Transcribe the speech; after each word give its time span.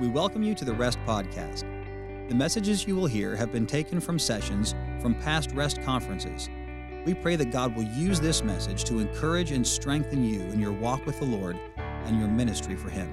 We 0.00 0.06
welcome 0.06 0.44
you 0.44 0.54
to 0.54 0.64
the 0.64 0.74
Rest 0.74 0.96
Podcast. 1.04 1.64
The 2.28 2.34
messages 2.36 2.86
you 2.86 2.94
will 2.94 3.08
hear 3.08 3.34
have 3.34 3.50
been 3.50 3.66
taken 3.66 3.98
from 3.98 4.16
sessions 4.16 4.76
from 5.00 5.16
past 5.16 5.50
Rest 5.50 5.82
conferences. 5.82 6.48
We 7.04 7.14
pray 7.14 7.34
that 7.34 7.50
God 7.50 7.74
will 7.74 7.82
use 7.82 8.20
this 8.20 8.44
message 8.44 8.84
to 8.84 9.00
encourage 9.00 9.50
and 9.50 9.66
strengthen 9.66 10.22
you 10.22 10.42
in 10.42 10.60
your 10.60 10.70
walk 10.70 11.04
with 11.04 11.18
the 11.18 11.24
Lord 11.24 11.58
and 11.76 12.16
your 12.16 12.28
ministry 12.28 12.76
for 12.76 12.90
Him. 12.90 13.12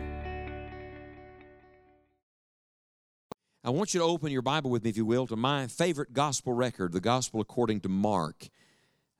I 3.64 3.72
want 3.72 3.96
you 3.96 4.02
to 4.02 4.06
open 4.06 4.32
your 4.32 4.44
Bible 4.44 4.70
with 4.70 4.84
me, 4.84 4.92
if 4.92 4.98
you 4.98 5.08
will, 5.08 5.26
to 5.26 5.36
my 5.36 5.66
favorite 5.66 6.14
gospel 6.14 6.54
record, 6.54 6.92
the 6.92 7.02
Gospel 7.02 7.42
according 7.42 7.82
to 7.82 7.90
Mark. 7.90 8.50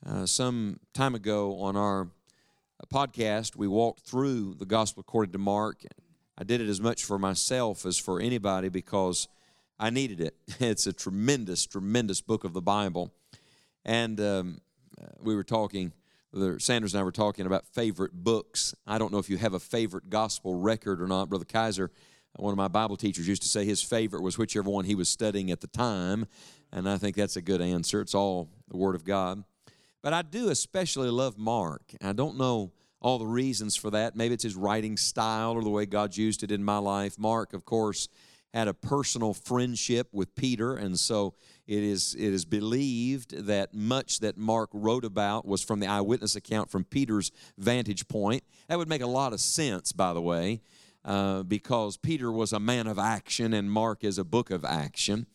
Uh, 0.06 0.28
some 0.28 0.82
time 0.94 1.16
ago 1.16 1.58
on 1.60 1.76
our 1.76 2.10
podcast, 2.94 3.56
we 3.56 3.68
walked 3.68 4.02
through 4.02 4.54
the 4.54 4.68
Gospel 4.68 5.02
according 5.02 5.32
to 5.32 5.40
Mark. 5.40 5.82
I 6.38 6.44
did 6.44 6.62
it 6.62 6.68
as 6.68 6.82
much 6.82 7.04
for 7.04 7.18
myself 7.18 7.86
as 7.86 7.98
for 7.98 8.20
anybody 8.20 8.70
because 8.70 9.28
I 9.80 9.90
needed 9.90 10.20
it. 10.20 10.36
It's 10.60 10.88
a 10.88 10.94
tremendous, 10.94 11.66
tremendous 11.66 12.22
book 12.22 12.44
of 12.44 12.54
the 12.54 12.62
Bible. 12.62 13.14
And 13.84 14.20
um, 14.20 14.62
we 15.20 15.36
were 15.36 15.44
talking, 15.44 15.94
Sanders 16.58 16.94
and 16.94 17.02
I 17.02 17.04
were 17.04 17.12
talking 17.12 17.46
about 17.46 17.66
favorite 17.68 18.14
books. 18.14 18.76
I 18.86 18.98
don't 18.98 19.12
know 19.12 19.20
if 19.20 19.30
you 19.30 19.38
have 19.38 19.54
a 19.54 19.60
favorite 19.60 20.10
gospel 20.10 20.56
record 20.56 21.02
or 21.02 21.08
not. 21.08 21.30
Brother 21.30 21.46
Kaiser, 21.46 21.92
one 22.36 22.52
of 22.52 22.58
my 22.58 22.68
Bible 22.68 22.98
teachers, 22.98 23.28
used 23.28 23.44
to 23.44 23.48
say 23.48 23.64
his 23.64 23.82
favorite 23.82 24.22
was 24.22 24.38
whichever 24.38 24.70
one 24.70 24.86
he 24.86 24.96
was 24.96 25.08
studying 25.08 25.52
at 25.52 25.62
the 25.62 25.68
time. 25.68 26.26
And 26.72 26.90
I 26.90 26.98
think 26.98 27.16
that's 27.16 27.38
a 27.38 27.42
good 27.42 27.62
answer. 27.62 28.02
It's 28.02 28.16
all 28.16 28.50
the 28.70 28.78
Word 28.78 28.96
of 28.96 29.06
God. 29.06 29.44
But 30.02 30.14
I 30.14 30.22
do 30.22 30.50
especially 30.50 31.10
love 31.10 31.38
Mark. 31.38 31.94
I 32.04 32.12
don't 32.12 32.38
know 32.38 32.74
all 33.06 33.20
the 33.20 33.28
reasons 33.28 33.76
for 33.76 33.92
that. 33.92 34.16
Maybe 34.16 34.34
it's 34.34 34.44
his 34.44 34.56
writing 34.56 34.98
style 34.98 35.52
or 35.52 35.62
the 35.62 35.70
way 35.70 35.86
God's 35.86 36.18
used 36.18 36.42
it 36.42 36.52
in 36.52 36.64
my 36.64 36.80
life. 36.80 37.20
Mark, 37.20 37.54
of 37.54 37.64
course, 37.64 38.08
had 38.52 38.68
a 38.68 38.74
personal 38.74 39.32
friendship 39.32 40.08
with 40.12 40.34
Peter, 40.34 40.76
and 40.76 41.00
so 41.00 41.36
it 41.68 41.84
is 41.84 42.16
it 42.16 42.34
is 42.34 42.46
believed 42.46 43.46
that 43.46 43.76
much 43.76 44.22
that 44.22 44.38
Mark 44.40 44.72
wrote 44.74 45.06
about 45.06 45.46
was 45.46 45.64
from 45.64 45.82
the 45.82 45.86
eyewitness 45.86 46.36
account 46.36 46.72
from 46.72 46.84
Peter's 46.84 47.32
vantage 47.60 48.08
point. 48.08 48.44
That 48.70 48.80
would 48.80 48.90
make 48.90 49.04
a 49.04 49.08
lot 49.08 49.34
of 49.34 49.40
sense, 49.40 49.92
by 49.92 50.12
the 50.14 50.22
way, 50.22 50.64
uh, 51.04 51.44
because 51.44 51.98
Peter 51.98 52.32
was 52.32 52.54
a 52.54 52.60
man 52.60 52.88
of 52.88 52.98
action 52.98 53.54
and 53.54 53.70
Mark 53.70 54.04
is 54.04 54.18
a 54.18 54.24
book 54.24 54.50
of 54.50 54.66
action, 54.66 55.28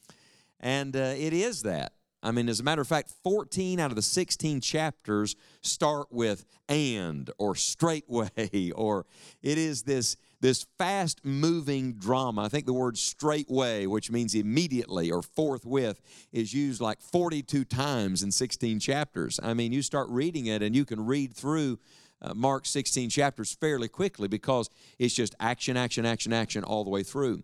and 0.59 0.97
uh, 0.97 1.15
it 1.17 1.33
is 1.33 1.63
that. 1.63 1.93
I 2.23 2.33
mean, 2.33 2.49
as 2.49 2.61
a 2.61 2.63
matter 2.63 2.83
of 2.83 2.89
fact, 2.89 3.13
14 3.25 3.81
out 3.81 3.91
of 3.91 3.97
the 3.97 4.03
16 4.03 4.61
chapters 4.61 5.37
start 5.63 6.09
with 6.11 6.45
and 6.69 7.31
or 7.39 7.55
straightway, 7.55 8.73
or 8.75 9.07
it 9.43 9.57
is 9.57 9.83
this, 9.83 10.17
this 10.41 10.67
fast 10.77 11.25
moving 11.25 11.95
drama. 11.95 12.43
I 12.43 12.49
think 12.49 12.67
the 12.67 12.75
word 12.75 12.99
straightway, 12.99 13.87
which 13.87 14.11
means 14.11 14.35
immediately 14.35 15.11
or 15.11 15.23
forthwith, 15.23 16.01
is 16.33 16.53
used 16.53 16.81
like 16.81 17.01
42 17.01 17.65
times 17.65 18.23
in 18.23 18.31
16 18.31 18.81
chapters. 18.81 19.41
I 19.43 19.55
mean, 19.55 19.73
you 19.73 19.81
start 19.81 20.09
reading 20.11 20.47
it 20.47 20.63
and 20.63 20.77
you 20.77 20.85
can 20.85 21.07
read 21.07 21.35
through 21.35 21.79
uh, 22.23 22.35
Mark 22.35 22.67
16 22.67 23.09
chapters 23.09 23.55
fairly 23.55 23.89
quickly 23.89 24.29
because 24.29 24.69
it's 24.99 25.15
just 25.15 25.35
action, 25.41 25.77
action, 25.77 26.05
action, 26.05 26.35
action 26.35 26.65
all 26.65 26.85
the 26.85 26.91
way 26.91 27.03
through. 27.03 27.43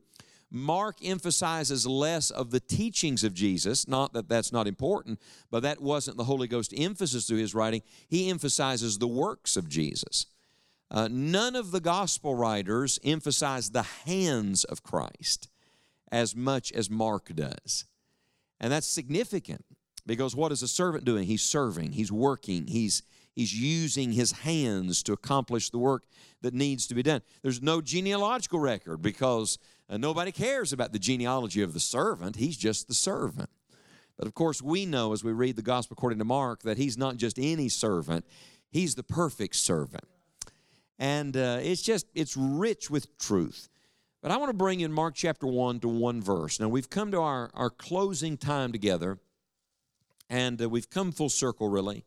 Mark 0.50 0.98
emphasizes 1.02 1.86
less 1.86 2.30
of 2.30 2.50
the 2.50 2.61
teachings 2.61 3.25
of 3.25 3.34
Jesus. 3.34 3.89
Not 3.89 4.12
that 4.12 4.28
that's 4.28 4.52
not 4.52 4.66
important, 4.66 5.20
but 5.50 5.62
that 5.62 5.80
wasn't 5.80 6.16
the 6.16 6.25
Holy 6.25 6.47
Ghost 6.47 6.72
emphasis 6.77 7.27
through 7.27 7.39
his 7.39 7.55
writing. 7.55 7.83
He 8.08 8.30
emphasizes 8.30 8.98
the 8.98 9.08
works 9.08 9.56
of 9.56 9.69
Jesus. 9.69 10.27
Uh, 10.91 11.08
none 11.11 11.56
of 11.56 11.72
the 11.72 11.80
gospel 11.80 12.34
writers 12.34 13.00
emphasize 13.02 13.70
the 13.70 13.83
hands 13.83 14.64
of 14.64 14.83
Christ 14.84 15.48
as 16.12 16.36
much 16.36 16.70
as 16.72 16.89
Mark 16.89 17.34
does. 17.34 17.84
And 18.61 18.72
that's 18.72 18.86
significant 18.86 19.64
because 20.06 20.36
what 20.36 20.52
is 20.52 20.62
a 20.62 20.68
servant 20.68 21.05
doing? 21.05 21.24
He's 21.24 21.42
serving, 21.42 21.92
he's 21.92 22.12
working, 22.12 22.68
he's, 22.68 23.02
he's 23.35 23.52
using 23.52 24.12
his 24.12 24.30
hands 24.33 25.02
to 25.02 25.12
accomplish 25.12 25.70
the 25.70 25.79
work 25.79 26.05
that 26.42 26.55
needs 26.55 26.86
to 26.86 26.95
be 26.95 27.02
done. 27.02 27.23
There's 27.42 27.61
no 27.61 27.80
genealogical 27.80 28.61
record 28.61 29.02
because 29.02 29.58
uh, 29.89 29.97
nobody 29.97 30.33
cares 30.33 30.73
about 30.73 30.92
the 30.92 30.98
genealogy 30.98 31.63
of 31.63 31.73
the 31.73 31.80
servant, 31.80 32.36
he's 32.36 32.57
just 32.57 32.89
the 32.89 32.95
servant. 32.95 33.51
But 34.17 34.27
of 34.27 34.35
course, 34.35 34.63
we 34.63 34.86
know 34.86 35.13
as 35.13 35.23
we 35.23 35.33
read 35.33 35.57
the 35.57 35.63
gospel 35.63 35.95
according 35.97 36.19
to 36.20 36.24
Mark 36.24 36.63
that 36.63 36.79
he's 36.79 36.97
not 36.97 37.17
just 37.17 37.39
any 37.39 37.69
servant, 37.69 38.24
he's 38.70 38.95
the 38.95 39.02
perfect 39.02 39.57
servant. 39.57 40.05
And 40.98 41.36
uh, 41.36 41.58
it's 41.61 41.83
just, 41.83 42.07
it's 42.14 42.36
rich 42.36 42.91
with 42.91 43.19
truth. 43.19 43.69
But 44.23 44.30
I 44.30 44.39
want 44.39 44.48
to 44.48 44.57
bring 44.57 44.80
in 44.80 44.92
Mark 44.92 45.14
chapter 45.14 45.47
1 45.47 45.80
to 45.80 45.89
one 45.89 46.23
verse. 46.23 46.58
Now, 46.58 46.68
we've 46.68 46.89
come 46.89 47.11
to 47.13 47.20
our, 47.20 47.51
our 47.53 47.70
closing 47.70 48.39
time 48.39 48.73
together, 48.73 49.18
and 50.30 50.61
uh, 50.61 50.68
we've 50.68 50.89
come 50.89 51.13
full 51.13 51.29
circle, 51.29 51.68
really, 51.68 52.05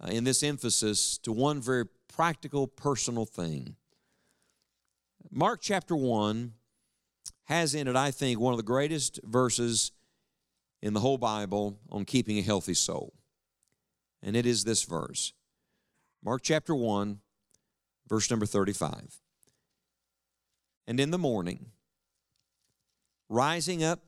uh, 0.00 0.06
in 0.06 0.24
this 0.24 0.42
emphasis 0.42 1.18
to 1.18 1.32
one 1.32 1.60
very 1.60 1.84
practical, 2.08 2.68
personal 2.68 3.26
thing. 3.26 3.74
Mark 5.30 5.60
chapter 5.60 5.96
1 5.96 6.52
has 7.44 7.74
in 7.74 7.88
it, 7.88 7.96
I 7.96 8.10
think, 8.10 8.38
one 8.38 8.52
of 8.52 8.56
the 8.56 8.62
greatest 8.62 9.20
verses 9.24 9.92
in 10.82 10.92
the 10.92 11.00
whole 11.00 11.18
Bible 11.18 11.78
on 11.90 12.04
keeping 12.04 12.38
a 12.38 12.42
healthy 12.42 12.74
soul. 12.74 13.14
And 14.22 14.36
it 14.36 14.46
is 14.46 14.64
this 14.64 14.84
verse 14.84 15.32
Mark 16.22 16.42
chapter 16.42 16.74
1, 16.74 17.20
verse 18.08 18.30
number 18.30 18.46
35. 18.46 19.20
And 20.86 21.00
in 21.00 21.10
the 21.10 21.18
morning, 21.18 21.66
rising 23.28 23.82
up 23.82 24.00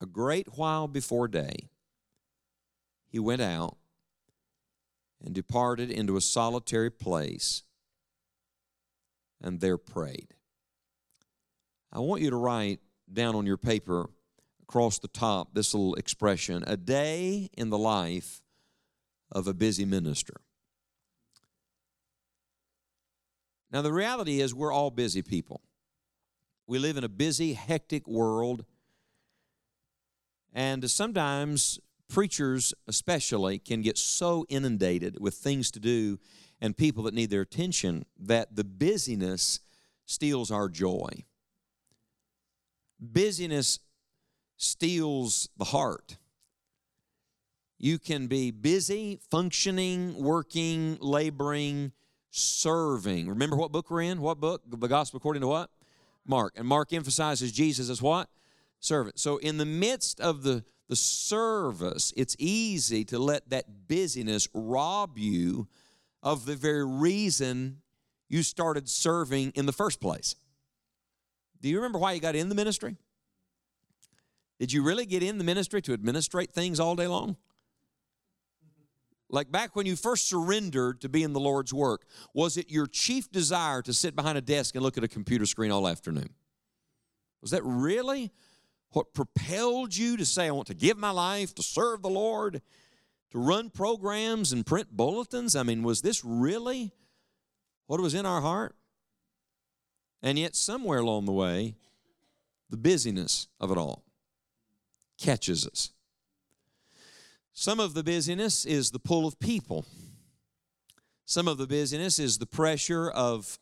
a 0.00 0.06
great 0.06 0.56
while 0.56 0.86
before 0.86 1.28
day, 1.28 1.70
he 3.08 3.18
went 3.18 3.40
out 3.40 3.76
and 5.24 5.34
departed 5.34 5.90
into 5.90 6.16
a 6.16 6.20
solitary 6.20 6.90
place 6.90 7.62
and 9.40 9.60
there 9.60 9.78
prayed. 9.78 10.34
I 11.94 12.00
want 12.00 12.22
you 12.22 12.30
to 12.30 12.36
write 12.36 12.80
down 13.12 13.36
on 13.36 13.46
your 13.46 13.56
paper 13.56 14.10
across 14.62 14.98
the 14.98 15.08
top 15.08 15.54
this 15.54 15.74
little 15.74 15.94
expression 15.94 16.64
a 16.66 16.76
day 16.76 17.50
in 17.56 17.70
the 17.70 17.78
life 17.78 18.42
of 19.30 19.46
a 19.46 19.54
busy 19.54 19.84
minister. 19.84 20.34
Now, 23.70 23.82
the 23.82 23.92
reality 23.92 24.40
is, 24.40 24.54
we're 24.54 24.72
all 24.72 24.90
busy 24.90 25.22
people. 25.22 25.60
We 26.66 26.78
live 26.78 26.96
in 26.96 27.04
a 27.04 27.08
busy, 27.08 27.54
hectic 27.54 28.08
world. 28.08 28.64
And 30.52 30.88
sometimes 30.90 31.80
preachers, 32.08 32.72
especially, 32.86 33.58
can 33.58 33.82
get 33.82 33.98
so 33.98 34.46
inundated 34.48 35.18
with 35.20 35.34
things 35.34 35.70
to 35.72 35.80
do 35.80 36.18
and 36.60 36.76
people 36.76 37.02
that 37.04 37.14
need 37.14 37.30
their 37.30 37.40
attention 37.40 38.04
that 38.18 38.54
the 38.54 38.64
busyness 38.64 39.60
steals 40.06 40.50
our 40.50 40.68
joy. 40.68 41.24
Busyness 43.00 43.80
steals 44.56 45.48
the 45.56 45.64
heart. 45.64 46.16
You 47.78 47.98
can 47.98 48.28
be 48.28 48.50
busy, 48.50 49.20
functioning, 49.30 50.16
working, 50.16 50.96
laboring, 51.00 51.92
serving. 52.30 53.28
Remember 53.28 53.56
what 53.56 53.72
book 53.72 53.90
we're 53.90 54.02
in? 54.02 54.20
What 54.20 54.40
book? 54.40 54.62
The 54.66 54.86
Gospel 54.86 55.18
according 55.18 55.42
to 55.42 55.48
what? 55.48 55.70
Mark. 56.26 56.54
And 56.56 56.66
Mark 56.66 56.92
emphasizes 56.92 57.52
Jesus 57.52 57.90
as 57.90 58.00
what? 58.00 58.28
Servant. 58.80 59.18
So 59.18 59.36
in 59.38 59.58
the 59.58 59.66
midst 59.66 60.20
of 60.20 60.42
the, 60.42 60.64
the 60.88 60.96
service, 60.96 62.12
it's 62.16 62.36
easy 62.38 63.04
to 63.06 63.18
let 63.18 63.50
that 63.50 63.88
busyness 63.88 64.48
rob 64.54 65.18
you 65.18 65.68
of 66.22 66.46
the 66.46 66.56
very 66.56 66.86
reason 66.86 67.82
you 68.28 68.42
started 68.42 68.88
serving 68.88 69.52
in 69.54 69.66
the 69.66 69.72
first 69.72 70.00
place. 70.00 70.34
Do 71.64 71.70
you 71.70 71.76
remember 71.76 71.98
why 71.98 72.12
you 72.12 72.20
got 72.20 72.36
in 72.36 72.50
the 72.50 72.54
ministry? 72.54 72.98
Did 74.58 74.70
you 74.70 74.82
really 74.82 75.06
get 75.06 75.22
in 75.22 75.38
the 75.38 75.44
ministry 75.44 75.80
to 75.80 75.94
administrate 75.94 76.52
things 76.52 76.78
all 76.78 76.94
day 76.94 77.06
long? 77.06 77.38
Like 79.30 79.50
back 79.50 79.74
when 79.74 79.86
you 79.86 79.96
first 79.96 80.28
surrendered 80.28 81.00
to 81.00 81.08
be 81.08 81.22
in 81.22 81.32
the 81.32 81.40
Lord's 81.40 81.72
work, 81.72 82.04
was 82.34 82.58
it 82.58 82.70
your 82.70 82.86
chief 82.86 83.32
desire 83.32 83.80
to 83.80 83.94
sit 83.94 84.14
behind 84.14 84.36
a 84.36 84.42
desk 84.42 84.74
and 84.74 84.84
look 84.84 84.98
at 84.98 85.04
a 85.04 85.08
computer 85.08 85.46
screen 85.46 85.70
all 85.70 85.88
afternoon? 85.88 86.34
Was 87.40 87.52
that 87.52 87.62
really 87.64 88.30
what 88.90 89.14
propelled 89.14 89.96
you 89.96 90.18
to 90.18 90.26
say, 90.26 90.48
I 90.48 90.50
want 90.50 90.66
to 90.66 90.74
give 90.74 90.98
my 90.98 91.12
life 91.12 91.54
to 91.54 91.62
serve 91.62 92.02
the 92.02 92.10
Lord, 92.10 92.60
to 93.30 93.38
run 93.38 93.70
programs 93.70 94.52
and 94.52 94.66
print 94.66 94.94
bulletins? 94.94 95.56
I 95.56 95.62
mean, 95.62 95.82
was 95.82 96.02
this 96.02 96.22
really 96.26 96.92
what 97.86 98.02
was 98.02 98.12
in 98.12 98.26
our 98.26 98.42
heart? 98.42 98.76
And 100.24 100.38
yet, 100.38 100.56
somewhere 100.56 101.00
along 101.00 101.26
the 101.26 101.32
way, 101.32 101.74
the 102.70 102.78
busyness 102.78 103.46
of 103.60 103.70
it 103.70 103.76
all 103.76 104.02
catches 105.18 105.66
us. 105.66 105.90
Some 107.52 107.78
of 107.78 107.92
the 107.92 108.02
busyness 108.02 108.64
is 108.64 108.90
the 108.90 108.98
pull 108.98 109.26
of 109.26 109.38
people. 109.38 109.84
Some 111.26 111.46
of 111.46 111.58
the 111.58 111.66
busyness 111.66 112.18
is 112.18 112.38
the 112.38 112.46
pressure 112.46 113.10
of 113.10 113.58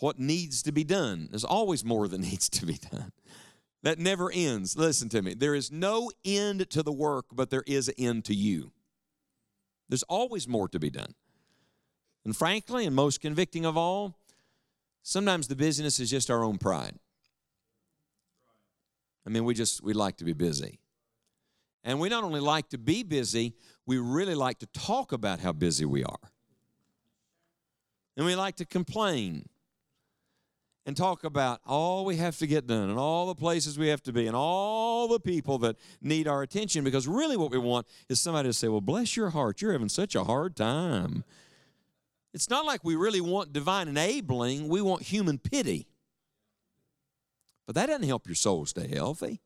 what 0.00 0.18
needs 0.18 0.62
to 0.64 0.70
be 0.70 0.84
done. 0.84 1.28
There's 1.30 1.44
always 1.44 1.82
more 1.82 2.06
that 2.08 2.20
needs 2.30 2.50
to 2.50 2.66
be 2.66 2.76
done. 2.92 3.12
That 3.82 3.98
never 3.98 4.30
ends. 4.30 4.76
Listen 4.76 5.08
to 5.08 5.22
me. 5.22 5.32
There 5.32 5.54
is 5.54 5.72
no 5.72 6.10
end 6.26 6.68
to 6.70 6.82
the 6.82 6.92
work, 6.92 7.24
but 7.32 7.48
there 7.48 7.64
is 7.66 7.88
an 7.88 7.94
end 7.96 8.26
to 8.26 8.34
you. 8.34 8.72
There's 9.88 10.02
always 10.02 10.46
more 10.46 10.68
to 10.68 10.78
be 10.78 10.90
done. 10.90 11.14
And 12.26 12.36
frankly, 12.36 12.84
and 12.84 12.94
most 12.94 13.22
convicting 13.22 13.64
of 13.64 13.78
all, 13.78 14.19
sometimes 15.02 15.48
the 15.48 15.56
busyness 15.56 16.00
is 16.00 16.10
just 16.10 16.30
our 16.30 16.44
own 16.44 16.58
pride. 16.58 16.94
I 19.26 19.30
mean, 19.30 19.44
we 19.44 19.54
just, 19.54 19.82
we 19.82 19.92
like 19.92 20.16
to 20.18 20.24
be 20.24 20.32
busy. 20.32 20.80
And 21.84 22.00
we 22.00 22.08
not 22.08 22.24
only 22.24 22.40
like 22.40 22.68
to 22.70 22.78
be 22.78 23.02
busy, 23.02 23.54
we 23.86 23.98
really 23.98 24.34
like 24.34 24.58
to 24.58 24.66
talk 24.66 25.12
about 25.12 25.40
how 25.40 25.52
busy 25.52 25.84
we 25.84 26.04
are. 26.04 26.30
And 28.16 28.26
we 28.26 28.34
like 28.34 28.56
to 28.56 28.66
complain 28.66 29.48
and 30.86 30.96
talk 30.96 31.24
about 31.24 31.60
all 31.66 32.04
we 32.04 32.16
have 32.16 32.36
to 32.38 32.46
get 32.46 32.66
done 32.66 32.90
and 32.90 32.98
all 32.98 33.26
the 33.26 33.34
places 33.34 33.78
we 33.78 33.88
have 33.88 34.02
to 34.02 34.12
be 34.12 34.26
and 34.26 34.34
all 34.34 35.08
the 35.08 35.20
people 35.20 35.58
that 35.58 35.76
need 36.02 36.26
our 36.26 36.42
attention 36.42 36.84
because 36.84 37.06
really 37.06 37.36
what 37.36 37.50
we 37.50 37.58
want 37.58 37.86
is 38.08 38.18
somebody 38.18 38.48
to 38.48 38.52
say, 38.52 38.68
Well, 38.68 38.80
bless 38.80 39.16
your 39.16 39.30
heart, 39.30 39.62
you're 39.62 39.72
having 39.72 39.88
such 39.88 40.14
a 40.14 40.24
hard 40.24 40.56
time. 40.56 41.24
It's 42.32 42.48
not 42.48 42.64
like 42.64 42.84
we 42.84 42.94
really 42.96 43.20
want 43.20 43.52
divine 43.52 43.88
enabling, 43.88 44.68
we 44.68 44.80
want 44.80 45.02
human 45.02 45.38
pity. 45.38 45.88
But 47.66 47.74
that 47.74 47.86
doesn't 47.86 48.06
help 48.06 48.26
your 48.26 48.34
soul 48.34 48.66
stay 48.66 48.88
healthy. 48.88 49.40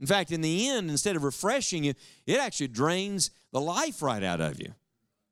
In 0.00 0.06
fact, 0.06 0.32
in 0.32 0.40
the 0.40 0.68
end, 0.68 0.90
instead 0.90 1.16
of 1.16 1.24
refreshing 1.24 1.84
you, 1.84 1.94
it 2.26 2.38
actually 2.38 2.68
drains 2.68 3.30
the 3.52 3.60
life 3.60 4.02
right 4.02 4.22
out 4.22 4.40
of 4.40 4.60
you. 4.60 4.74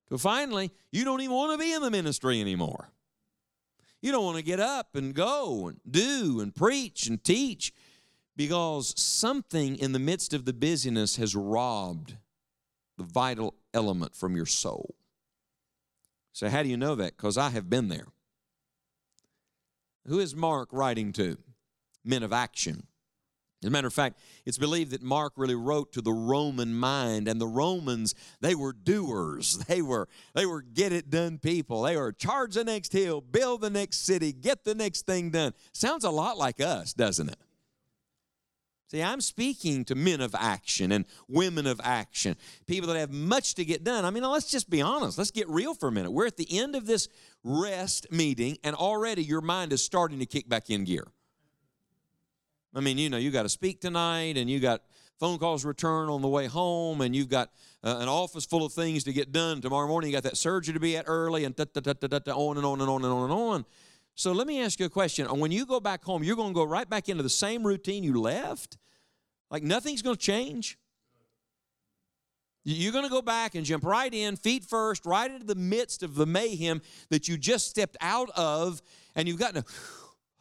So 0.08 0.18
finally, 0.18 0.70
you 0.90 1.04
don't 1.04 1.20
even 1.20 1.34
want 1.34 1.52
to 1.52 1.58
be 1.58 1.72
in 1.72 1.82
the 1.82 1.90
ministry 1.90 2.40
anymore. 2.40 2.90
You 4.00 4.12
don't 4.12 4.24
want 4.24 4.36
to 4.36 4.42
get 4.42 4.60
up 4.60 4.94
and 4.94 5.14
go 5.14 5.68
and 5.68 5.80
do 5.88 6.40
and 6.40 6.54
preach 6.54 7.06
and 7.06 7.22
teach 7.22 7.72
because 8.36 8.98
something 9.00 9.76
in 9.76 9.92
the 9.92 9.98
midst 9.98 10.34
of 10.34 10.44
the 10.44 10.52
busyness 10.52 11.16
has 11.16 11.36
robbed 11.36 12.16
the 12.98 13.04
vital 13.04 13.54
element 13.72 14.14
from 14.14 14.36
your 14.36 14.46
soul. 14.46 14.94
So, 16.32 16.48
how 16.48 16.62
do 16.62 16.68
you 16.68 16.76
know 16.76 16.94
that? 16.94 17.16
Because 17.16 17.36
I 17.36 17.50
have 17.50 17.68
been 17.68 17.88
there. 17.88 18.06
Who 20.06 20.18
is 20.18 20.34
Mark 20.34 20.68
writing 20.72 21.12
to? 21.12 21.38
Men 22.04 22.22
of 22.22 22.32
action. 22.32 22.86
As 23.62 23.68
a 23.68 23.70
matter 23.70 23.86
of 23.86 23.94
fact, 23.94 24.18
it's 24.44 24.58
believed 24.58 24.90
that 24.90 25.02
Mark 25.02 25.34
really 25.36 25.54
wrote 25.54 25.92
to 25.92 26.00
the 26.00 26.12
Roman 26.12 26.74
mind, 26.74 27.28
and 27.28 27.40
the 27.40 27.46
Romans, 27.46 28.14
they 28.40 28.56
were 28.56 28.72
doers. 28.72 29.58
They 29.68 29.80
were, 29.80 30.08
they 30.34 30.44
were 30.44 30.60
get 30.62 30.92
it 30.92 31.08
done 31.08 31.38
people. 31.38 31.82
They 31.82 31.96
were 31.96 32.12
charge 32.12 32.54
the 32.54 32.64
next 32.64 32.92
hill, 32.92 33.20
build 33.20 33.60
the 33.60 33.70
next 33.70 34.04
city, 34.04 34.32
get 34.32 34.64
the 34.64 34.74
next 34.74 35.06
thing 35.06 35.30
done. 35.30 35.54
Sounds 35.72 36.04
a 36.04 36.10
lot 36.10 36.36
like 36.36 36.60
us, 36.60 36.92
doesn't 36.92 37.28
it? 37.28 37.38
See, 38.92 39.02
I'm 39.02 39.22
speaking 39.22 39.86
to 39.86 39.94
men 39.94 40.20
of 40.20 40.34
action 40.38 40.92
and 40.92 41.06
women 41.26 41.66
of 41.66 41.80
action, 41.82 42.36
people 42.66 42.88
that 42.88 42.98
have 42.98 43.10
much 43.10 43.54
to 43.54 43.64
get 43.64 43.84
done. 43.84 44.04
I 44.04 44.10
mean, 44.10 44.22
let's 44.22 44.50
just 44.50 44.68
be 44.68 44.82
honest. 44.82 45.16
Let's 45.16 45.30
get 45.30 45.48
real 45.48 45.72
for 45.72 45.88
a 45.88 45.92
minute. 45.92 46.10
We're 46.10 46.26
at 46.26 46.36
the 46.36 46.58
end 46.58 46.76
of 46.76 46.84
this 46.84 47.08
rest 47.42 48.06
meeting, 48.12 48.58
and 48.62 48.76
already 48.76 49.24
your 49.24 49.40
mind 49.40 49.72
is 49.72 49.82
starting 49.82 50.18
to 50.18 50.26
kick 50.26 50.46
back 50.46 50.68
in 50.68 50.84
gear. 50.84 51.06
I 52.74 52.80
mean, 52.80 52.98
you 52.98 53.08
know, 53.08 53.16
you 53.16 53.30
got 53.30 53.44
to 53.44 53.48
speak 53.48 53.80
tonight, 53.80 54.36
and 54.36 54.50
you 54.50 54.60
got 54.60 54.82
phone 55.18 55.38
calls 55.38 55.64
return 55.64 56.10
on 56.10 56.20
the 56.20 56.28
way 56.28 56.46
home, 56.46 57.00
and 57.00 57.16
you've 57.16 57.30
got 57.30 57.48
uh, 57.82 57.96
an 57.98 58.10
office 58.10 58.44
full 58.44 58.66
of 58.66 58.74
things 58.74 59.04
to 59.04 59.14
get 59.14 59.32
done 59.32 59.62
tomorrow 59.62 59.88
morning. 59.88 60.10
You 60.10 60.16
got 60.16 60.24
that 60.24 60.36
surgery 60.36 60.74
to 60.74 60.80
be 60.80 60.98
at 60.98 61.06
early, 61.08 61.46
and 61.46 61.58
on 61.58 61.66
and 61.66 62.36
on 62.36 62.58
and 62.58 62.66
on 62.66 63.04
and 63.04 63.12
on 63.12 63.22
and 63.24 63.32
on. 63.32 63.64
So 64.14 64.32
let 64.32 64.46
me 64.46 64.60
ask 64.60 64.78
you 64.78 64.86
a 64.86 64.90
question. 64.90 65.26
When 65.26 65.50
you 65.50 65.66
go 65.66 65.80
back 65.80 66.04
home, 66.04 66.22
you're 66.22 66.36
going 66.36 66.50
to 66.50 66.54
go 66.54 66.64
right 66.64 66.88
back 66.88 67.08
into 67.08 67.22
the 67.22 67.30
same 67.30 67.66
routine 67.66 68.04
you 68.04 68.20
left? 68.20 68.76
Like 69.50 69.62
nothing's 69.62 70.02
going 70.02 70.16
to 70.16 70.22
change? 70.22 70.78
You're 72.64 72.92
going 72.92 73.04
to 73.04 73.10
go 73.10 73.22
back 73.22 73.54
and 73.54 73.64
jump 73.64 73.84
right 73.84 74.12
in, 74.12 74.36
feet 74.36 74.64
first, 74.64 75.04
right 75.04 75.30
into 75.30 75.46
the 75.46 75.56
midst 75.56 76.02
of 76.02 76.14
the 76.14 76.26
mayhem 76.26 76.80
that 77.10 77.26
you 77.26 77.36
just 77.36 77.68
stepped 77.68 77.96
out 78.00 78.30
of, 78.36 78.80
and 79.16 79.26
you've 79.26 79.40
gotten 79.40 79.58
a, 79.58 79.64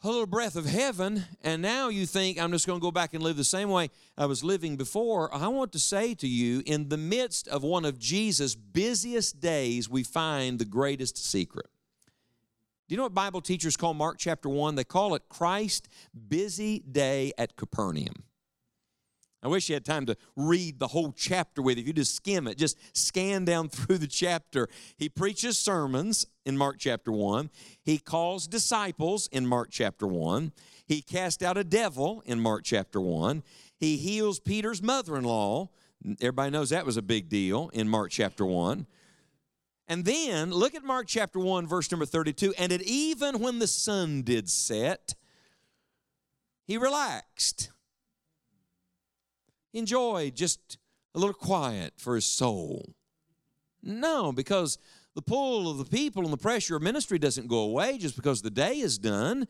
a 0.04 0.08
little 0.08 0.26
breath 0.26 0.54
of 0.54 0.64
heaven, 0.64 1.24
and 1.42 1.60
now 1.60 1.88
you 1.88 2.06
think, 2.06 2.40
I'm 2.40 2.52
just 2.52 2.64
going 2.66 2.78
to 2.78 2.82
go 2.82 2.92
back 2.92 3.12
and 3.14 3.24
live 3.24 3.36
the 3.36 3.42
same 3.42 3.70
way 3.70 3.90
I 4.16 4.26
was 4.26 4.44
living 4.44 4.76
before. 4.76 5.34
I 5.34 5.48
want 5.48 5.72
to 5.72 5.80
say 5.80 6.14
to 6.14 6.28
you, 6.28 6.62
in 6.64 6.90
the 6.90 6.96
midst 6.96 7.48
of 7.48 7.64
one 7.64 7.84
of 7.84 7.98
Jesus' 7.98 8.54
busiest 8.54 9.40
days, 9.40 9.88
we 9.88 10.04
find 10.04 10.60
the 10.60 10.64
greatest 10.64 11.16
secret. 11.16 11.66
You 12.92 12.98
know 12.98 13.04
what 13.04 13.14
Bible 13.14 13.40
teachers 13.40 13.74
call 13.74 13.94
Mark 13.94 14.18
chapter 14.18 14.50
1? 14.50 14.74
They 14.74 14.84
call 14.84 15.14
it 15.14 15.22
Christ 15.30 15.88
busy 16.28 16.80
day 16.80 17.32
at 17.38 17.56
Capernaum. 17.56 18.24
I 19.42 19.48
wish 19.48 19.70
you 19.70 19.74
had 19.74 19.86
time 19.86 20.04
to 20.04 20.16
read 20.36 20.78
the 20.78 20.88
whole 20.88 21.10
chapter 21.12 21.62
with 21.62 21.78
you. 21.78 21.80
If 21.80 21.86
you 21.86 21.94
just 21.94 22.14
skim 22.14 22.46
it, 22.46 22.58
just 22.58 22.76
scan 22.94 23.46
down 23.46 23.68
through 23.70 23.96
the 23.96 24.06
chapter. 24.06 24.68
He 24.98 25.08
preaches 25.08 25.58
sermons 25.58 26.26
in 26.44 26.58
Mark 26.58 26.76
chapter 26.78 27.10
1. 27.10 27.48
He 27.82 27.96
calls 27.96 28.46
disciples 28.46 29.26
in 29.32 29.46
Mark 29.46 29.68
chapter 29.70 30.06
1. 30.06 30.52
He 30.84 31.00
cast 31.00 31.42
out 31.42 31.56
a 31.56 31.64
devil 31.64 32.22
in 32.26 32.40
Mark 32.40 32.62
chapter 32.62 33.00
1. 33.00 33.42
He 33.74 33.96
heals 33.96 34.38
Peter's 34.38 34.82
mother 34.82 35.16
in 35.16 35.24
law. 35.24 35.70
Everybody 36.20 36.50
knows 36.50 36.68
that 36.68 36.84
was 36.84 36.98
a 36.98 37.02
big 37.02 37.30
deal 37.30 37.70
in 37.72 37.88
Mark 37.88 38.10
chapter 38.10 38.44
1. 38.44 38.86
And 39.88 40.04
then 40.04 40.50
look 40.50 40.74
at 40.74 40.84
Mark 40.84 41.06
chapter 41.06 41.38
1, 41.38 41.66
verse 41.66 41.90
number 41.90 42.06
32. 42.06 42.54
And 42.58 42.72
it 42.72 42.82
even 42.82 43.40
when 43.40 43.58
the 43.58 43.66
sun 43.66 44.22
did 44.22 44.48
set, 44.48 45.14
he 46.64 46.78
relaxed. 46.78 47.70
Enjoyed 49.74 50.34
just 50.36 50.78
a 51.14 51.18
little 51.18 51.34
quiet 51.34 51.94
for 51.96 52.14
his 52.14 52.24
soul. 52.24 52.94
No, 53.82 54.32
because 54.32 54.78
the 55.14 55.22
pull 55.22 55.70
of 55.70 55.78
the 55.78 55.84
people 55.84 56.22
and 56.24 56.32
the 56.32 56.38
pressure 56.38 56.76
of 56.76 56.82
ministry 56.82 57.18
doesn't 57.18 57.48
go 57.48 57.58
away 57.58 57.98
just 57.98 58.16
because 58.16 58.42
the 58.42 58.50
day 58.50 58.78
is 58.78 58.98
done. 58.98 59.48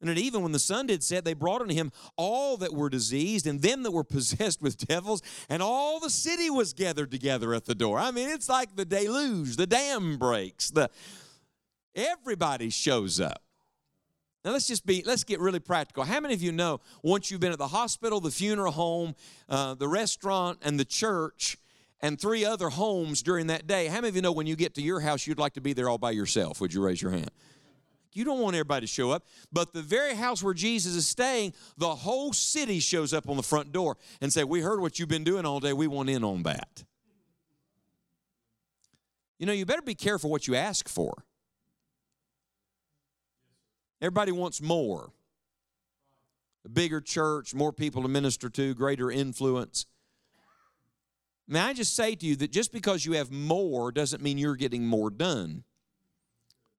And 0.00 0.10
that 0.10 0.18
even 0.18 0.42
when 0.42 0.52
the 0.52 0.58
sun 0.58 0.88
did 0.88 1.02
set, 1.02 1.24
they 1.24 1.32
brought 1.32 1.62
unto 1.62 1.74
him 1.74 1.90
all 2.16 2.58
that 2.58 2.74
were 2.74 2.90
diseased 2.90 3.46
and 3.46 3.62
them 3.62 3.82
that 3.82 3.92
were 3.92 4.04
possessed 4.16 4.60
with 4.60 4.76
devils, 4.86 5.22
and 5.48 5.62
all 5.62 6.00
the 6.00 6.10
city 6.10 6.50
was 6.50 6.72
gathered 6.72 7.10
together 7.10 7.54
at 7.54 7.64
the 7.64 7.74
door. 7.74 7.98
I 7.98 8.10
mean, 8.10 8.28
it's 8.28 8.48
like 8.48 8.76
the 8.76 8.84
deluge, 8.84 9.56
the 9.56 9.66
dam 9.66 10.18
breaks, 10.18 10.70
the 10.70 10.90
everybody 11.94 12.68
shows 12.70 13.20
up. 13.20 13.42
Now 14.44 14.52
let's 14.52 14.68
just 14.68 14.86
be, 14.86 15.02
let's 15.04 15.24
get 15.24 15.40
really 15.40 15.58
practical. 15.58 16.04
How 16.04 16.20
many 16.20 16.34
of 16.34 16.40
you 16.40 16.52
know 16.52 16.80
once 17.02 17.30
you've 17.30 17.40
been 17.40 17.50
at 17.50 17.58
the 17.58 17.66
hospital, 17.66 18.20
the 18.20 18.30
funeral 18.30 18.70
home, 18.70 19.16
uh, 19.48 19.74
the 19.74 19.88
restaurant, 19.88 20.58
and 20.62 20.78
the 20.78 20.84
church, 20.84 21.58
and 22.00 22.20
three 22.20 22.44
other 22.44 22.68
homes 22.68 23.22
during 23.22 23.48
that 23.48 23.66
day, 23.66 23.86
how 23.86 23.96
many 23.96 24.08
of 24.08 24.16
you 24.16 24.22
know 24.22 24.30
when 24.30 24.46
you 24.46 24.54
get 24.54 24.74
to 24.74 24.82
your 24.82 25.00
house, 25.00 25.26
you'd 25.26 25.38
like 25.38 25.54
to 25.54 25.60
be 25.60 25.72
there 25.72 25.88
all 25.88 25.98
by 25.98 26.12
yourself? 26.12 26.60
Would 26.60 26.72
you 26.72 26.84
raise 26.84 27.02
your 27.02 27.10
hand? 27.10 27.30
You 28.16 28.24
don't 28.24 28.40
want 28.40 28.56
everybody 28.56 28.86
to 28.86 28.92
show 28.92 29.10
up. 29.10 29.26
But 29.52 29.72
the 29.72 29.82
very 29.82 30.14
house 30.14 30.42
where 30.42 30.54
Jesus 30.54 30.94
is 30.94 31.06
staying, 31.06 31.52
the 31.76 31.94
whole 31.94 32.32
city 32.32 32.80
shows 32.80 33.12
up 33.12 33.28
on 33.28 33.36
the 33.36 33.42
front 33.42 33.72
door 33.72 33.96
and 34.20 34.32
say, 34.32 34.42
We 34.44 34.60
heard 34.60 34.80
what 34.80 34.98
you've 34.98 35.08
been 35.08 35.24
doing 35.24 35.44
all 35.44 35.60
day. 35.60 35.72
We 35.72 35.86
want 35.86 36.08
in 36.08 36.24
on 36.24 36.42
that. 36.44 36.84
You 39.38 39.44
know, 39.44 39.52
you 39.52 39.66
better 39.66 39.82
be 39.82 39.94
careful 39.94 40.30
what 40.30 40.48
you 40.48 40.54
ask 40.54 40.88
for. 40.88 41.24
Everybody 44.00 44.32
wants 44.32 44.62
more. 44.62 45.10
A 46.64 46.68
bigger 46.68 47.00
church, 47.00 47.54
more 47.54 47.72
people 47.72 48.02
to 48.02 48.08
minister 48.08 48.48
to, 48.48 48.74
greater 48.74 49.10
influence. 49.10 49.86
May 51.46 51.60
I 51.60 51.74
just 51.74 51.94
say 51.94 52.14
to 52.14 52.26
you 52.26 52.34
that 52.36 52.50
just 52.50 52.72
because 52.72 53.04
you 53.04 53.12
have 53.12 53.30
more 53.30 53.92
doesn't 53.92 54.22
mean 54.22 54.38
you're 54.38 54.56
getting 54.56 54.86
more 54.86 55.10
done. 55.10 55.64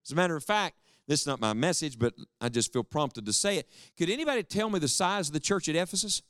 As 0.05 0.11
a 0.11 0.15
matter 0.15 0.35
of 0.35 0.43
fact, 0.43 0.75
this 1.07 1.21
is 1.21 1.27
not 1.27 1.39
my 1.39 1.53
message, 1.53 1.97
but 1.97 2.13
I 2.41 2.49
just 2.49 2.73
feel 2.73 2.83
prompted 2.83 3.25
to 3.25 3.33
say 3.33 3.57
it. 3.57 3.69
Could 3.97 4.09
anybody 4.09 4.43
tell 4.43 4.69
me 4.69 4.79
the 4.79 4.87
size 4.87 5.29
of 5.29 5.33
the 5.33 5.39
church 5.39 5.69
at 5.69 5.75
Ephesus? 5.75 6.21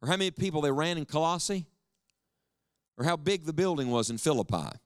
Or 0.00 0.08
how 0.08 0.16
many 0.16 0.30
people 0.30 0.62
they 0.62 0.72
ran 0.72 0.96
in 0.98 1.04
Colossae? 1.04 1.66
Or 2.98 3.04
how 3.04 3.16
big 3.16 3.44
the 3.44 3.52
building 3.52 3.90
was 3.90 4.08
in 4.08 4.16
Philippi? 4.16 4.78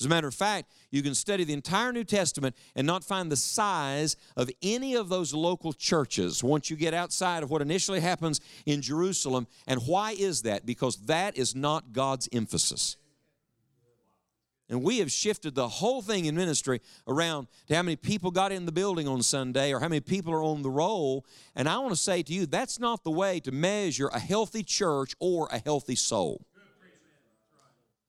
As 0.00 0.06
a 0.06 0.08
matter 0.08 0.26
of 0.26 0.34
fact, 0.34 0.72
you 0.90 1.02
can 1.02 1.14
study 1.14 1.44
the 1.44 1.52
entire 1.52 1.92
New 1.92 2.02
Testament 2.04 2.56
and 2.74 2.86
not 2.86 3.04
find 3.04 3.30
the 3.30 3.36
size 3.36 4.16
of 4.36 4.50
any 4.60 4.94
of 4.94 5.08
those 5.08 5.32
local 5.32 5.72
churches 5.72 6.42
once 6.42 6.68
you 6.68 6.76
get 6.76 6.94
outside 6.94 7.42
of 7.42 7.50
what 7.50 7.62
initially 7.62 8.00
happens 8.00 8.40
in 8.66 8.82
Jerusalem. 8.82 9.46
And 9.66 9.80
why 9.86 10.12
is 10.12 10.42
that? 10.42 10.66
Because 10.66 10.96
that 11.06 11.38
is 11.38 11.54
not 11.54 11.92
God's 11.92 12.28
emphasis. 12.32 12.96
And 14.70 14.82
we 14.82 14.98
have 14.98 15.12
shifted 15.12 15.54
the 15.54 15.68
whole 15.68 16.00
thing 16.00 16.24
in 16.24 16.34
ministry 16.34 16.80
around 17.06 17.48
to 17.66 17.76
how 17.76 17.82
many 17.82 17.96
people 17.96 18.30
got 18.30 18.50
in 18.50 18.64
the 18.64 18.72
building 18.72 19.06
on 19.06 19.22
Sunday 19.22 19.72
or 19.72 19.80
how 19.80 19.88
many 19.88 20.00
people 20.00 20.32
are 20.32 20.42
on 20.42 20.62
the 20.62 20.70
roll. 20.70 21.26
And 21.54 21.68
I 21.68 21.78
want 21.78 21.90
to 21.90 22.00
say 22.00 22.22
to 22.22 22.32
you, 22.32 22.46
that's 22.46 22.80
not 22.80 23.04
the 23.04 23.10
way 23.10 23.40
to 23.40 23.52
measure 23.52 24.08
a 24.08 24.18
healthy 24.18 24.62
church 24.62 25.14
or 25.20 25.48
a 25.52 25.58
healthy 25.58 25.96
soul. 25.96 26.46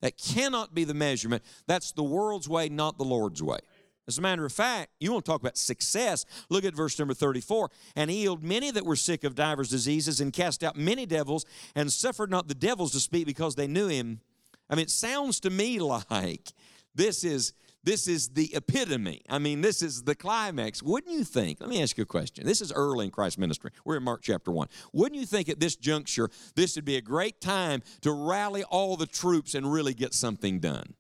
That 0.02 0.18
cannot 0.18 0.74
be 0.74 0.84
the 0.84 0.94
measurement. 0.94 1.44
That's 1.68 1.92
the 1.92 2.04
world's 2.04 2.48
way, 2.48 2.70
not 2.70 2.98
the 2.98 3.04
Lord's 3.04 3.42
way. 3.42 3.60
As 4.08 4.20
a 4.20 4.22
matter 4.22 4.46
of 4.46 4.54
fact, 4.54 4.92
you 5.00 5.12
want 5.12 5.26
to 5.26 5.32
talk 5.32 5.42
about 5.42 5.58
success. 5.58 6.26
Look 6.50 6.64
at 6.64 6.76
verse 6.76 6.98
number 7.00 7.16
34. 7.16 7.72
And 7.96 8.12
he 8.12 8.22
healed 8.22 8.44
many 8.44 8.70
that 8.72 8.86
were 8.86 8.96
sick 8.96 9.24
of 9.24 9.34
divers 9.34 9.70
diseases 9.70 10.22
and 10.22 10.32
cast 10.32 10.64
out 10.64 10.76
many 10.76 11.06
devils 11.08 11.46
and 11.74 11.92
suffered 11.92 12.30
not 12.30 12.48
the 12.48 12.54
devils 12.54 12.92
to 12.92 13.00
speak 13.00 13.26
because 13.26 13.56
they 13.56 13.68
knew 13.68 13.88
him. 13.88 14.22
I 14.70 14.76
mean, 14.76 14.84
it 14.84 14.90
sounds 14.90 15.40
to 15.42 15.50
me 15.50 15.80
like 15.80 16.54
this 16.94 17.24
is 17.24 17.54
this 17.86 18.08
is 18.08 18.30
the 18.30 18.50
epitome. 18.56 19.22
I 19.30 19.38
mean, 19.38 19.62
this 19.62 19.84
is 19.84 20.04
the 20.04 20.16
climax. 20.16 20.82
Wouldn't 20.82 21.14
you 21.14 21.24
think? 21.24 21.62
Let 21.62 21.70
me 21.70 21.84
ask 21.84 21.96
you 21.98 22.02
a 22.02 22.08
question. 22.08 22.44
This 22.44 22.60
is 22.60 22.74
early 22.74 23.06
in 23.06 23.12
Christ's 23.12 23.38
ministry. 23.38 23.70
We're 23.86 23.98
in 23.98 24.04
Mark 24.04 24.24
chapter 24.24 24.52
1. 24.52 24.68
Wouldn't 24.92 25.20
you 25.20 25.28
think 25.28 25.50
at 25.50 25.60
this 25.60 25.76
juncture 25.76 26.32
this 26.56 26.76
would 26.76 26.86
be 26.86 26.98
a 26.98 27.02
great 27.02 27.40
time 27.40 27.84
to 28.02 28.12
rally 28.12 28.64
all 28.64 28.98
the 28.98 29.06
troops 29.06 29.54
and 29.54 29.72
really 29.72 29.94
get 29.94 30.16
something 30.16 30.60
done? 30.60 30.96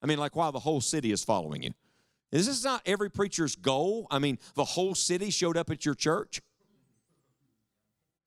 I 0.00 0.06
mean, 0.06 0.18
like 0.18 0.36
while 0.36 0.52
the 0.52 0.60
whole 0.60 0.80
city 0.80 1.10
is 1.10 1.24
following 1.24 1.64
you. 1.64 1.70
Is 2.30 2.46
this 2.46 2.64
not 2.64 2.82
every 2.86 3.10
preacher's 3.10 3.56
goal? 3.56 4.06
I 4.10 4.20
mean, 4.20 4.38
the 4.54 4.64
whole 4.64 4.94
city 4.94 5.30
showed 5.30 5.56
up 5.56 5.68
at 5.70 5.84
your 5.84 5.94
church. 5.94 6.40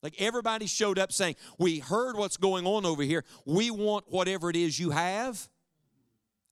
Like 0.03 0.15
everybody 0.19 0.67
showed 0.67 0.99
up 0.99 1.11
saying, 1.11 1.35
We 1.57 1.79
heard 1.79 2.15
what's 2.15 2.37
going 2.37 2.65
on 2.65 2.85
over 2.85 3.03
here. 3.03 3.23
We 3.45 3.71
want 3.71 4.05
whatever 4.07 4.49
it 4.49 4.55
is 4.55 4.79
you 4.79 4.91
have. 4.91 5.49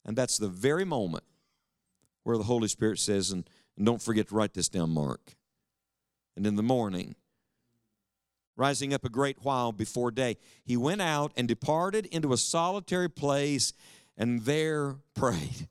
And 0.06 0.16
that's 0.16 0.38
the 0.38 0.48
very 0.48 0.86
moment 0.86 1.24
where 2.24 2.38
the 2.38 2.44
Holy 2.44 2.68
Spirit 2.68 3.00
says, 3.00 3.32
and, 3.32 3.48
and 3.78 3.86
don't 3.86 4.02
forget 4.02 4.30
to 4.30 4.36
write 4.36 4.54
this 4.54 4.70
down, 4.70 4.92
Mark. 4.92 5.36
And 6.36 6.46
in 6.46 6.56
the 6.56 6.64
morning, 6.64 7.16
rising 8.56 8.94
up 8.94 9.04
a 9.06 9.10
great 9.10 9.38
while 9.44 9.72
before 9.72 10.12
day, 10.12 10.38
he 10.64 10.78
went 10.78 11.02
out 11.02 11.32
and 11.36 11.48
departed 11.48 12.06
into 12.08 12.34
a 12.34 12.38
solitary 12.38 13.10
place 13.10 13.74
and 14.18 14.42
there 14.44 14.96
prayed. 15.16 15.70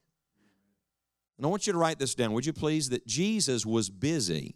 And 1.37 1.45
I 1.45 1.49
want 1.49 1.67
you 1.67 1.73
to 1.73 1.79
write 1.79 1.99
this 1.99 2.15
down, 2.15 2.33
would 2.33 2.47
you 2.47 2.53
please? 2.53 2.91
That 2.91 3.07
Jesus 3.07 3.67
was 3.67 3.91
busy, 3.91 4.55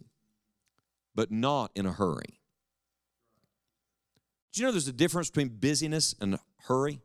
but 1.13 1.31
not 1.31 1.71
in 1.75 1.85
a 1.85 1.91
hurry. 1.91 2.38
Do 4.51 4.61
you 4.61 4.67
know 4.67 4.71
there's 4.71 4.87
a 4.87 4.93
difference 4.93 5.29
between 5.29 5.49
busyness 5.49 6.15
and 6.19 6.39
hurry? 6.67 7.01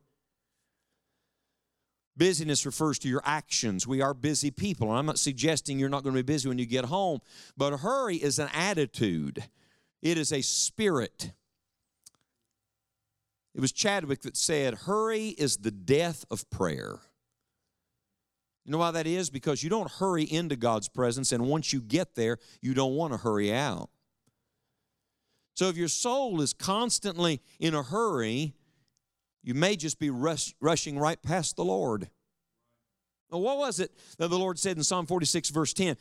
Busyness 2.16 2.64
refers 2.64 2.98
to 3.00 3.08
your 3.08 3.22
actions. 3.24 3.86
We 3.86 4.00
are 4.00 4.14
busy 4.14 4.50
people. 4.50 4.88
And 4.88 4.98
I'm 4.98 5.06
not 5.06 5.18
suggesting 5.18 5.78
you're 5.78 5.88
not 5.88 6.04
going 6.04 6.14
to 6.14 6.22
be 6.22 6.32
busy 6.32 6.48
when 6.48 6.58
you 6.58 6.66
get 6.66 6.86
home, 6.86 7.20
but 7.56 7.78
hurry 7.78 8.16
is 8.16 8.38
an 8.38 8.48
attitude, 8.54 9.44
it 10.00 10.18
is 10.18 10.32
a 10.32 10.42
spirit. 10.42 11.32
It 13.54 13.60
was 13.60 13.70
Chadwick 13.72 14.22
that 14.22 14.36
said, 14.36 14.74
Hurry 14.74 15.28
is 15.28 15.58
the 15.58 15.70
death 15.70 16.24
of 16.30 16.48
prayer. 16.50 16.98
You 18.64 18.72
know 18.72 18.78
why 18.78 18.90
that 18.92 19.06
is? 19.06 19.30
Because 19.30 19.62
you 19.62 19.70
don't 19.70 19.90
hurry 19.90 20.24
into 20.24 20.56
God's 20.56 20.88
presence, 20.88 21.30
and 21.32 21.46
once 21.46 21.72
you 21.72 21.80
get 21.80 22.14
there, 22.14 22.38
you 22.62 22.74
don't 22.74 22.94
want 22.94 23.12
to 23.12 23.18
hurry 23.18 23.52
out. 23.52 23.90
So 25.54 25.68
if 25.68 25.76
your 25.76 25.88
soul 25.88 26.40
is 26.40 26.52
constantly 26.52 27.40
in 27.58 27.74
a 27.74 27.82
hurry, 27.82 28.54
you 29.42 29.54
may 29.54 29.76
just 29.76 29.98
be 29.98 30.10
rush, 30.10 30.54
rushing 30.60 30.98
right 30.98 31.20
past 31.22 31.56
the 31.56 31.64
Lord. 31.64 32.10
Now, 33.30 33.38
what 33.38 33.58
was 33.58 33.80
it 33.80 33.92
that 34.18 34.28
the 34.28 34.38
Lord 34.38 34.58
said 34.58 34.76
in 34.76 34.82
Psalm 34.82 35.06
46, 35.06 35.50
verse 35.50 35.72
10? 35.72 35.96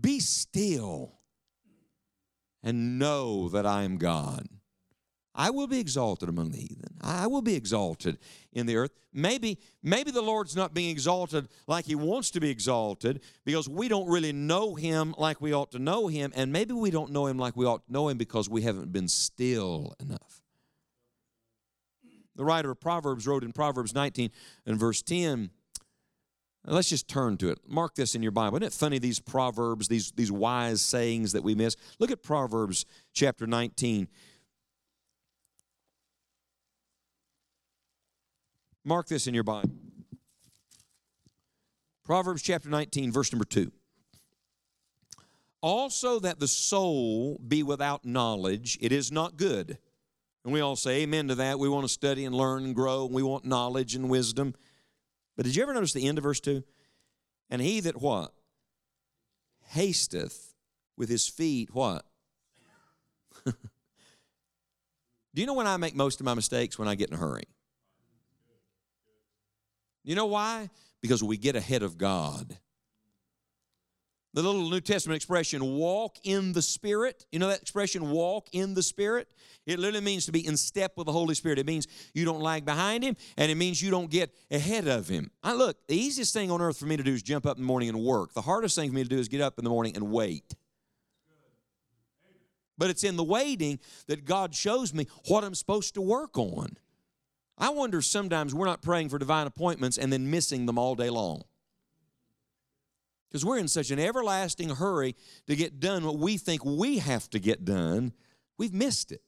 Be 0.00 0.20
still 0.20 1.18
and 2.62 2.98
know 2.98 3.48
that 3.50 3.66
I 3.66 3.82
am 3.82 3.98
God. 3.98 4.48
I 5.34 5.50
will 5.50 5.66
be 5.66 5.80
exalted 5.80 6.28
among 6.28 6.52
the 6.52 6.58
heathen. 6.58 6.96
I 7.00 7.26
will 7.26 7.42
be 7.42 7.54
exalted 7.54 8.18
in 8.52 8.66
the 8.66 8.76
earth. 8.76 8.92
Maybe, 9.12 9.58
maybe 9.82 10.12
the 10.12 10.22
Lord's 10.22 10.54
not 10.54 10.74
being 10.74 10.90
exalted 10.90 11.48
like 11.66 11.86
He 11.86 11.96
wants 11.96 12.30
to 12.32 12.40
be 12.40 12.50
exalted 12.50 13.20
because 13.44 13.68
we 13.68 13.88
don't 13.88 14.08
really 14.08 14.32
know 14.32 14.76
Him 14.76 15.14
like 15.18 15.40
we 15.40 15.52
ought 15.52 15.72
to 15.72 15.80
know 15.80 16.06
Him, 16.06 16.32
and 16.36 16.52
maybe 16.52 16.72
we 16.72 16.90
don't 16.90 17.10
know 17.10 17.26
Him 17.26 17.36
like 17.36 17.56
we 17.56 17.66
ought 17.66 17.84
to 17.86 17.92
know 17.92 18.08
Him 18.08 18.16
because 18.16 18.48
we 18.48 18.62
haven't 18.62 18.92
been 18.92 19.08
still 19.08 19.94
enough. 19.98 20.42
The 22.36 22.44
writer 22.44 22.70
of 22.70 22.80
Proverbs 22.80 23.26
wrote 23.26 23.44
in 23.44 23.52
Proverbs 23.52 23.94
19 23.94 24.30
and 24.66 24.78
verse 24.78 25.02
10. 25.02 25.50
Let's 26.66 26.88
just 26.88 27.08
turn 27.08 27.36
to 27.38 27.50
it. 27.50 27.58
Mark 27.68 27.94
this 27.94 28.14
in 28.14 28.22
your 28.22 28.32
Bible. 28.32 28.56
Isn't 28.56 28.68
it 28.68 28.72
funny, 28.72 28.98
these 28.98 29.20
proverbs, 29.20 29.86
these, 29.88 30.12
these 30.12 30.32
wise 30.32 30.80
sayings 30.80 31.32
that 31.32 31.44
we 31.44 31.54
miss? 31.54 31.76
Look 31.98 32.10
at 32.10 32.22
Proverbs 32.22 32.86
chapter 33.12 33.46
19 33.46 34.08
Mark 38.84 39.08
this 39.08 39.26
in 39.26 39.34
your 39.34 39.44
Bible. 39.44 39.70
Proverbs 42.04 42.42
chapter 42.42 42.68
19, 42.68 43.12
verse 43.12 43.32
number 43.32 43.46
2. 43.46 43.72
Also, 45.62 46.20
that 46.20 46.38
the 46.38 46.48
soul 46.48 47.40
be 47.48 47.62
without 47.62 48.04
knowledge, 48.04 48.76
it 48.82 48.92
is 48.92 49.10
not 49.10 49.38
good. 49.38 49.78
And 50.44 50.52
we 50.52 50.60
all 50.60 50.76
say 50.76 51.02
amen 51.02 51.28
to 51.28 51.34
that. 51.36 51.58
We 51.58 51.70
want 51.70 51.86
to 51.86 51.92
study 51.92 52.26
and 52.26 52.34
learn 52.34 52.64
and 52.64 52.74
grow, 52.74 53.06
and 53.06 53.14
we 53.14 53.22
want 53.22 53.46
knowledge 53.46 53.94
and 53.94 54.10
wisdom. 54.10 54.54
But 55.36 55.46
did 55.46 55.56
you 55.56 55.62
ever 55.62 55.72
notice 55.72 55.94
the 55.94 56.06
end 56.06 56.18
of 56.18 56.24
verse 56.24 56.40
2? 56.40 56.62
And 57.48 57.62
he 57.62 57.80
that 57.80 58.02
what? 58.02 58.34
Hasteth 59.68 60.54
with 60.98 61.08
his 61.08 61.26
feet, 61.26 61.70
what? 61.72 62.04
Do 63.46 63.54
you 65.34 65.46
know 65.46 65.54
when 65.54 65.66
I 65.66 65.78
make 65.78 65.96
most 65.96 66.20
of 66.20 66.26
my 66.26 66.34
mistakes? 66.34 66.78
When 66.78 66.88
I 66.88 66.94
get 66.94 67.08
in 67.08 67.14
a 67.14 67.18
hurry. 67.18 67.44
You 70.04 70.14
know 70.14 70.26
why? 70.26 70.70
Because 71.00 71.22
we 71.22 71.36
get 71.36 71.56
ahead 71.56 71.82
of 71.82 71.98
God. 71.98 72.58
The 74.34 74.42
little 74.42 74.68
New 74.68 74.80
Testament 74.80 75.16
expression, 75.16 75.76
walk 75.76 76.18
in 76.24 76.52
the 76.52 76.60
Spirit. 76.60 77.24
You 77.30 77.38
know 77.38 77.48
that 77.48 77.62
expression, 77.62 78.10
walk 78.10 78.48
in 78.52 78.74
the 78.74 78.82
Spirit? 78.82 79.28
It 79.64 79.78
literally 79.78 80.04
means 80.04 80.26
to 80.26 80.32
be 80.32 80.44
in 80.44 80.56
step 80.56 80.94
with 80.96 81.06
the 81.06 81.12
Holy 81.12 81.36
Spirit. 81.36 81.60
It 81.60 81.66
means 81.66 81.86
you 82.14 82.24
don't 82.24 82.40
lag 82.40 82.64
behind 82.64 83.04
Him, 83.04 83.16
and 83.36 83.50
it 83.50 83.54
means 83.54 83.80
you 83.80 83.92
don't 83.92 84.10
get 84.10 84.34
ahead 84.50 84.88
of 84.88 85.08
Him. 85.08 85.30
I 85.42 85.54
look, 85.54 85.76
the 85.86 85.94
easiest 85.94 86.34
thing 86.34 86.50
on 86.50 86.60
earth 86.60 86.78
for 86.78 86.86
me 86.86 86.96
to 86.96 87.04
do 87.04 87.12
is 87.12 87.22
jump 87.22 87.46
up 87.46 87.56
in 87.58 87.62
the 87.62 87.66
morning 87.66 87.88
and 87.88 88.00
work. 88.00 88.34
The 88.34 88.42
hardest 88.42 88.74
thing 88.74 88.90
for 88.90 88.96
me 88.96 89.04
to 89.04 89.08
do 89.08 89.18
is 89.18 89.28
get 89.28 89.40
up 89.40 89.56
in 89.56 89.64
the 89.64 89.70
morning 89.70 89.94
and 89.94 90.10
wait. 90.10 90.52
But 92.76 92.90
it's 92.90 93.04
in 93.04 93.14
the 93.14 93.22
waiting 93.22 93.78
that 94.08 94.24
God 94.24 94.52
shows 94.52 94.92
me 94.92 95.06
what 95.28 95.44
I'm 95.44 95.54
supposed 95.54 95.94
to 95.94 96.00
work 96.00 96.36
on. 96.36 96.76
I 97.56 97.70
wonder 97.70 98.02
sometimes 98.02 98.54
we're 98.54 98.66
not 98.66 98.82
praying 98.82 99.10
for 99.10 99.18
divine 99.18 99.46
appointments 99.46 99.96
and 99.96 100.12
then 100.12 100.30
missing 100.30 100.66
them 100.66 100.78
all 100.78 100.94
day 100.94 101.10
long. 101.10 101.42
Because 103.28 103.44
we're 103.44 103.58
in 103.58 103.68
such 103.68 103.90
an 103.90 103.98
everlasting 103.98 104.70
hurry 104.70 105.16
to 105.46 105.56
get 105.56 105.80
done 105.80 106.04
what 106.04 106.18
we 106.18 106.36
think 106.36 106.64
we 106.64 106.98
have 106.98 107.28
to 107.30 107.38
get 107.38 107.64
done, 107.64 108.12
we've 108.58 108.72
missed 108.72 109.12
it. 109.12 109.22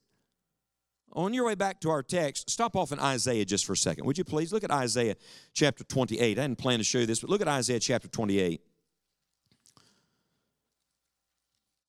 On 1.12 1.33
your 1.33 1.47
way 1.47 1.54
back 1.54 1.80
to 1.80 1.90
our 1.90 2.02
text, 2.02 2.50
stop 2.50 2.76
off 2.76 2.92
in 2.92 2.99
Isaiah 2.99 3.45
just 3.45 3.64
for 3.64 3.73
a 3.73 3.76
second. 3.76 4.04
Would 4.04 4.18
you 4.18 4.25
please 4.25 4.52
look 4.52 4.64
at 4.64 4.71
Isaiah 4.71 5.16
chapter 5.54 5.83
28? 5.83 6.38
I 6.38 6.42
didn't 6.42 6.59
plan 6.59 6.78
to 6.78 6.85
show 6.85 6.99
you 6.99 7.06
this, 7.06 7.21
but 7.21 7.30
look 7.30 7.40
at 7.40 7.49
Isaiah 7.49 7.80
chapter 7.80 8.06
28. 8.06 8.61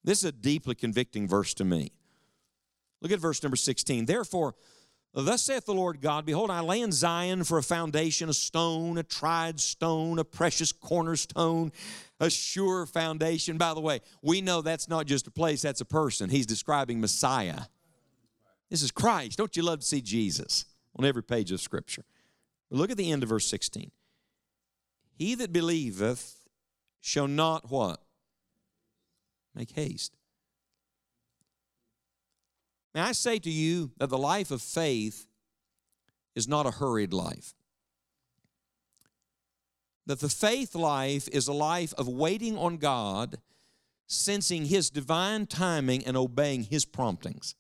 This 0.04 0.20
is 0.20 0.26
a 0.26 0.32
deeply 0.32 0.76
convicting 0.76 1.28
verse 1.28 1.54
to 1.56 1.66
me. 1.66 1.92
Look 3.02 3.12
at 3.12 3.20
verse 3.20 3.44
number 3.44 3.58
16. 3.58 4.06
Therefore, 4.06 4.56
Thus 5.20 5.42
saith 5.42 5.66
the 5.66 5.74
Lord 5.74 6.00
God, 6.00 6.28
Behold, 6.28 6.52
I 6.52 6.60
lay 6.60 6.80
in 6.80 6.92
Zion 6.92 7.44
for 7.44 7.58
a 7.58 7.64
foundation, 7.64 8.30
a 8.30 8.34
stone, 8.34 9.00
a 9.00 9.04
tried 9.04 9.60
stone, 9.60 10.20
a 10.20 10.24
precious 10.24 10.72
cornerstone, 10.72 11.72
a 12.20 12.30
sure 12.30 12.86
foundation. 12.86 13.58
By 13.58 13.74
the 13.74 13.82
way, 13.82 14.02
we 14.22 14.42
know 14.42 14.62
that's 14.62 14.88
not 14.88 15.08
just 15.08 15.26
a 15.26 15.32
place, 15.32 15.64
that's 15.64 15.82
a 15.82 15.86
person. 15.86 16.30
He's 16.30 16.46
describing 16.46 17.02
Messiah. 17.02 17.62
This 18.70 18.84
is 18.84 18.92
Christ. 18.92 19.40
Don't 19.40 19.56
you 19.58 19.64
love 19.64 19.80
to 19.80 19.86
see 19.86 20.02
Jesus 20.02 20.66
on 20.96 21.04
every 21.06 21.24
page 21.24 21.52
of 21.52 21.62
Scripture? 21.62 22.04
But 22.70 22.78
look 22.78 22.92
at 22.92 22.98
the 22.98 23.12
end 23.12 23.24
of 23.24 23.30
verse 23.30 23.48
16. 23.48 23.92
He 25.16 25.34
that 25.34 25.52
believeth 25.52 26.48
shall 27.02 27.28
not 27.28 27.72
what? 27.72 28.04
Make 29.56 29.72
haste. 29.72 30.17
May 32.98 33.04
I 33.04 33.12
say 33.12 33.38
to 33.38 33.52
you 33.52 33.92
that 34.00 34.10
the 34.10 34.18
life 34.18 34.50
of 34.50 34.60
faith 34.60 35.28
is 36.34 36.48
not 36.48 36.66
a 36.66 36.72
hurried 36.72 37.14
life. 37.14 37.54
That 40.08 40.20
the 40.20 40.30
faith 40.30 40.74
life 40.74 41.30
is 41.32 41.48
a 41.48 41.54
life 41.54 41.94
of 41.96 42.08
waiting 42.08 42.58
on 42.58 42.78
God, 42.78 43.38
sensing 44.08 44.66
His 44.66 44.90
divine 44.90 45.46
timing, 45.46 46.08
and 46.08 46.18
obeying 46.18 46.64
His 46.64 46.86
promptings. 46.86 47.54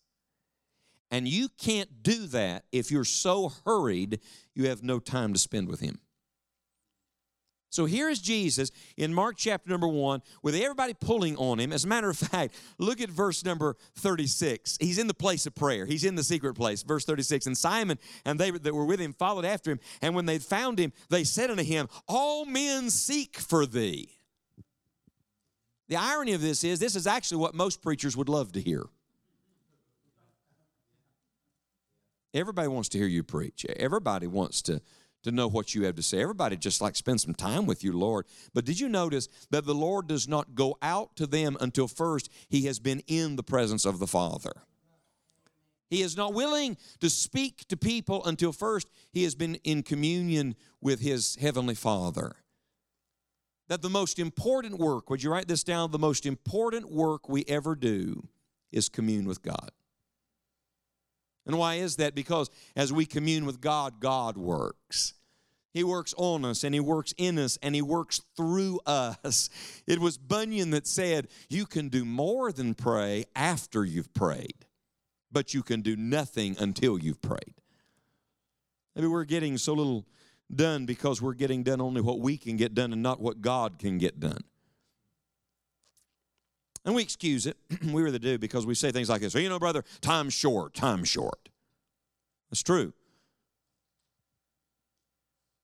And 1.11 1.27
you 1.27 1.49
can't 1.49 2.01
do 2.01 2.25
that 2.29 2.65
if 2.71 2.89
you're 2.89 3.05
so 3.05 3.53
hurried 3.63 4.19
you 4.55 4.69
have 4.69 4.81
no 4.81 4.97
time 4.97 5.33
to 5.33 5.39
spend 5.39 5.67
with 5.67 5.81
Him. 5.81 5.99
So 7.69 7.85
here 7.85 8.09
is 8.09 8.19
Jesus 8.19 8.71
in 8.95 9.13
Mark 9.13 9.35
chapter 9.37 9.69
number 9.69 9.87
one 9.87 10.21
with 10.41 10.55
everybody 10.55 10.93
pulling 10.93 11.35
on 11.37 11.59
him. 11.59 11.73
As 11.73 11.83
a 11.83 11.87
matter 11.87 12.09
of 12.09 12.17
fact, 12.17 12.55
look 12.77 13.01
at 13.01 13.09
verse 13.09 13.43
number 13.43 13.75
36. 13.95 14.77
He's 14.79 14.97
in 14.97 15.07
the 15.07 15.13
place 15.13 15.45
of 15.45 15.55
prayer, 15.55 15.85
he's 15.85 16.03
in 16.03 16.15
the 16.15 16.23
secret 16.23 16.53
place. 16.55 16.83
Verse 16.83 17.05
36. 17.05 17.47
And 17.47 17.57
Simon 17.57 17.99
and 18.25 18.39
they 18.39 18.51
that 18.51 18.73
were 18.73 18.85
with 18.85 18.99
him 18.99 19.13
followed 19.13 19.45
after 19.45 19.71
him. 19.71 19.79
And 20.01 20.15
when 20.15 20.25
they 20.25 20.39
found 20.39 20.79
him, 20.79 20.93
they 21.09 21.23
said 21.23 21.49
unto 21.49 21.63
him, 21.63 21.87
All 22.07 22.45
men 22.45 22.89
seek 22.89 23.37
for 23.37 23.65
thee. 23.65 24.09
The 25.89 25.95
irony 25.95 26.33
of 26.33 26.41
this 26.41 26.63
is, 26.63 26.79
this 26.79 26.95
is 26.95 27.07
actually 27.07 27.37
what 27.37 27.55
most 27.55 27.81
preachers 27.81 28.17
would 28.17 28.29
love 28.29 28.51
to 28.53 28.61
hear. 28.61 28.85
Everybody 32.33 32.67
wants 32.67 32.89
to 32.89 32.97
hear 32.97 33.07
you 33.07 33.23
preach. 33.23 33.65
Everybody 33.77 34.27
wants 34.27 34.61
to, 34.63 34.81
to 35.23 35.31
know 35.31 35.47
what 35.47 35.75
you 35.75 35.83
have 35.85 35.95
to 35.95 36.03
say. 36.03 36.21
Everybody 36.21 36.57
just 36.57 36.81
like 36.81 36.95
spend 36.95 37.21
some 37.21 37.33
time 37.33 37.65
with 37.65 37.83
you, 37.83 37.93
Lord. 37.93 38.25
But 38.53 38.65
did 38.65 38.79
you 38.79 38.89
notice 38.89 39.27
that 39.49 39.65
the 39.65 39.75
Lord 39.75 40.07
does 40.07 40.27
not 40.27 40.55
go 40.55 40.77
out 40.81 41.15
to 41.17 41.27
them 41.27 41.57
until 41.59 41.87
first 41.87 42.31
he 42.49 42.65
has 42.65 42.79
been 42.79 43.01
in 43.07 43.35
the 43.35 43.43
presence 43.43 43.85
of 43.85 43.99
the 43.99 44.07
Father? 44.07 44.53
He 45.89 46.01
is 46.01 46.17
not 46.17 46.33
willing 46.33 46.77
to 46.99 47.09
speak 47.09 47.67
to 47.69 47.77
people 47.77 48.23
until 48.25 48.51
first 48.51 48.89
he 49.11 49.23
has 49.23 49.35
been 49.35 49.55
in 49.63 49.83
communion 49.83 50.55
with 50.81 50.99
his 50.99 51.37
heavenly 51.39 51.75
Father 51.75 52.35
that 53.67 53.81
the 53.81 53.89
most 53.89 54.19
important 54.19 54.79
work, 54.79 55.09
would 55.09 55.21
you 55.21 55.31
write 55.31 55.47
this 55.47 55.63
down? 55.63 55.91
The 55.91 55.99
most 55.99 56.25
important 56.25 56.91
work 56.91 57.27
we 57.27 57.43
ever 57.47 57.75
do 57.75 58.27
is 58.71 58.89
commune 58.89 59.27
with 59.27 59.41
God. 59.41 59.71
And 61.47 61.57
why 61.57 61.75
is 61.75 61.95
that? 61.95 62.13
Because 62.13 62.49
as 62.75 62.91
we 62.91 63.05
commune 63.05 63.45
with 63.45 63.61
God, 63.61 63.99
God 63.99 64.37
works. 64.37 65.13
He 65.73 65.83
works 65.83 66.13
on 66.17 66.43
us 66.43 66.63
and 66.63 66.73
He 66.73 66.81
works 66.81 67.13
in 67.17 67.39
us 67.39 67.57
and 67.61 67.73
He 67.73 67.81
works 67.81 68.21
through 68.35 68.79
us. 68.85 69.49
It 69.87 69.99
was 69.99 70.17
Bunyan 70.17 70.71
that 70.71 70.85
said, 70.85 71.27
You 71.49 71.65
can 71.65 71.89
do 71.89 72.03
more 72.03 72.51
than 72.51 72.73
pray 72.73 73.25
after 73.35 73.85
you've 73.85 74.13
prayed, 74.13 74.65
but 75.31 75.53
you 75.53 75.63
can 75.63 75.81
do 75.81 75.95
nothing 75.95 76.57
until 76.59 76.99
you've 76.99 77.21
prayed. 77.21 77.55
Maybe 78.95 79.07
we're 79.07 79.25
getting 79.25 79.57
so 79.57 79.73
little 79.73 80.05
done 80.53 80.85
because 80.85 81.21
we're 81.21 81.33
getting 81.33 81.63
done 81.63 81.79
only 81.79 82.01
what 82.01 82.19
we 82.19 82.37
can 82.37 82.57
get 82.57 82.73
done 82.73 82.91
and 82.91 83.03
not 83.03 83.21
what 83.21 83.41
God 83.41 83.77
can 83.79 83.97
get 83.97 84.19
done. 84.19 84.41
And 86.87 86.95
we 86.95 87.03
excuse 87.03 87.45
it. 87.45 87.57
we 87.83 88.01
really 88.01 88.17
do 88.17 88.37
because 88.37 88.65
we 88.65 88.73
say 88.73 88.91
things 88.91 89.09
like 89.09 89.19
this. 89.19 89.33
Well, 89.33 89.43
you 89.43 89.49
know, 89.49 89.59
brother, 89.59 89.83
time's 89.99 90.33
short, 90.33 90.73
time's 90.73 91.09
short. 91.09 91.49
That's 92.49 92.63
true. 92.63 92.93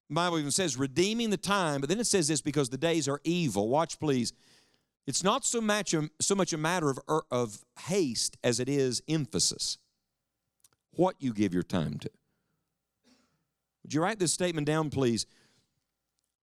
The 0.10 0.16
Bible 0.16 0.38
even 0.38 0.52
says 0.52 0.76
redeeming 0.76 1.30
the 1.30 1.38
time, 1.38 1.80
but 1.80 1.88
then 1.88 2.02
it 2.02 2.08
says 2.08 2.28
this 2.28 2.42
because 2.42 2.70
the 2.70 2.78
days 2.78 3.08
are 3.08 3.22
evil. 3.24 3.70
Watch, 3.70 4.02
please. 4.02 4.34
It's 5.08 5.24
not 5.24 5.46
so 5.46 5.62
much 5.62 5.94
a, 5.94 6.10
so 6.20 6.36
much 6.36 6.52
a 6.52 6.58
matter 6.58 6.90
of, 6.90 7.00
er, 7.10 7.22
of 7.32 7.64
haste 7.88 8.36
as 8.44 8.60
it 8.60 8.68
is 8.68 9.02
emphasis. 9.08 9.78
What 10.92 11.16
you 11.20 11.34
give 11.34 11.54
your 11.54 11.64
time 11.64 12.00
to. 12.00 12.10
Would 13.84 13.94
you 13.94 14.02
write 14.02 14.20
this 14.20 14.34
statement 14.34 14.68
down, 14.68 14.90
please? 14.90 15.26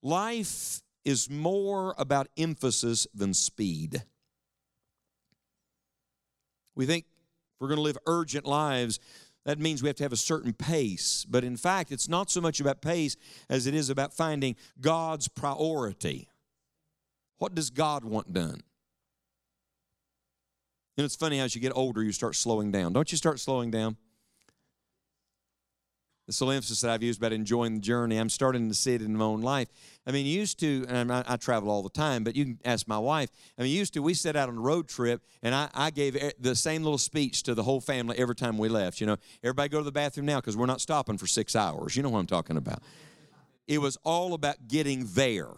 Life 0.03 0.81
is 1.05 1.29
more 1.29 1.95
about 1.99 2.29
emphasis 2.39 3.07
than 3.15 3.35
speed. 3.35 4.05
We 6.75 6.87
think 6.87 7.05
if 7.07 7.61
we're 7.61 7.69
going 7.69 7.79
to 7.79 7.83
live 7.83 7.99
urgent 8.07 8.47
lives, 8.47 8.99
that 9.45 9.59
means 9.59 9.83
we 9.83 9.89
have 9.89 9.97
to 9.97 10.05
have 10.05 10.12
a 10.12 10.17
certain 10.17 10.53
pace. 10.53 11.27
But 11.29 11.45
in 11.45 11.57
fact, 11.57 11.93
it's 11.93 12.09
not 12.09 12.31
so 12.31 12.41
much 12.41 12.61
about 12.61 12.83
pace 12.83 13.17
as 13.49 13.67
it 13.67 13.75
is 13.75 13.91
about 13.91 14.12
finding 14.12 14.57
God's 14.81 15.29
priority. 15.29 16.29
What 17.39 17.55
does 17.55 17.71
God 17.71 18.05
want 18.05 18.33
done? 18.33 18.61
And 20.97 21.05
it's 21.07 21.17
funny 21.17 21.41
as 21.41 21.55
you 21.55 21.61
get 21.61 21.73
older, 21.75 22.03
you 22.03 22.12
start 22.12 22.37
slowing 22.37 22.71
down. 22.71 22.93
Don't 22.93 23.11
you 23.11 23.17
start 23.17 23.41
slowing 23.41 23.71
down? 23.71 23.97
This 26.31 26.39
whole 26.39 26.53
emphasis 26.53 26.81
that 26.83 26.93
I've 26.93 27.03
used 27.03 27.19
about 27.19 27.33
enjoying 27.33 27.75
the 27.75 27.81
journey, 27.81 28.17
I'm 28.17 28.29
starting 28.29 28.69
to 28.69 28.75
see 28.75 28.95
it 28.95 29.03
in 29.03 29.17
my 29.17 29.25
own 29.25 29.41
life. 29.41 29.67
I 30.07 30.13
mean, 30.13 30.27
used 30.27 30.61
to, 30.61 30.87
and 30.89 31.13
I, 31.13 31.25
I, 31.27 31.37
travel 31.37 31.69
all 31.69 31.83
the 31.83 31.91
time, 31.91 32.23
but 32.23 32.37
you 32.37 32.45
can 32.45 32.59
ask 32.65 32.87
my 32.87 32.99
wife. 32.99 33.31
I 33.59 33.63
mean, 33.63 33.77
used 33.77 33.95
to, 33.95 34.01
we 34.01 34.15
set 34.15 34.37
out 34.37 34.49
on 34.49 34.57
a 34.57 34.61
road 34.61 34.87
trip, 34.87 35.23
and 35.43 35.57
I, 35.57 35.69
I 35.75 35.91
gave 35.91 36.17
the 36.39 36.55
same 36.55 36.85
little 36.85 36.99
speech 36.99 37.43
to 37.45 37.55
the 37.57 37.64
whole 37.64 37.81
family 37.81 38.16
every 38.16 38.37
time 38.37 38.59
we 38.59 38.69
left. 38.69 39.01
You 39.01 39.09
know, 39.09 39.16
everybody 39.43 39.71
go 39.71 39.79
to 39.79 39.85
the 39.85 39.90
bathroom 39.90 40.25
now 40.25 40.37
because 40.37 40.57
we're 40.57 40.66
not 40.66 40.81
stopping 40.81 41.19
for 41.19 41.27
six 41.27 41.57
hours. 41.57 41.97
You 41.97 42.05
know 42.05 42.11
what 42.11 42.21
I'm 42.21 42.27
talking 42.27 42.57
about. 42.57 42.81
It 43.66 43.79
was 43.79 43.99
all 44.05 44.33
about 44.35 44.69
getting 44.69 45.07
there. 45.14 45.51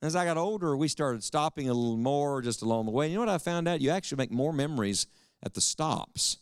As 0.00 0.16
I 0.16 0.24
got 0.24 0.38
older, 0.38 0.74
we 0.74 0.88
started 0.88 1.22
stopping 1.22 1.68
a 1.68 1.74
little 1.74 1.98
more 1.98 2.40
just 2.40 2.62
along 2.62 2.86
the 2.86 2.92
way. 2.92 3.08
You 3.08 3.16
know 3.16 3.20
what 3.20 3.28
I 3.28 3.36
found 3.36 3.68
out? 3.68 3.82
You 3.82 3.90
actually 3.90 4.16
make 4.16 4.32
more 4.32 4.54
memories 4.54 5.06
at 5.42 5.52
the 5.52 5.60
stops 5.60 6.38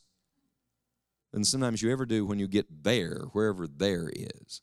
than 1.32 1.44
sometimes 1.44 1.82
you 1.82 1.92
ever 1.92 2.06
do 2.06 2.26
when 2.26 2.38
you 2.38 2.48
get 2.48 2.84
there, 2.84 3.26
wherever 3.32 3.66
there 3.66 4.10
is. 4.14 4.62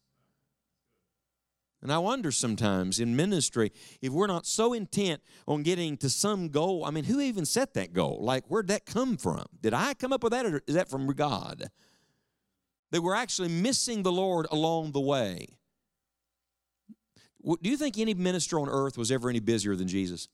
And 1.82 1.92
I 1.92 2.00
wonder 2.00 2.32
sometimes 2.32 3.00
in 3.00 3.16
ministry 3.16 3.72
if 4.02 4.12
we're 4.12 4.28
not 4.28 4.46
so 4.46 4.74
intent 4.74 5.22
on 5.48 5.64
getting 5.64 5.96
to 5.98 6.10
some 6.10 6.50
goal. 6.50 6.84
I 6.84 6.92
mean, 6.92 7.04
who 7.04 7.22
even 7.22 7.46
set 7.46 7.76
that 7.76 7.94
goal? 7.94 8.18
Like, 8.22 8.46
where'd 8.48 8.68
that 8.68 8.86
come 8.86 9.16
from? 9.16 9.46
Did 9.62 9.74
I 9.74 9.94
come 9.94 10.12
up 10.12 10.24
with 10.24 10.32
that 10.32 10.46
or 10.46 10.62
is 10.68 10.76
that 10.76 10.90
from 10.90 11.08
God? 11.14 11.70
That 12.92 13.02
we're 13.02 13.16
actually 13.16 13.50
missing 13.50 14.04
the 14.04 14.12
Lord 14.12 14.48
along 14.50 14.94
the 14.94 15.00
way. 15.00 15.58
Do 17.44 17.70
you 17.70 17.78
think 17.78 17.98
any 17.98 18.16
minister 18.16 18.60
on 18.60 18.70
earth 18.70 18.98
was 18.98 19.12
ever 19.12 19.30
any 19.30 19.40
busier 19.40 19.76
than 19.76 19.88
Jesus? 19.88 20.28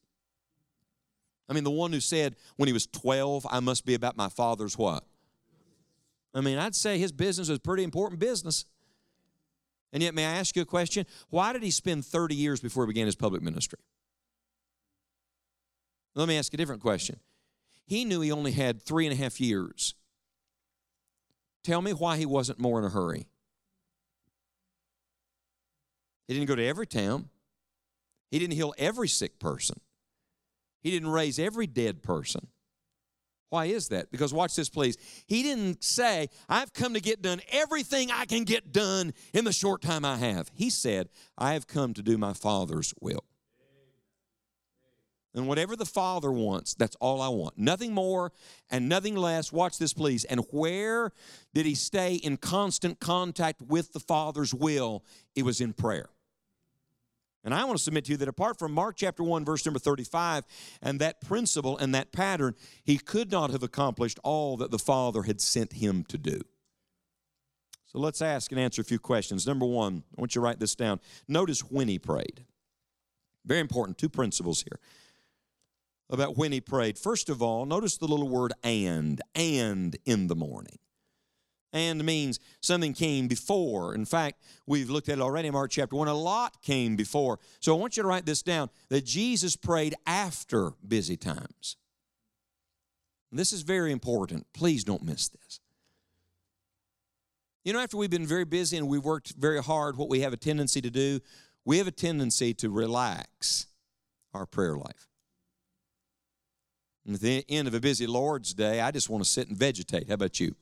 I 1.50 1.54
mean, 1.54 1.66
the 1.66 1.72
one 1.72 1.92
who 1.92 2.00
said 2.00 2.38
when 2.56 2.68
he 2.68 2.74
was 2.74 2.88
12, 2.88 3.46
I 3.50 3.60
must 3.60 3.86
be 3.86 3.94
about 3.96 4.16
my 4.16 4.30
father's 4.30 4.78
what? 4.78 5.04
I 6.34 6.42
mean, 6.42 6.58
I'd 6.58 6.76
say 6.76 6.98
his 6.98 7.12
business 7.12 7.50
was 7.50 7.60
pretty 7.60 7.84
important 7.84 8.20
business. 8.20 8.66
And 9.92 10.02
yet, 10.02 10.16
may 10.16 10.26
I 10.26 10.32
ask 10.32 10.56
you 10.56 10.64
a 10.64 10.66
question? 10.66 11.06
Why 11.30 11.54
did 11.54 11.62
he 11.62 11.70
spend 11.70 12.06
30 12.06 12.36
years 12.36 12.60
before 12.60 12.86
he 12.86 12.88
began 12.88 13.06
his 13.06 13.16
public 13.16 13.44
ministry? 13.44 13.80
Let 16.16 16.28
me 16.28 16.38
ask 16.38 16.54
a 16.54 16.58
different 16.58 16.82
question. 16.82 17.20
He 17.86 18.06
knew 18.06 18.22
he 18.22 18.32
only 18.32 18.52
had 18.52 18.82
three 18.82 19.06
and 19.06 19.14
a 19.14 19.18
half 19.18 19.40
years. 19.40 19.94
Tell 21.64 21.82
me 21.82 21.94
why 21.94 22.18
he 22.18 22.26
wasn't 22.26 22.60
more 22.60 22.80
in 22.80 22.86
a 22.86 22.90
hurry. 22.90 23.28
He 26.28 26.34
didn't 26.34 26.48
go 26.48 26.56
to 26.56 26.66
every 26.66 26.88
town, 26.88 27.30
he 28.32 28.40
didn't 28.40 28.54
heal 28.54 28.74
every 28.78 29.08
sick 29.08 29.40
person, 29.40 29.80
he 30.82 30.92
didn't 30.92 31.10
raise 31.10 31.38
every 31.38 31.68
dead 31.68 32.02
person. 32.02 32.48
Why 33.54 33.66
is 33.66 33.90
that? 33.90 34.10
Because 34.10 34.34
watch 34.34 34.56
this, 34.56 34.68
please. 34.68 34.98
He 35.28 35.44
didn't 35.44 35.84
say, 35.84 36.30
I've 36.50 36.74
come 36.74 36.96
to 36.96 37.00
get 37.00 37.22
done 37.22 37.40
everything 37.52 38.10
I 38.10 38.26
can 38.26 38.46
get 38.46 38.72
done 38.72 39.14
in 39.32 39.46
the 39.46 39.54
short 39.54 39.84
time 39.84 40.04
I 40.04 40.16
have. 40.18 40.50
He 40.56 40.72
said, 40.72 41.08
I 41.38 41.54
have 41.54 41.68
come 41.68 41.94
to 41.94 42.02
do 42.02 42.18
my 42.18 42.34
Father's 42.34 42.96
will. 43.00 43.24
And 45.36 45.48
whatever 45.48 45.76
the 45.76 45.86
Father 45.86 46.32
wants, 46.32 46.74
that's 46.74 46.96
all 46.96 47.22
I 47.22 47.30
want. 47.30 47.56
Nothing 47.56 47.94
more 47.94 48.32
and 48.72 48.90
nothing 48.90 49.16
less. 49.16 49.54
Watch 49.54 49.78
this, 49.78 49.94
please. 49.94 50.24
And 50.24 50.42
where 50.50 51.12
did 51.54 51.68
he 51.68 51.76
stay 51.76 52.16
in 52.16 52.38
constant 52.38 53.00
contact 53.00 53.62
with 53.62 53.94
the 53.94 54.00
Father's 54.00 54.56
will? 54.56 55.04
It 55.36 55.46
was 55.46 55.62
in 55.62 55.74
prayer. 55.74 56.10
And 57.44 57.54
I 57.54 57.66
want 57.66 57.78
to 57.78 57.84
submit 57.84 58.06
to 58.06 58.12
you 58.12 58.18
that 58.18 58.28
apart 58.28 58.58
from 58.58 58.72
Mark 58.72 58.96
chapter 58.96 59.22
1, 59.22 59.44
verse 59.44 59.66
number 59.66 59.80
35, 59.80 60.46
and 60.82 61.00
that 61.00 61.20
principle 61.20 61.78
and 61.78 61.94
that 61.94 62.14
pattern, 62.14 62.56
he 62.84 62.98
could 62.98 63.32
not 63.32 63.50
have 63.50 63.64
accomplished 63.64 64.20
all 64.24 64.56
that 64.58 64.72
the 64.72 64.80
Father 64.80 65.24
had 65.24 65.42
sent 65.42 65.74
him 65.74 66.06
to 66.06 66.18
do. 66.18 66.40
So 67.86 68.00
let's 68.00 68.22
ask 68.22 68.52
and 68.52 68.60
answer 68.60 68.82
a 68.82 68.86
few 68.86 68.98
questions. 68.98 69.46
Number 69.46 69.66
one, 69.66 70.04
I 70.18 70.22
want 70.22 70.34
you 70.34 70.40
to 70.40 70.44
write 70.44 70.60
this 70.60 70.74
down. 70.74 71.00
Notice 71.28 71.62
when 71.62 71.88
he 71.88 72.00
prayed. 72.00 72.46
Very 73.46 73.60
important, 73.60 73.98
two 73.98 74.10
principles 74.10 74.64
here 74.64 74.80
about 76.10 76.38
when 76.38 76.52
he 76.52 76.62
prayed. 76.62 76.98
First 76.98 77.30
of 77.30 77.42
all, 77.42 77.66
notice 77.66 77.98
the 77.98 78.08
little 78.08 78.30
word 78.30 78.54
and, 78.64 79.22
and 79.36 79.98
in 80.06 80.28
the 80.28 80.36
morning 80.36 80.78
and 81.74 82.04
means 82.06 82.40
something 82.62 82.94
came 82.94 83.28
before. 83.28 83.96
In 83.96 84.06
fact, 84.06 84.42
we've 84.68 84.90
looked 84.90 85.10
at 85.10 85.18
it 85.18 85.22
already 85.22 85.48
in 85.48 85.54
Mark 85.54 85.72
chapter 85.72 85.96
1. 85.96 86.08
A 86.08 86.14
lot 86.14 86.62
came 86.62 86.96
before. 86.96 87.40
So 87.60 87.76
I 87.76 87.80
want 87.80 87.98
you 87.98 88.04
to 88.04 88.10
write 88.10 88.26
this 88.26 88.44
down 88.44 88.70
that 88.90 89.04
Jesus 89.04 89.56
prayed 89.56 89.96
after 90.06 90.72
busy 90.88 91.18
times. 91.18 91.78
this 93.32 93.52
is 93.52 93.64
very 93.64 93.92
important. 93.92 94.46
Please 94.54 94.84
don't 94.84 95.04
miss 95.04 95.28
this. 95.28 95.60
You 97.66 97.74
know, 97.74 97.80
after 97.80 97.98
we've 97.98 98.12
been 98.12 98.28
very 98.28 98.46
busy 98.46 98.78
and 98.78 98.88
we've 98.88 99.04
worked 99.04 99.34
very 99.38 99.64
hard, 99.64 99.98
what 99.98 100.10
we 100.10 100.20
have 100.20 100.34
a 100.34 100.38
tendency 100.38 100.82
to 100.82 100.92
do, 100.92 101.20
we 101.66 101.80
have 101.80 101.88
a 101.88 101.92
tendency 101.92 102.54
to 102.56 102.70
relax 102.70 103.68
our 104.34 104.46
prayer 104.46 104.76
life. 104.76 105.08
And 107.06 107.16
at 107.16 107.22
the 107.22 107.44
end 107.50 107.68
of 107.68 107.74
a 107.74 107.80
busy 107.80 108.06
Lord's 108.06 108.54
Day, 108.54 108.82
I 108.82 108.92
just 108.92 109.10
want 109.10 109.24
to 109.24 109.30
sit 109.30 109.48
and 109.48 109.58
vegetate. 109.58 110.08
How 110.08 110.14
about 110.14 110.40
you? 110.40 110.56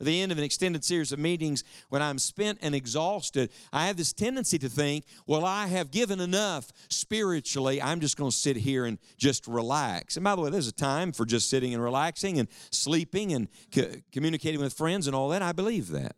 At 0.00 0.06
the 0.06 0.22
end 0.22 0.32
of 0.32 0.38
an 0.38 0.44
extended 0.44 0.82
series 0.82 1.12
of 1.12 1.18
meetings, 1.18 1.62
when 1.90 2.00
I'm 2.00 2.18
spent 2.18 2.58
and 2.62 2.74
exhausted, 2.74 3.50
I 3.70 3.86
have 3.86 3.98
this 3.98 4.14
tendency 4.14 4.58
to 4.58 4.68
think, 4.70 5.04
well, 5.26 5.44
I 5.44 5.66
have 5.66 5.90
given 5.90 6.20
enough 6.20 6.72
spiritually. 6.88 7.82
I'm 7.82 8.00
just 8.00 8.16
going 8.16 8.30
to 8.30 8.36
sit 8.36 8.56
here 8.56 8.86
and 8.86 8.98
just 9.18 9.46
relax. 9.46 10.16
And 10.16 10.24
by 10.24 10.34
the 10.34 10.40
way, 10.40 10.48
there's 10.48 10.68
a 10.68 10.72
time 10.72 11.12
for 11.12 11.26
just 11.26 11.50
sitting 11.50 11.74
and 11.74 11.82
relaxing 11.82 12.38
and 12.38 12.48
sleeping 12.70 13.34
and 13.34 13.48
co- 13.74 13.92
communicating 14.10 14.58
with 14.58 14.72
friends 14.72 15.06
and 15.06 15.14
all 15.14 15.28
that. 15.28 15.42
I 15.42 15.52
believe 15.52 15.88
that. 15.88 16.16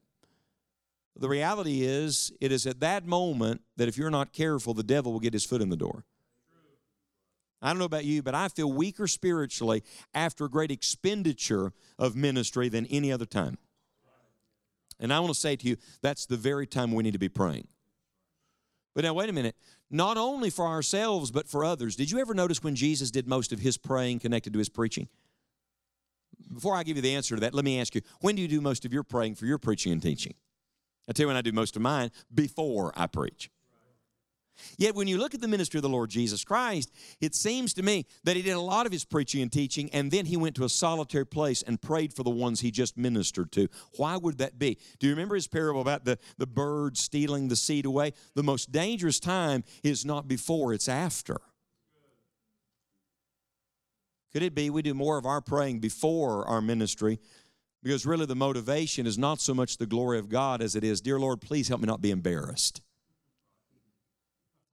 The 1.16 1.28
reality 1.28 1.82
is, 1.82 2.32
it 2.40 2.52
is 2.52 2.66
at 2.66 2.78
that 2.80 3.04
moment 3.04 3.62
that 3.76 3.88
if 3.88 3.98
you're 3.98 4.10
not 4.10 4.32
careful, 4.32 4.74
the 4.74 4.84
devil 4.84 5.12
will 5.12 5.20
get 5.20 5.32
his 5.32 5.44
foot 5.44 5.60
in 5.60 5.70
the 5.70 5.76
door. 5.76 6.04
I 7.60 7.68
don't 7.68 7.78
know 7.78 7.84
about 7.84 8.04
you, 8.04 8.22
but 8.22 8.34
I 8.34 8.46
feel 8.48 8.72
weaker 8.72 9.08
spiritually 9.08 9.82
after 10.14 10.44
a 10.44 10.48
great 10.48 10.70
expenditure 10.70 11.72
of 11.98 12.14
ministry 12.14 12.68
than 12.68 12.86
any 12.86 13.12
other 13.12 13.26
time. 13.26 13.58
And 15.02 15.12
I 15.12 15.20
want 15.20 15.34
to 15.34 15.38
say 15.38 15.56
to 15.56 15.68
you, 15.68 15.76
that's 16.00 16.24
the 16.24 16.36
very 16.36 16.66
time 16.66 16.92
we 16.92 17.02
need 17.02 17.12
to 17.12 17.18
be 17.18 17.28
praying. 17.28 17.66
But 18.94 19.04
now, 19.04 19.12
wait 19.12 19.28
a 19.28 19.32
minute. 19.32 19.56
Not 19.90 20.16
only 20.16 20.48
for 20.48 20.66
ourselves, 20.66 21.30
but 21.30 21.48
for 21.48 21.64
others. 21.64 21.96
Did 21.96 22.10
you 22.10 22.18
ever 22.18 22.34
notice 22.34 22.62
when 22.62 22.76
Jesus 22.76 23.10
did 23.10 23.26
most 23.26 23.52
of 23.52 23.58
his 23.58 23.76
praying 23.76 24.20
connected 24.20 24.52
to 24.52 24.58
his 24.58 24.68
preaching? 24.68 25.08
Before 26.52 26.76
I 26.76 26.82
give 26.82 26.96
you 26.96 27.02
the 27.02 27.14
answer 27.14 27.34
to 27.34 27.40
that, 27.40 27.52
let 27.52 27.64
me 27.64 27.80
ask 27.80 27.94
you 27.94 28.02
when 28.20 28.36
do 28.36 28.42
you 28.42 28.48
do 28.48 28.60
most 28.60 28.84
of 28.84 28.92
your 28.92 29.02
praying 29.02 29.34
for 29.34 29.46
your 29.46 29.58
preaching 29.58 29.92
and 29.92 30.00
teaching? 30.00 30.34
I 31.08 31.12
tell 31.12 31.24
you 31.24 31.28
when 31.28 31.36
I 31.36 31.42
do 31.42 31.52
most 31.52 31.74
of 31.74 31.82
mine 31.82 32.10
before 32.32 32.92
I 32.94 33.06
preach. 33.06 33.50
Yet, 34.78 34.94
when 34.94 35.08
you 35.08 35.18
look 35.18 35.34
at 35.34 35.40
the 35.40 35.48
ministry 35.48 35.78
of 35.78 35.82
the 35.82 35.88
Lord 35.88 36.10
Jesus 36.10 36.44
Christ, 36.44 36.90
it 37.20 37.34
seems 37.34 37.74
to 37.74 37.82
me 37.82 38.06
that 38.24 38.36
he 38.36 38.42
did 38.42 38.52
a 38.52 38.60
lot 38.60 38.86
of 38.86 38.92
his 38.92 39.04
preaching 39.04 39.42
and 39.42 39.52
teaching, 39.52 39.90
and 39.92 40.10
then 40.10 40.26
he 40.26 40.36
went 40.36 40.56
to 40.56 40.64
a 40.64 40.68
solitary 40.68 41.26
place 41.26 41.62
and 41.62 41.80
prayed 41.80 42.12
for 42.12 42.22
the 42.22 42.30
ones 42.30 42.60
he 42.60 42.70
just 42.70 42.96
ministered 42.96 43.52
to. 43.52 43.68
Why 43.96 44.16
would 44.16 44.38
that 44.38 44.58
be? 44.58 44.78
Do 44.98 45.06
you 45.06 45.12
remember 45.12 45.34
his 45.34 45.46
parable 45.46 45.80
about 45.80 46.04
the, 46.04 46.18
the 46.38 46.46
bird 46.46 46.96
stealing 46.96 47.48
the 47.48 47.56
seed 47.56 47.86
away? 47.86 48.12
The 48.34 48.42
most 48.42 48.72
dangerous 48.72 49.20
time 49.20 49.64
is 49.82 50.04
not 50.04 50.28
before, 50.28 50.72
it's 50.72 50.88
after. 50.88 51.38
Could 54.32 54.42
it 54.42 54.54
be 54.54 54.70
we 54.70 54.80
do 54.80 54.94
more 54.94 55.18
of 55.18 55.26
our 55.26 55.42
praying 55.42 55.80
before 55.80 56.46
our 56.46 56.62
ministry? 56.62 57.20
Because 57.82 58.06
really, 58.06 58.26
the 58.26 58.36
motivation 58.36 59.06
is 59.06 59.18
not 59.18 59.40
so 59.40 59.54
much 59.54 59.76
the 59.76 59.86
glory 59.86 60.18
of 60.18 60.28
God 60.28 60.62
as 60.62 60.76
it 60.76 60.84
is, 60.84 61.00
Dear 61.00 61.18
Lord, 61.18 61.40
please 61.40 61.68
help 61.68 61.80
me 61.80 61.86
not 61.86 62.00
be 62.00 62.10
embarrassed. 62.10 62.80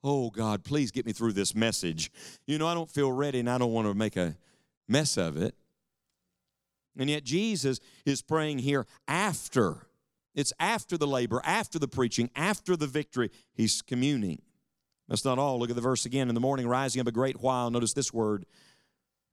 Oh, 0.03 0.29
God, 0.29 0.63
please 0.63 0.91
get 0.91 1.05
me 1.05 1.11
through 1.11 1.33
this 1.33 1.53
message. 1.53 2.11
You 2.47 2.57
know, 2.57 2.67
I 2.67 2.73
don't 2.73 2.89
feel 2.89 3.11
ready 3.11 3.39
and 3.39 3.49
I 3.49 3.57
don't 3.57 3.73
want 3.73 3.87
to 3.87 3.93
make 3.93 4.15
a 4.15 4.37
mess 4.87 5.17
of 5.17 5.35
it. 5.37 5.55
And 6.97 7.09
yet, 7.09 7.23
Jesus 7.23 7.79
is 8.05 8.21
praying 8.21 8.59
here 8.59 8.85
after. 9.07 9.87
It's 10.35 10.53
after 10.59 10.97
the 10.97 11.07
labor, 11.07 11.41
after 11.43 11.79
the 11.79 11.87
preaching, 11.87 12.29
after 12.35 12.75
the 12.75 12.87
victory. 12.87 13.29
He's 13.53 13.81
communing. 13.81 14.41
That's 15.07 15.25
not 15.25 15.39
all. 15.39 15.59
Look 15.59 15.69
at 15.69 15.75
the 15.75 15.81
verse 15.81 16.05
again. 16.05 16.29
In 16.29 16.35
the 16.35 16.41
morning, 16.41 16.67
rising 16.67 17.01
up 17.01 17.07
a 17.07 17.11
great 17.11 17.41
while, 17.41 17.69
notice 17.71 17.93
this 17.93 18.13
word 18.13 18.45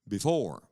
before. 0.09 0.63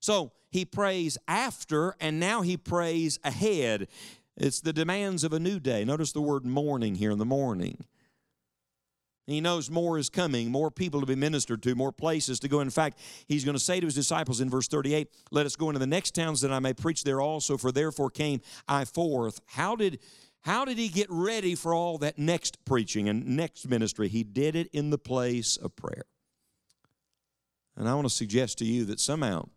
So 0.00 0.32
he 0.50 0.64
prays 0.64 1.18
after, 1.28 1.94
and 2.00 2.18
now 2.18 2.42
he 2.42 2.56
prays 2.56 3.18
ahead. 3.22 3.88
It's 4.36 4.60
the 4.60 4.72
demands 4.72 5.24
of 5.24 5.32
a 5.32 5.40
new 5.40 5.58
day. 5.60 5.84
Notice 5.84 6.12
the 6.12 6.22
word 6.22 6.46
morning 6.46 6.96
here 6.96 7.10
in 7.10 7.18
the 7.18 7.24
morning. 7.24 7.84
He 9.26 9.40
knows 9.40 9.68
more 9.68 9.98
is 9.98 10.08
coming, 10.08 10.52
more 10.52 10.70
people 10.70 11.00
to 11.00 11.06
be 11.06 11.16
ministered 11.16 11.62
to, 11.64 11.74
more 11.74 11.90
places 11.90 12.38
to 12.40 12.48
go. 12.48 12.60
In 12.60 12.70
fact, 12.70 13.00
he's 13.26 13.44
going 13.44 13.56
to 13.56 13.62
say 13.62 13.80
to 13.80 13.86
his 13.86 13.94
disciples 13.94 14.40
in 14.40 14.48
verse 14.48 14.68
38, 14.68 15.08
Let 15.32 15.46
us 15.46 15.56
go 15.56 15.68
into 15.68 15.80
the 15.80 15.86
next 15.86 16.14
towns 16.14 16.40
that 16.42 16.52
I 16.52 16.60
may 16.60 16.72
preach 16.72 17.02
there 17.02 17.20
also, 17.20 17.56
for 17.56 17.72
therefore 17.72 18.08
came 18.08 18.40
I 18.68 18.84
forth. 18.84 19.40
How 19.46 19.74
did, 19.74 19.98
how 20.42 20.64
did 20.64 20.78
he 20.78 20.88
get 20.88 21.08
ready 21.10 21.56
for 21.56 21.74
all 21.74 21.98
that 21.98 22.18
next 22.18 22.64
preaching 22.64 23.08
and 23.08 23.36
next 23.36 23.68
ministry? 23.68 24.06
He 24.06 24.22
did 24.22 24.54
it 24.54 24.68
in 24.72 24.90
the 24.90 24.98
place 24.98 25.56
of 25.56 25.74
prayer. 25.74 26.04
And 27.76 27.88
I 27.88 27.94
want 27.94 28.06
to 28.06 28.14
suggest 28.14 28.58
to 28.58 28.64
you 28.64 28.84
that 28.84 29.00
somehow, 29.00 29.48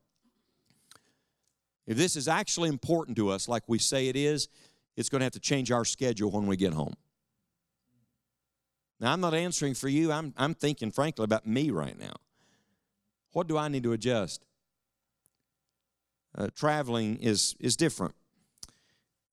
if 1.86 1.96
this 1.96 2.16
is 2.16 2.28
actually 2.28 2.70
important 2.70 3.18
to 3.18 3.30
us, 3.30 3.48
like 3.48 3.64
we 3.68 3.78
say 3.78 4.08
it 4.08 4.16
is, 4.16 4.50
it's 4.98 5.10
going 5.10 5.20
to 5.20 5.26
have 5.26 5.34
to 5.34 5.40
change 5.40 5.72
our 5.72 5.86
schedule 5.86 6.32
when 6.32 6.48
we 6.48 6.58
get 6.58 6.74
home. 6.74 6.96
Now, 9.00 9.14
I'm 9.14 9.22
not 9.22 9.34
answering 9.34 9.76
for 9.76 9.88
you. 9.88 10.12
I'm, 10.12 10.34
I'm 10.38 10.54
thinking, 10.54 10.92
frankly, 10.92 11.24
about 11.24 11.48
me 11.48 11.70
right 11.70 11.98
now. 11.98 12.14
What 13.32 13.48
do 13.48 13.58
I 13.58 13.68
need 13.68 13.84
to 13.84 13.94
adjust? 13.94 14.44
Uh, 16.38 16.48
traveling 16.56 17.18
is, 17.18 17.56
is 17.60 17.76
different. 17.76 18.16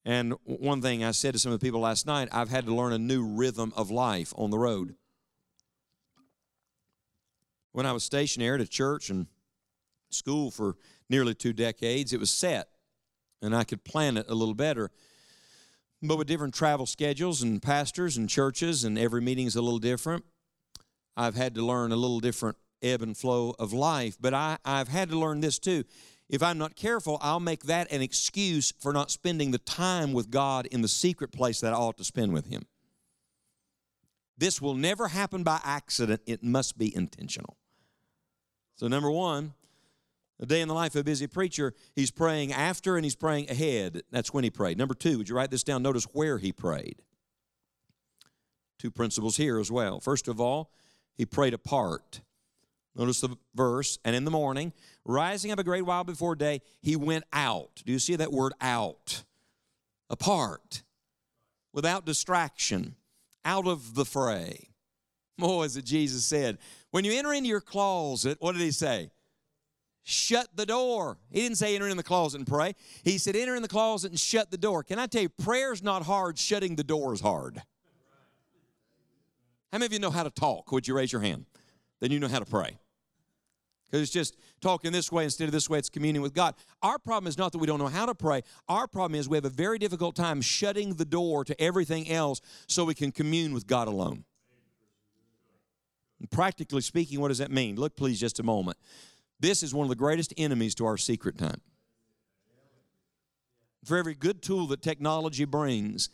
And 0.05 0.35
one 0.45 0.81
thing 0.83 1.03
I 1.03 1.11
said 1.11 1.33
to 1.33 1.39
some 1.39 1.51
of 1.51 1.59
the 1.59 1.67
people 1.67 1.81
last 1.81 2.07
night, 2.07 2.29
I've 2.31 2.49
had 2.49 2.67
to 2.67 2.75
learn 2.75 2.93
a 2.93 2.99
new 2.99 3.25
rhythm 3.25 3.73
of 3.77 3.91
life 3.91 4.33
on 4.37 4.51
the 4.51 4.59
road. 4.59 4.95
When 7.73 7.87
I 7.87 7.93
was 7.93 8.05
stationary 8.05 8.55
at 8.55 8.61
a 8.61 8.71
church 8.71 9.11
and 9.11 9.27
school 10.11 10.51
for 10.51 10.77
nearly 11.11 11.35
two 11.35 11.53
decades, 11.53 12.13
it 12.13 12.21
was 12.21 12.31
set, 12.31 12.69
and 13.43 13.55
I 13.55 13.65
could 13.65 13.85
plan 13.85 14.17
it 14.17 14.27
a 14.29 14.35
little 14.35 14.55
better. 14.55 14.91
But 16.03 16.19
with 16.19 16.27
different 16.27 16.55
travel 16.55 16.87
schedules 16.87 17.43
and 17.43 17.63
pastors 17.63 18.17
and 18.17 18.29
churches, 18.29 18.85
and 18.85 18.99
every 18.99 19.21
meeting 19.21 19.47
is 19.47 19.57
a 19.57 19.63
little 19.63 19.79
different, 19.79 20.25
I've 21.17 21.35
had 21.35 21.55
to 21.55 21.65
learn 21.65 21.93
a 21.93 21.97
little 21.97 22.21
different 22.21 22.57
ebb 22.83 23.03
and 23.03 23.17
flow 23.17 23.55
of 23.59 23.73
life. 23.73 24.17
But 24.21 24.35
I, 24.35 24.59
I've 24.65 24.89
had 24.89 25.09
to 25.11 25.19
learn 25.19 25.41
this 25.41 25.59
too. 25.59 25.85
If 26.29 26.43
I'm 26.43 26.59
not 26.59 26.75
careful, 26.75 27.19
I'll 27.21 27.41
make 27.41 27.65
that 27.65 27.91
an 27.93 28.03
excuse 28.03 28.73
for 28.79 28.93
not 28.93 29.11
spending 29.11 29.53
the 29.53 29.59
time 29.59 30.13
with 30.13 30.31
God 30.31 30.67
in 30.67 30.83
the 30.83 30.89
secret 30.89 31.33
place 31.33 31.61
that 31.61 31.73
I 31.73 31.77
ought 31.77 31.97
to 31.99 32.05
spend 32.05 32.33
with 32.33 32.47
Him. 32.47 32.67
This 34.37 34.61
will 34.61 34.75
never 34.75 35.09
happen 35.09 35.45
by 35.45 35.61
accident, 35.65 36.21
it 36.27 36.43
must 36.43 36.77
be 36.77 36.95
intentional. 36.95 37.57
So, 38.75 38.89
number 38.89 39.11
one, 39.11 39.55
a 40.39 40.47
day 40.47 40.61
in 40.61 40.69
the 40.69 40.75
life 40.75 40.95
of 40.95 41.01
a 41.01 41.05
busy 41.05 41.27
preacher, 41.27 41.75
he's 41.95 42.11
praying 42.11 42.53
after 42.53 42.97
and 42.97 43.05
he's 43.05 43.17
praying 43.17 43.51
ahead. 43.51 44.03
That's 44.11 44.33
when 44.35 44.45
he 44.45 44.51
prayed. 44.51 44.79
Number 44.79 44.95
two, 44.95 45.19
would 45.19 45.29
you 45.29 45.37
write 45.37 45.51
this 45.51 45.63
down? 45.63 45.83
Notice 45.83 46.05
where 46.13 46.39
he 46.39 46.53
prayed. 46.53 47.03
Two 48.79 48.91
principles 48.91 49.37
here 49.37 49.59
as 49.59 49.71
well. 49.71 50.01
First 50.01 50.29
of 50.29 50.41
all, 50.41 50.71
he 51.17 51.25
prayed 51.25 51.55
apart. 51.55 52.21
Notice 52.95 53.21
the 53.21 53.37
verse, 53.55 53.99
and 54.05 54.17
in 54.17 54.25
the 54.25 54.31
morning, 54.31 54.73
rising 55.05 55.51
up 55.51 55.59
a 55.59 55.65
great 55.65 55.83
while 55.83 56.05
before 56.05 56.35
day, 56.35 56.63
he 56.81 56.97
went 56.97 57.25
out. 57.33 57.83
Do 57.85 57.93
you 57.93 57.99
see 57.99 58.17
that 58.17 58.33
word 58.33 58.53
out? 58.61 59.25
Apart, 60.09 60.83
without 61.73 62.07
distraction, 62.07 62.97
out 63.45 63.67
of 63.67 63.95
the 63.95 64.05
fray. 64.05 64.71
Oh, 65.41 65.63
as 65.63 65.75
Jesus 65.83 66.25
said, 66.25 66.59
when 66.91 67.05
you 67.05 67.13
enter 67.13 67.35
into 67.35 67.49
your 67.49 67.61
closet, 67.61 68.39
what 68.41 68.53
did 68.53 68.63
he 68.63 68.71
say? 68.71 69.11
Shut 70.09 70.47
the 70.55 70.65
door. 70.65 71.19
He 71.31 71.43
didn't 71.43 71.59
say 71.59 71.75
enter 71.75 71.89
in 71.89 71.97
the 71.97 72.03
closet 72.05 72.39
and 72.39 72.47
pray. 72.47 72.77
He 73.03 73.19
said 73.19 73.35
enter 73.35 73.57
in 73.57 73.63
the 73.63 73.69
closet 73.69 74.13
and 74.13 74.21
shut 74.21 74.53
the 74.53 74.57
door. 74.57 74.85
Can 74.85 75.01
I 75.01 75.07
tell 75.07 75.23
you, 75.23 75.29
prayer's 75.29 75.83
not 75.83 76.05
hard, 76.05 76.39
shutting 76.39 76.77
the 76.77 76.85
door 76.85 77.13
is 77.13 77.21
hard. 77.21 77.61
How 79.73 79.79
many 79.79 79.87
of 79.87 79.93
you 79.93 79.99
know 79.99 80.13
how 80.13 80.23
to 80.23 80.31
talk? 80.31 80.71
Would 80.71 80.87
you 80.87 80.97
raise 80.97 81.13
your 81.13 81.23
hand? 81.23 81.47
Then 81.99 82.13
you 82.13 82.21
know 82.21 82.29
how 82.29 82.39
to 82.39 82.45
pray. 82.45 82.79
Because 83.85 84.01
it's 84.01 84.13
just 84.13 84.37
talking 84.61 84.93
this 84.93 85.11
way 85.11 85.25
instead 85.25 85.47
of 85.47 85.53
this 85.53 85.69
way, 85.69 85.79
it's 85.79 85.89
communion 85.89 86.23
with 86.23 86.35
God. 86.35 86.55
Our 86.83 87.01
problem 87.01 87.27
is 87.29 87.37
not 87.37 87.51
that 87.51 87.59
we 87.59 87.67
don't 87.67 87.81
know 87.81 87.89
how 87.89 88.07
to 88.07 88.15
pray. 88.15 88.43
Our 88.69 88.87
problem 88.87 89.19
is 89.19 89.29
we 89.29 89.37
have 89.37 89.45
a 89.45 89.51
very 89.51 89.79
difficult 89.79 90.15
time 90.15 90.41
shutting 90.41 90.95
the 90.95 91.05
door 91.05 91.45
to 91.45 91.61
everything 91.61 92.09
else 92.09 92.41
so 92.69 92.85
we 92.85 92.95
can 92.95 93.11
commune 93.11 93.53
with 93.53 93.67
God 93.67 93.89
alone. 93.89 94.25
And 96.21 96.31
practically 96.31 96.81
speaking, 96.81 97.21
what 97.21 97.29
does 97.29 97.39
that 97.39 97.51
mean? 97.51 97.75
Look, 97.75 97.97
please, 97.97 98.21
just 98.21 98.39
a 98.39 98.45
moment. 98.45 98.79
This 99.39 99.63
is 99.63 99.75
one 99.75 99.85
of 99.85 99.91
the 99.91 99.97
greatest 99.97 100.33
enemies 100.37 100.75
to 100.77 100.87
our 100.87 100.97
secret 100.97 101.39
time. 101.39 101.61
For 103.85 103.97
every 103.97 104.15
good 104.15 104.43
tool 104.43 104.67
that 104.69 104.83
technology 104.83 105.45
brings, 105.45 106.09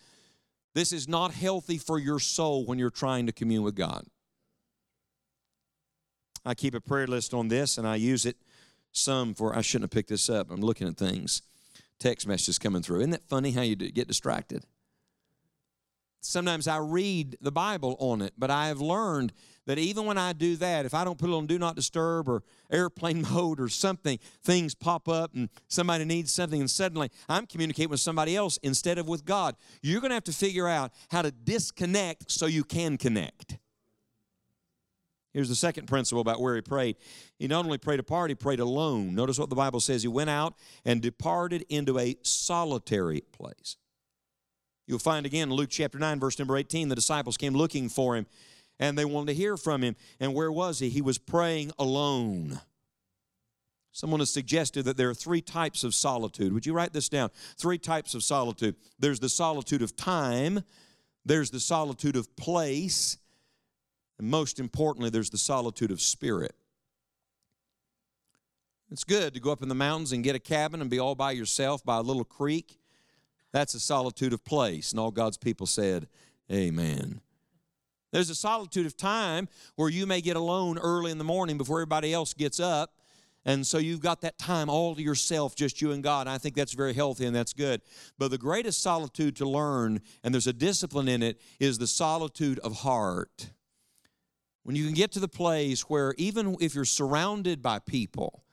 this 0.75 0.93
is 0.93 1.09
not 1.09 1.33
healthy 1.33 1.79
for 1.79 1.99
your 1.99 2.19
soul 2.19 2.67
when 2.67 2.79
you're 2.79 2.91
trying 2.91 3.27
to 3.27 3.33
commune 3.33 3.63
with 3.63 3.75
God. 3.75 4.05
I 6.45 6.55
keep 6.55 6.75
a 6.75 6.81
prayer 6.81 7.07
list 7.07 7.33
on 7.33 7.49
this 7.49 7.79
and 7.79 7.87
I 7.87 7.97
use 7.97 8.27
it 8.27 8.37
some 8.91 9.33
for, 9.33 9.57
I 9.57 9.63
shouldn't 9.63 9.85
have 9.85 9.97
picked 9.97 10.11
this 10.11 10.29
up. 10.29 10.51
I'm 10.51 10.61
looking 10.61 10.87
at 10.89 10.97
things. 10.97 11.43
Text 11.99 12.27
messages 12.27 12.59
coming 12.59 12.83
through. 12.83 12.99
Isn't 12.99 13.11
that 13.11 13.29
funny 13.29 13.53
how 13.53 13.63
you 13.63 13.77
get 13.77 14.09
distracted? 14.09 14.65
Sometimes 16.21 16.69
I 16.69 16.79
read 16.79 17.37
the 17.41 17.53
Bible 17.53 17.97
on 17.99 18.23
it, 18.23 18.35
but 18.37 18.51
I 18.51 18.69
have 18.69 18.81
learned 18.81 19.33
that 19.67 19.79
even 19.79 20.07
when 20.07 20.19
I 20.19 20.33
do 20.33 20.57
that, 20.57 20.87
if 20.87 20.95
I 20.95 21.05
don't 21.05 21.19
put 21.19 21.31
it 21.31 21.35
on 21.35 21.47
do 21.47 21.59
not 21.59 21.77
disturb 21.77 22.29
or 22.29 22.43
airplane 22.71 23.23
mode 23.33 23.61
or 23.61 23.69
something, 23.69 24.19
things 24.43 24.75
pop 24.75 25.09
up 25.09 25.35
and 25.35 25.49
somebody 25.69 26.05
needs 26.05 26.33
something 26.33 26.61
and 26.61 26.71
suddenly 26.71 27.11
I'm 27.29 27.47
communicating 27.47 27.91
with 27.91 28.01
somebody 28.01 28.37
else 28.37 28.59
instead 28.63 28.99
of 28.99 29.09
with 29.09 29.25
God. 29.25 29.57
You're 29.83 30.01
going 30.01 30.11
to 30.11 30.15
have 30.15 30.25
to 30.25 30.33
figure 30.33 30.69
out 30.69 30.93
how 31.11 31.23
to 31.23 31.31
disconnect 31.31 32.31
so 32.31 32.47
you 32.47 32.65
can 32.65 32.97
connect. 32.97 33.59
Here's 35.33 35.49
the 35.49 35.55
second 35.55 35.87
principle 35.87 36.21
about 36.21 36.43
where 36.43 36.55
he 36.55 36.61
prayed. 36.61 36.97
He 37.39 37.47
not 37.47 37.65
only 37.65 37.79
prayed 37.79 38.01
apart, 38.01 38.31
he 38.31 38.35
prayed 38.35 38.61
alone. 38.61 39.15
Notice 39.15 39.39
what 39.39 39.49
the 39.49 39.57
Bible 39.57 39.81
says. 39.81 40.03
He 40.03 40.09
went 40.09 40.29
out 40.29 40.55
and 40.85 41.01
departed 41.01 41.65
into 41.71 41.99
a 41.99 42.17
solitary 42.23 43.23
place. 43.33 43.77
You'll 44.87 44.99
find 44.99 45.25
again 45.25 45.49
in 45.49 45.55
Luke 45.55 45.71
chapter 45.71 45.99
9, 45.99 46.21
verse 46.21 46.39
number 46.39 46.57
18, 46.57 46.89
the 46.89 46.95
disciples 46.95 47.39
came 47.39 47.55
looking 47.55 47.89
for 47.89 48.15
him 48.15 48.27
and 48.83 48.99
they 48.99 49.05
wanted 49.05 49.29
to 49.29 49.35
hear 49.35 49.57
from 49.57 49.81
him. 49.81 49.95
And 50.19 50.35
where 50.35 50.51
was 50.51 50.81
he? 50.81 50.89
He 50.89 51.03
was 51.03 51.17
praying 51.17 51.71
alone. 51.79 52.61
Someone 53.93 54.19
has 54.19 54.31
suggested 54.31 54.87
that 54.87 54.97
there 54.97 55.09
are 55.09 55.15
three 55.15 55.41
types 55.41 55.85
of 55.85 55.95
solitude. 55.95 56.53
Would 56.53 56.67
you 56.67 56.73
write 56.73 56.93
this 56.93 57.09
down? 57.09 57.31
Three 57.57 57.79
types 57.79 58.13
of 58.13 58.25
solitude. 58.25 58.75
There's 58.99 59.21
the 59.21 59.29
solitude 59.29 59.83
of 59.83 59.95
time, 59.95 60.65
there's 61.25 61.51
the 61.51 61.61
solitude 61.61 62.17
of 62.17 62.35
place, 62.35 63.19
And 64.19 64.29
most 64.29 64.59
importantly, 64.59 65.11
there's 65.11 65.31
the 65.31 65.39
solitude 65.39 65.93
of 65.93 66.01
spirit. 66.01 66.57
It's 68.91 69.05
good 69.05 69.33
to 69.35 69.41
go 69.41 69.53
up 69.53 69.63
in 69.63 69.69
the 69.69 69.77
mountains 69.77 70.11
and 70.11 70.25
get 70.25 70.35
a 70.35 70.41
cabin 70.41 70.81
and 70.81 70.91
be 70.91 70.99
all 70.99 71.15
by 71.15 71.31
yourself 71.31 71.85
by 71.85 71.99
a 71.99 72.03
little 72.03 72.25
creek. 72.25 72.81
That's 73.53 73.75
a 73.75 73.81
solitude 73.81 74.33
of 74.33 74.45
place. 74.45 74.91
And 74.91 74.99
all 74.99 75.13
God's 75.13 75.37
people 75.37 75.69
said, 75.69 76.09
Amen. 76.51 77.21
There's 78.13 78.31
a 78.31 78.35
solitude 78.35 78.87
of 78.87 78.97
time 78.97 79.49
where 79.77 79.89
you 79.89 80.07
may 80.07 80.21
get 80.21 80.37
alone 80.37 80.79
early 80.79 81.11
in 81.11 81.19
the 81.19 81.25
morning 81.25 81.59
before 81.59 81.79
everybody 81.79 82.13
else 82.13 82.35
gets 82.35 82.61
up. 82.61 82.93
And 83.45 83.67
so 83.67 83.79
you've 83.79 84.01
got 84.01 84.21
that 84.21 84.39
time 84.39 84.69
all 84.69 84.95
to 84.95 85.03
yourself, 85.03 85.57
just 85.57 85.83
you 85.83 85.91
and 85.91 86.03
God. 86.03 86.29
And 86.29 86.31
I 86.31 86.39
think 86.39 86.55
that's 86.55 86.75
very 86.75 86.93
healthy 86.93 87.27
and 87.27 87.35
that's 87.35 87.53
good. 87.53 87.81
But 88.19 88.31
the 88.31 88.39
greatest 88.39 88.81
solitude 88.83 89.35
to 89.37 89.49
learn, 89.49 90.01
and 90.23 90.33
there's 90.33 90.47
a 90.47 90.53
discipline 90.53 91.09
in 91.09 91.23
it, 91.23 91.41
is 91.59 91.79
the 91.79 91.89
solitude 91.89 92.61
of 92.61 92.81
heart. 92.81 93.51
When 94.63 94.77
you 94.77 94.85
can 94.85 94.95
get 94.95 95.11
to 95.13 95.21
the 95.21 95.27
place 95.27 95.83
where 95.83 96.15
even 96.19 96.57
if 96.61 96.75
you're 96.75 96.85
surrounded 96.85 97.63
by 97.63 97.81
people, 97.81 98.45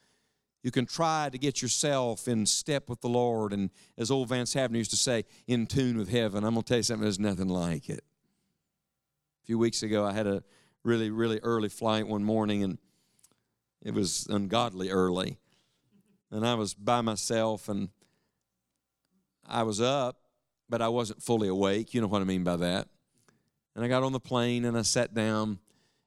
you 0.64 0.72
can 0.72 0.88
try 0.88 1.30
to 1.32 1.38
get 1.38 1.62
yourself 1.62 2.28
in 2.28 2.46
step 2.48 2.90
with 2.90 3.02
the 3.02 3.10
Lord. 3.10 3.54
And 3.54 3.70
as 3.98 4.10
old 4.10 4.30
Vance 4.30 4.56
Havner 4.56 4.78
used 4.78 4.92
to 4.92 4.98
say, 4.98 5.26
in 5.48 5.68
tune 5.68 5.98
with 5.98 6.10
heaven. 6.10 6.44
I'm 6.44 6.56
going 6.56 6.64
to 6.64 6.68
tell 6.68 6.78
you 6.78 6.84
something, 6.84 7.04
there's 7.04 7.20
nothing 7.20 7.48
like 7.48 7.90
it. 7.90 8.04
Few 9.50 9.58
weeks 9.58 9.82
ago, 9.82 10.06
I 10.06 10.14
had 10.14 10.28
a 10.28 10.44
really, 10.84 11.10
really 11.10 11.40
early 11.42 11.70
flight 11.70 12.08
one 12.08 12.24
morning, 12.24 12.64
and 12.64 12.78
it 13.82 13.96
was 13.96 14.28
ungodly 14.30 14.92
early. 14.92 15.40
And 16.30 16.46
I 16.46 16.54
was 16.54 16.76
by 16.76 17.02
myself, 17.02 17.68
and 17.68 17.90
I 19.48 19.64
was 19.64 19.82
up, 19.82 20.18
but 20.70 20.84
I 20.84 20.90
wasn't 20.90 21.24
fully 21.24 21.48
awake. 21.48 21.96
You 21.96 22.02
know 22.02 22.06
what 22.06 22.22
I 22.22 22.26
mean 22.26 22.44
by 22.44 22.58
that. 22.58 22.90
And 23.76 23.84
I 23.84 23.88
got 23.88 24.04
on 24.04 24.12
the 24.12 24.20
plane 24.20 24.66
and 24.66 24.78
I 24.78 24.84
sat 24.84 25.16
down 25.16 25.58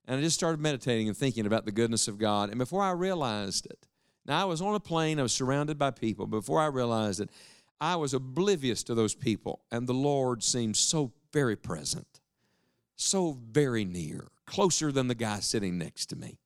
and 0.07 0.20
I 0.20 0.22
just 0.22 0.37
started 0.37 0.61
meditating 0.61 1.09
and 1.09 1.16
thinking 1.16 1.44
about 1.44 1.64
the 1.64 1.72
goodness 1.72 2.07
of 2.07 2.18
God. 2.18 2.50
And 2.50 2.61
before 2.61 2.83
I 2.83 2.92
realized 2.92 3.66
it, 3.66 3.88
now 4.24 4.40
I 4.40 4.44
was 4.44 4.62
on 4.62 4.76
a 4.76 4.81
plane, 4.81 5.18
I 5.18 5.22
was 5.24 5.33
surrounded 5.33 5.81
by 5.81 5.90
people. 5.90 6.28
Before 6.28 6.61
I 6.61 6.66
realized 6.66 7.18
it, 7.18 7.28
I 7.81 7.96
was 7.96 8.14
oblivious 8.14 8.85
to 8.85 8.94
those 8.94 9.16
people, 9.16 9.62
and 9.72 9.88
the 9.88 9.94
Lord 9.94 10.44
seemed 10.44 10.76
so 10.76 11.11
very 11.33 11.57
present, 11.57 12.12
so 13.02 13.38
very 13.50 13.84
near, 13.84 14.28
closer 14.46 14.92
than 14.92 15.08
the 15.08 15.14
guy 15.14 15.40
sitting 15.40 15.78
next 15.78 16.06
to 16.06 16.16
me. 16.16 16.38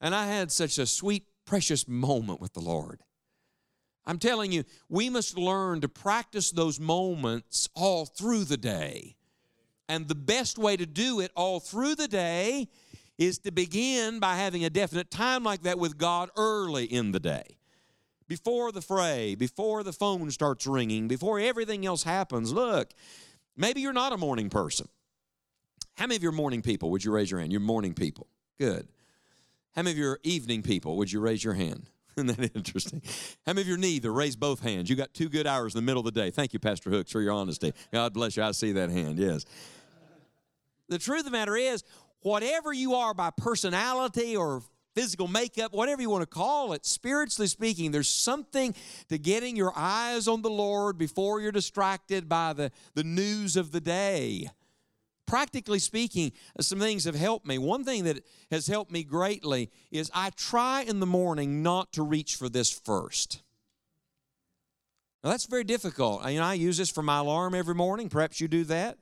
And 0.00 0.14
I 0.14 0.26
had 0.26 0.50
such 0.50 0.78
a 0.78 0.86
sweet, 0.86 1.24
precious 1.44 1.86
moment 1.86 2.40
with 2.40 2.52
the 2.52 2.60
Lord. 2.60 3.02
I'm 4.04 4.18
telling 4.18 4.50
you, 4.50 4.64
we 4.88 5.08
must 5.08 5.38
learn 5.38 5.80
to 5.80 5.88
practice 5.88 6.50
those 6.50 6.80
moments 6.80 7.68
all 7.74 8.04
through 8.04 8.44
the 8.44 8.56
day. 8.56 9.16
And 9.88 10.08
the 10.08 10.14
best 10.14 10.58
way 10.58 10.76
to 10.76 10.86
do 10.86 11.20
it 11.20 11.30
all 11.36 11.60
through 11.60 11.94
the 11.94 12.08
day 12.08 12.68
is 13.18 13.38
to 13.40 13.52
begin 13.52 14.18
by 14.18 14.36
having 14.36 14.64
a 14.64 14.70
definite 14.70 15.10
time 15.10 15.44
like 15.44 15.62
that 15.62 15.78
with 15.78 15.98
God 15.98 16.30
early 16.36 16.84
in 16.84 17.12
the 17.12 17.20
day. 17.20 17.58
Before 18.26 18.72
the 18.72 18.80
fray, 18.80 19.34
before 19.34 19.82
the 19.82 19.92
phone 19.92 20.30
starts 20.30 20.66
ringing, 20.66 21.06
before 21.06 21.38
everything 21.38 21.84
else 21.84 22.02
happens. 22.02 22.52
Look, 22.52 22.92
maybe 23.56 23.82
you're 23.82 23.92
not 23.92 24.12
a 24.12 24.16
morning 24.16 24.48
person. 24.48 24.88
How 25.96 26.06
many 26.06 26.16
of 26.16 26.22
your 26.22 26.32
morning 26.32 26.62
people? 26.62 26.90
Would 26.90 27.04
you 27.04 27.12
raise 27.12 27.30
your 27.30 27.40
hand? 27.40 27.52
You're 27.52 27.60
morning 27.60 27.94
people. 27.94 28.26
Good. 28.58 28.88
How 29.74 29.82
many 29.82 29.92
of 29.92 29.98
your 29.98 30.18
evening 30.22 30.62
people? 30.62 30.96
Would 30.96 31.12
you 31.12 31.20
raise 31.20 31.42
your 31.42 31.54
hand? 31.54 31.86
Isn't 32.16 32.26
that 32.26 32.54
interesting? 32.54 33.02
How 33.46 33.52
many 33.52 33.62
of 33.62 33.68
you 33.68 33.74
are 33.74 33.78
neither? 33.78 34.12
Raise 34.12 34.36
both 34.36 34.60
hands. 34.60 34.90
You 34.90 34.96
got 34.96 35.14
two 35.14 35.28
good 35.28 35.46
hours 35.46 35.74
in 35.74 35.78
the 35.78 35.86
middle 35.86 36.00
of 36.00 36.04
the 36.04 36.20
day. 36.20 36.30
Thank 36.30 36.52
you, 36.52 36.58
Pastor 36.58 36.90
Hooks, 36.90 37.12
for 37.12 37.20
your 37.20 37.32
honesty. 37.32 37.72
God 37.92 38.12
bless 38.12 38.36
you. 38.36 38.42
I 38.42 38.52
see 38.52 38.72
that 38.72 38.90
hand. 38.90 39.18
Yes. 39.18 39.44
The 40.88 40.98
truth 40.98 41.20
of 41.20 41.24
the 41.26 41.30
matter 41.30 41.56
is, 41.56 41.84
whatever 42.20 42.72
you 42.72 42.94
are 42.94 43.14
by 43.14 43.30
personality 43.30 44.36
or 44.36 44.62
physical 44.94 45.26
makeup, 45.26 45.72
whatever 45.72 46.02
you 46.02 46.10
want 46.10 46.22
to 46.22 46.26
call 46.26 46.74
it, 46.74 46.84
spiritually 46.84 47.48
speaking, 47.48 47.92
there's 47.92 48.10
something 48.10 48.74
to 49.08 49.18
getting 49.18 49.56
your 49.56 49.72
eyes 49.74 50.28
on 50.28 50.42
the 50.42 50.50
Lord 50.50 50.98
before 50.98 51.40
you're 51.40 51.52
distracted 51.52 52.28
by 52.28 52.52
the, 52.52 52.70
the 52.94 53.04
news 53.04 53.56
of 53.56 53.72
the 53.72 53.80
day. 53.80 54.48
Practically 55.32 55.78
speaking, 55.78 56.30
some 56.60 56.78
things 56.78 57.04
have 57.04 57.14
helped 57.14 57.46
me. 57.46 57.56
One 57.56 57.84
thing 57.84 58.04
that 58.04 58.22
has 58.50 58.66
helped 58.66 58.92
me 58.92 59.02
greatly 59.02 59.70
is 59.90 60.10
I 60.12 60.28
try 60.36 60.82
in 60.82 61.00
the 61.00 61.06
morning 61.06 61.62
not 61.62 61.90
to 61.94 62.02
reach 62.02 62.36
for 62.36 62.50
this 62.50 62.70
first. 62.70 63.40
Now, 65.24 65.30
that's 65.30 65.46
very 65.46 65.64
difficult. 65.64 66.22
Know, 66.22 66.42
I 66.42 66.52
use 66.52 66.76
this 66.76 66.90
for 66.90 67.02
my 67.02 67.20
alarm 67.20 67.54
every 67.54 67.74
morning. 67.74 68.10
Perhaps 68.10 68.42
you 68.42 68.46
do 68.46 68.64
that. 68.64 68.98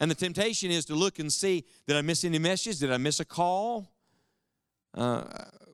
And 0.00 0.10
the 0.10 0.16
temptation 0.16 0.72
is 0.72 0.84
to 0.86 0.96
look 0.96 1.20
and 1.20 1.32
see 1.32 1.64
did 1.86 1.96
I 1.96 2.02
miss 2.02 2.24
any 2.24 2.40
messages? 2.40 2.80
Did 2.80 2.90
I 2.90 2.96
miss 2.96 3.20
a 3.20 3.24
call? 3.24 3.88
Uh, 4.94 5.22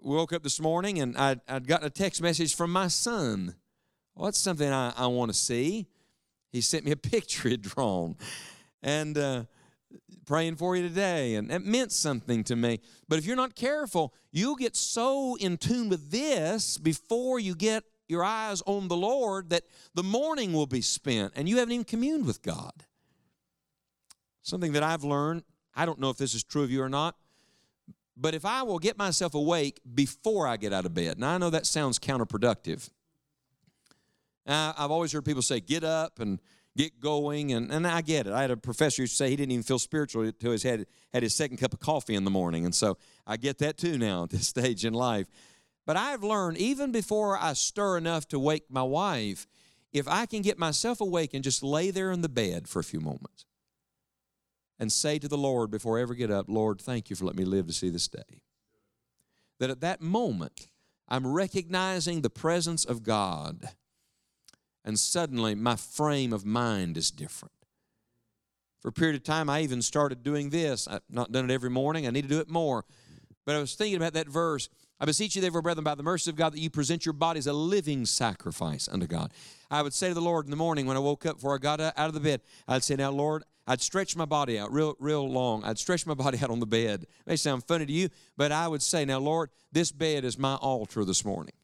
we 0.03 0.17
woke 0.17 0.35
up 0.35 0.43
this 0.43 0.61
morning 0.61 1.01
and 1.01 1.17
I'd, 1.17 1.41
I'd 1.49 1.67
gotten 1.67 1.87
a 1.87 1.91
text 1.91 2.21
message 2.21 2.55
from 2.55 2.73
my 2.73 2.89
son. 2.89 3.55
Well, 4.15 4.27
that's 4.27 4.37
something 4.37 4.71
I, 4.71 4.93
I 4.99 5.07
want 5.07 5.31
to 5.31 5.39
see. 5.39 5.87
He 6.53 6.61
sent 6.61 6.85
me 6.85 6.91
a 6.91 6.97
picture 7.15 7.49
he'd 7.49 7.63
drawn. 7.63 8.17
And 8.83 9.17
uh, 9.19 9.45
praying 10.27 10.57
for 10.57 10.77
you 10.77 10.89
today. 10.89 11.35
And 11.35 11.51
it 11.51 11.65
meant 11.65 11.93
something 11.93 12.45
to 12.45 12.57
me. 12.57 12.81
But 13.09 13.19
if 13.19 13.27
you're 13.27 13.37
not 13.37 13.55
careful, 13.57 14.15
you'll 14.31 14.57
get 14.57 14.77
so 14.77 15.37
in 15.37 15.57
tune 15.57 15.89
with 15.89 16.11
this 16.11 16.79
before 16.79 17.41
you 17.41 17.55
get 17.55 17.85
your 18.09 18.25
eyes 18.25 18.63
on 18.67 18.89
the 18.89 18.97
Lord 18.97 19.51
that 19.51 19.65
the 19.95 20.03
morning 20.03 20.53
will 20.53 20.67
be 20.67 20.81
spent 20.81 21.33
and 21.37 21.49
you 21.49 21.59
haven't 21.59 21.73
even 21.73 21.85
communed 21.85 22.27
with 22.27 22.43
God. 22.43 22.85
Something 24.43 24.73
that 24.73 24.83
I've 24.83 25.05
learned, 25.05 25.45
I 25.75 25.87
don't 25.87 26.01
know 26.01 26.11
if 26.11 26.17
this 26.17 26.35
is 26.35 26.43
true 26.43 26.63
of 26.63 26.71
you 26.71 26.83
or 26.83 26.89
not, 26.89 27.17
but 28.17 28.35
if 28.35 28.45
I 28.45 28.63
will 28.63 28.79
get 28.79 28.99
myself 28.99 29.35
awake 29.35 29.81
before 29.95 30.47
I 30.47 30.57
get 30.57 30.73
out 30.73 30.87
of 30.87 30.95
bed, 30.95 31.19
now 31.19 31.35
I 31.35 31.39
know 31.39 31.51
that 31.51 31.67
sounds 31.67 31.99
counterproductive. 31.99 32.91
Uh, 34.47 34.73
I've 34.77 34.91
always 34.91 35.13
heard 35.13 35.25
people 35.25 35.43
say, 35.43 35.61
get 35.61 35.85
up 35.85 36.19
and 36.19 36.41
get 36.77 37.01
going, 37.01 37.53
and, 37.53 37.71
and 37.71 37.87
I 37.87 38.01
get 38.01 38.27
it. 38.27 38.33
I 38.33 38.43
had 38.43 38.51
a 38.51 38.57
professor 38.57 39.03
who 39.03 39.07
say 39.07 39.31
he 39.31 39.37
didn't 39.37 39.53
even 39.53 39.63
feel 39.63 39.79
spiritual 39.79 40.23
until 40.23 40.53
he 40.53 40.69
had, 40.69 40.87
had 41.13 41.23
his 41.23 41.35
second 41.35 41.57
cup 41.57 41.73
of 41.73 41.81
coffee 41.81 42.15
in 42.15 42.25
the 42.25 42.31
morning, 42.31 42.65
and 42.65 42.75
so 42.75 42.97
I 43.27 43.37
get 43.37 43.59
that 43.59 43.77
too 43.77 43.99
now 43.99 44.25
at 44.25 44.31
this 44.31 44.49
stage 44.55 44.85
in 44.85 44.95
life. 44.95 45.27
But 45.87 45.97
I've 45.97 46.23
learned, 46.23 46.59
even 46.59 46.93
before 46.93 47.37
I 47.37 47.55
stir 47.55 47.97
enough 47.97 48.29
to 48.29 48.39
wake 48.39 48.71
my 48.71 48.83
wife, 48.83 49.47
if 49.93 50.07
I 50.07 50.27
can 50.27 50.43
get 50.43 50.59
myself 50.59 51.01
awake 51.01 51.35
and 51.35 51.43
just 51.43 51.63
lay 51.63 51.91
there 51.91 52.13
in 52.13 52.23
the 52.23 52.29
bed 52.29 52.69
for 52.69 52.79
a 52.79 52.85
few 52.85 53.01
moments, 53.01 53.45
and 54.79 54.91
say 54.91 55.19
to 55.19 55.29
the 55.29 55.39
Lord 55.39 55.71
before 55.71 55.99
I 55.99 56.03
ever 56.03 56.15
get 56.15 56.31
up, 56.31 56.47
Lord, 56.49 56.81
thank 56.81 57.11
you 57.11 57.17
for 57.17 57.27
letting 57.27 57.41
me 57.41 57.45
live 57.45 57.67
to 57.67 57.73
see 57.73 57.91
this 57.91 58.09
day. 58.09 58.41
That 59.59 59.69
at 59.69 59.83
that 59.83 60.01
moment, 60.01 60.69
I'm 61.07 61.27
recognizing 61.27 62.23
the 62.23 62.31
presence 62.31 62.85
of 62.85 63.03
God, 63.03 63.69
and 64.85 64.99
suddenly 64.99 65.55
my 65.55 65.77
frame 65.77 66.33
of 66.33 66.45
mind 66.45 66.97
is 66.97 67.11
different. 67.11 67.53
For 68.81 68.89
a 68.89 68.93
period 68.93 69.17
of 69.17 69.25
time, 69.25 69.51
I 69.51 69.61
even 69.61 69.83
started 69.83 70.23
doing 70.23 70.51
this. 70.51 70.89
I've 70.89 71.03
not 71.11 71.33
done 71.33 71.51
it 71.51 71.53
every 71.53 71.71
morning, 71.71 72.07
I 72.07 72.11
need 72.11 72.23
to 72.23 72.29
do 72.29 72.41
it 72.41 72.49
more. 72.49 72.85
But 73.45 73.57
I 73.57 73.59
was 73.59 73.75
thinking 73.75 73.97
about 73.97 74.15
that 74.15 74.29
verse. 74.29 74.69
I 75.01 75.07
beseech 75.07 75.35
you, 75.35 75.41
therefore, 75.41 75.63
brethren, 75.63 75.85
by 75.85 75.95
the 75.95 76.03
mercy 76.03 76.31
of 76.31 76.37
God, 76.37 76.53
that 76.53 76.61
you 76.61 76.69
present 76.69 77.07
your 77.07 77.15
bodies 77.15 77.47
a 77.47 77.53
living 77.55 78.05
sacrifice 78.05 78.87
unto 78.87 79.07
God. 79.07 79.33
I 79.71 79.81
would 79.83 79.95
say 79.95 80.09
to 80.09 80.15
the 80.15 80.21
Lord 80.21 80.45
in 80.45 80.51
the 80.51 80.59
morning 80.59 80.85
when 80.85 80.97
I 80.97 81.01
woke 81.01 81.25
up, 81.25 81.37
before 81.37 81.55
I 81.55 81.59
got 81.59 81.81
out 81.81 81.97
of 81.97 82.13
the 82.13 82.21
bed, 82.21 82.43
I'd 82.69 82.85
say, 82.85 82.97
Now, 82.97 83.11
Lord, 83.11 83.43
I'd 83.67 83.81
stretch 83.81 84.15
my 84.15 84.27
body 84.27 84.59
out 84.59 84.73
real, 84.73 84.97
real 84.99 85.29
long. 85.29 85.65
I'd 85.65 85.79
stretch 85.79 86.07
my 86.07 86.15
body 86.25 86.39
out 86.43 86.51
on 86.51 86.61
the 86.61 86.67
bed. 86.67 87.05
It 87.05 87.09
may 87.27 87.37
sound 87.37 87.65
funny 87.65 87.87
to 87.87 87.93
you, 87.93 88.11
but 88.37 88.53
I 88.53 88.69
would 88.69 88.83
say, 88.83 89.05
Now, 89.07 89.21
Lord, 89.21 89.51
this 89.73 89.91
bed 89.91 90.25
is 90.25 90.39
my 90.39 90.57
altar 90.57 91.05
this 91.05 91.25
morning. 91.25 91.55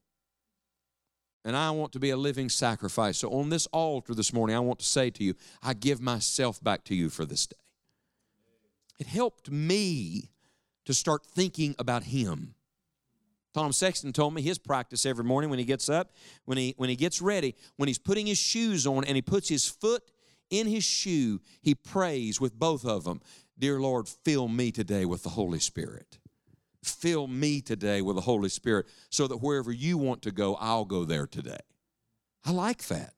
And 1.47 1.57
I 1.57 1.71
want 1.71 1.93
to 1.93 2.01
be 2.01 2.11
a 2.11 2.17
living 2.17 2.49
sacrifice. 2.49 3.19
So 3.19 3.31
on 3.31 3.51
this 3.51 3.67
altar 3.67 4.15
this 4.15 4.33
morning, 4.33 4.57
I 4.57 4.59
want 4.59 4.81
to 4.81 4.85
say 4.85 5.11
to 5.11 5.23
you, 5.23 5.35
I 5.63 5.75
give 5.75 6.01
myself 6.01 6.63
back 6.63 6.83
to 6.87 6.95
you 6.95 7.09
for 7.09 7.25
this 7.25 7.47
day. 7.47 7.57
It 8.99 9.07
helped 9.07 9.49
me 9.49 10.33
to 10.87 10.93
start 10.93 11.25
thinking 11.25 11.77
about 11.79 12.03
Him. 12.03 12.57
Tom 13.55 13.73
Sexton 13.73 14.13
told 14.13 14.35
me 14.35 14.43
his 14.43 14.59
practice 14.59 15.07
every 15.07 15.25
morning 15.25 15.49
when 15.49 15.59
he 15.59 15.65
gets 15.65 15.89
up, 15.89 16.13
when 16.45 16.59
he 16.59 16.75
when 16.77 16.91
he 16.91 16.97
gets 16.97 17.23
ready, 17.23 17.55
when 17.77 17.87
he's 17.87 17.99
putting 17.99 18.27
his 18.27 18.37
shoes 18.37 18.87
on 18.87 19.05
and 19.05 19.17
he 19.17 19.23
puts 19.23 19.49
his 19.49 19.67
foot 19.67 20.03
in 20.51 20.67
his 20.67 20.85
shoe, 20.85 21.41
he 21.63 21.75
prays 21.75 22.39
with 22.39 22.59
both 22.59 22.85
of 22.85 23.05
them 23.05 23.23
Dear 23.59 23.81
Lord, 23.81 24.09
fill 24.09 24.49
me 24.49 24.73
today 24.73 25.07
with 25.07 25.23
the 25.23 25.31
Holy 25.31 25.61
Spirit. 25.61 26.19
Fill 26.87 27.27
me 27.27 27.61
today 27.61 28.03
with 28.03 28.17
the 28.17 28.23
Holy 28.23 28.49
Spirit 28.49 28.87
so 29.11 29.27
that 29.27 29.39
wherever 29.39 29.73
you 29.73 29.99
want 29.99 30.23
to 30.23 30.31
go, 30.31 30.57
I'll 30.57 30.85
go 30.85 31.05
there 31.05 31.27
today. 31.27 31.59
I 32.45 32.53
like 32.53 32.87
that. 32.89 33.13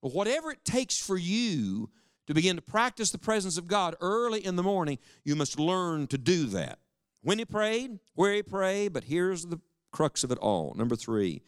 Whatever 0.00 0.50
it 0.50 0.64
takes 0.64 0.98
for 0.98 1.16
you 1.16 1.90
to 2.26 2.34
begin 2.34 2.56
to 2.56 2.62
practice 2.62 3.10
the 3.10 3.18
presence 3.18 3.58
of 3.58 3.66
God 3.66 3.96
early 4.00 4.44
in 4.44 4.56
the 4.56 4.62
morning, 4.62 4.98
you 5.24 5.34
must 5.34 5.58
learn 5.58 6.06
to 6.08 6.18
do 6.18 6.46
that. 6.46 6.78
When 7.22 7.38
he 7.38 7.44
prayed, 7.44 7.98
where 8.14 8.34
he 8.34 8.42
prayed, 8.42 8.92
but 8.92 9.04
here's 9.04 9.46
the 9.46 9.60
crux 9.92 10.24
of 10.24 10.30
it 10.30 10.38
all. 10.38 10.74
Number 10.76 10.96
three, 10.96 11.42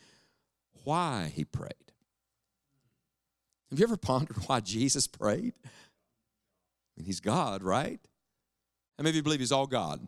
why 0.84 1.32
he 1.34 1.44
prayed. 1.44 1.72
Have 3.70 3.78
you 3.78 3.84
ever 3.84 3.96
pondered 3.96 4.36
why 4.46 4.60
Jesus 4.60 5.06
prayed? 5.06 5.54
I 5.64 5.68
mean, 6.96 7.06
he's 7.06 7.20
God, 7.20 7.62
right? 7.62 8.00
How 8.96 9.02
many 9.02 9.10
of 9.10 9.16
you 9.16 9.22
believe 9.22 9.40
he's 9.40 9.52
all 9.52 9.66
God? 9.66 10.06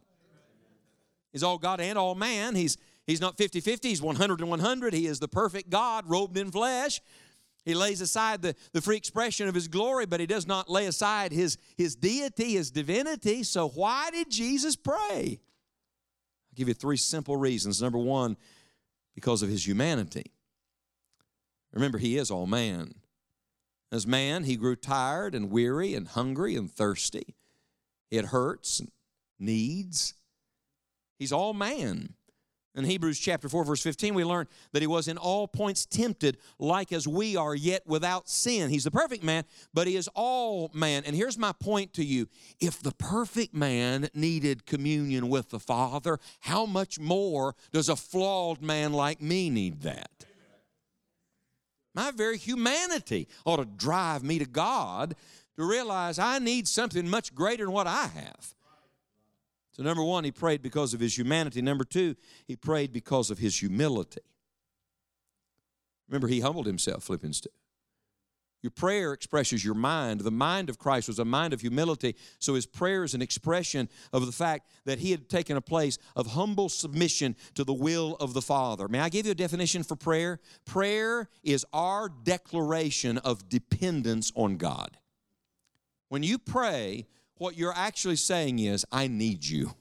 He's 1.32 1.42
all 1.42 1.58
God 1.58 1.80
and 1.80 1.98
all 1.98 2.14
man. 2.14 2.54
He's, 2.54 2.76
he's 3.06 3.20
not 3.20 3.36
50 3.36 3.60
50, 3.60 3.88
he's 3.88 4.02
100 4.02 4.40
and 4.40 4.50
100. 4.50 4.94
He 4.94 5.06
is 5.06 5.18
the 5.18 5.28
perfect 5.28 5.70
God 5.70 6.04
robed 6.08 6.36
in 6.36 6.50
flesh. 6.50 7.00
He 7.64 7.74
lays 7.74 8.00
aside 8.00 8.40
the, 8.40 8.54
the 8.72 8.80
free 8.80 8.96
expression 8.96 9.46
of 9.46 9.54
his 9.54 9.68
glory, 9.68 10.06
but 10.06 10.20
he 10.20 10.26
does 10.26 10.46
not 10.46 10.70
lay 10.70 10.86
aside 10.86 11.32
his, 11.32 11.58
his 11.76 11.94
deity, 11.96 12.52
his 12.52 12.70
divinity. 12.70 13.42
So, 13.42 13.68
why 13.68 14.10
did 14.10 14.30
Jesus 14.30 14.74
pray? 14.74 15.38
I'll 15.40 16.56
give 16.56 16.68
you 16.68 16.74
three 16.74 16.96
simple 16.96 17.36
reasons. 17.36 17.82
Number 17.82 17.98
one, 17.98 18.38
because 19.14 19.42
of 19.42 19.50
his 19.50 19.66
humanity. 19.66 20.32
Remember, 21.72 21.98
he 21.98 22.16
is 22.16 22.30
all 22.30 22.46
man. 22.46 22.94
As 23.90 24.06
man, 24.06 24.44
he 24.44 24.56
grew 24.56 24.76
tired 24.76 25.34
and 25.34 25.50
weary 25.50 25.94
and 25.94 26.08
hungry 26.08 26.56
and 26.56 26.70
thirsty. 26.70 27.34
He 28.10 28.16
had 28.16 28.26
hurts 28.26 28.80
and 28.80 28.90
needs. 29.38 30.14
He's 31.18 31.32
all 31.32 31.54
man. 31.54 32.14
In 32.74 32.84
Hebrews 32.84 33.18
chapter 33.18 33.48
4, 33.48 33.64
verse 33.64 33.82
15, 33.82 34.14
we 34.14 34.22
learn 34.22 34.46
that 34.72 34.82
he 34.82 34.86
was 34.86 35.08
in 35.08 35.18
all 35.18 35.48
points 35.48 35.84
tempted, 35.84 36.38
like 36.60 36.92
as 36.92 37.08
we 37.08 37.34
are, 37.34 37.54
yet 37.54 37.82
without 37.88 38.28
sin. 38.28 38.70
He's 38.70 38.84
the 38.84 38.92
perfect 38.92 39.24
man, 39.24 39.44
but 39.74 39.88
he 39.88 39.96
is 39.96 40.08
all 40.14 40.70
man. 40.72 41.02
And 41.04 41.16
here's 41.16 41.36
my 41.36 41.52
point 41.52 41.92
to 41.94 42.04
you 42.04 42.28
if 42.60 42.80
the 42.80 42.92
perfect 42.92 43.52
man 43.52 44.08
needed 44.14 44.64
communion 44.64 45.28
with 45.28 45.48
the 45.48 45.58
Father, 45.58 46.20
how 46.40 46.66
much 46.66 47.00
more 47.00 47.56
does 47.72 47.88
a 47.88 47.96
flawed 47.96 48.62
man 48.62 48.92
like 48.92 49.20
me 49.20 49.50
need 49.50 49.80
that? 49.82 50.10
My 51.96 52.12
very 52.12 52.38
humanity 52.38 53.26
ought 53.44 53.56
to 53.56 53.64
drive 53.64 54.22
me 54.22 54.38
to 54.38 54.46
God 54.46 55.16
to 55.56 55.64
realize 55.64 56.20
I 56.20 56.38
need 56.38 56.68
something 56.68 57.10
much 57.10 57.34
greater 57.34 57.64
than 57.64 57.72
what 57.72 57.88
I 57.88 58.06
have. 58.06 58.54
So, 59.78 59.84
number 59.84 60.02
one, 60.02 60.24
he 60.24 60.32
prayed 60.32 60.60
because 60.60 60.92
of 60.92 60.98
his 60.98 61.16
humanity. 61.16 61.62
Number 61.62 61.84
two, 61.84 62.16
he 62.48 62.56
prayed 62.56 62.92
because 62.92 63.30
of 63.30 63.38
his 63.38 63.60
humility. 63.60 64.22
Remember, 66.08 66.26
he 66.26 66.40
humbled 66.40 66.66
himself, 66.66 67.04
Philippians 67.04 67.42
2. 67.42 67.48
Your 68.60 68.72
prayer 68.72 69.12
expresses 69.12 69.64
your 69.64 69.76
mind. 69.76 70.22
The 70.22 70.32
mind 70.32 70.68
of 70.68 70.80
Christ 70.80 71.06
was 71.06 71.20
a 71.20 71.24
mind 71.24 71.52
of 71.52 71.60
humility, 71.60 72.16
so 72.40 72.54
his 72.54 72.66
prayer 72.66 73.04
is 73.04 73.14
an 73.14 73.22
expression 73.22 73.88
of 74.12 74.26
the 74.26 74.32
fact 74.32 74.68
that 74.84 74.98
he 74.98 75.12
had 75.12 75.28
taken 75.28 75.56
a 75.56 75.60
place 75.60 75.96
of 76.16 76.32
humble 76.32 76.68
submission 76.68 77.36
to 77.54 77.62
the 77.62 77.72
will 77.72 78.16
of 78.16 78.34
the 78.34 78.42
Father. 78.42 78.88
May 78.88 78.98
I 78.98 79.08
give 79.10 79.26
you 79.26 79.32
a 79.32 79.36
definition 79.36 79.84
for 79.84 79.94
prayer? 79.94 80.40
Prayer 80.64 81.28
is 81.44 81.64
our 81.72 82.08
declaration 82.08 83.18
of 83.18 83.48
dependence 83.48 84.32
on 84.34 84.56
God. 84.56 84.96
When 86.08 86.24
you 86.24 86.36
pray, 86.36 87.06
what 87.38 87.56
you're 87.56 87.74
actually 87.74 88.16
saying 88.16 88.58
is, 88.58 88.84
I 88.92 89.06
need 89.06 89.44
you. 89.44 89.74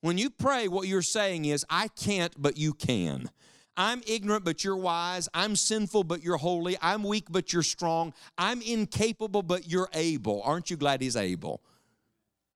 When 0.00 0.18
you 0.18 0.30
pray, 0.30 0.68
what 0.68 0.86
you're 0.86 1.02
saying 1.02 1.46
is, 1.46 1.64
I 1.68 1.88
can't, 1.88 2.32
but 2.40 2.56
you 2.56 2.72
can. 2.72 3.30
I'm 3.76 4.02
ignorant, 4.06 4.44
but 4.44 4.64
you're 4.64 4.76
wise. 4.76 5.28
I'm 5.34 5.54
sinful, 5.54 6.04
but 6.04 6.22
you're 6.22 6.36
holy. 6.36 6.76
I'm 6.82 7.04
weak, 7.04 7.26
but 7.30 7.52
you're 7.52 7.62
strong. 7.62 8.12
I'm 8.36 8.60
incapable, 8.60 9.42
but 9.42 9.68
you're 9.68 9.88
able. 9.94 10.42
Aren't 10.42 10.70
you 10.70 10.76
glad 10.76 11.00
He's 11.00 11.16
able? 11.16 11.62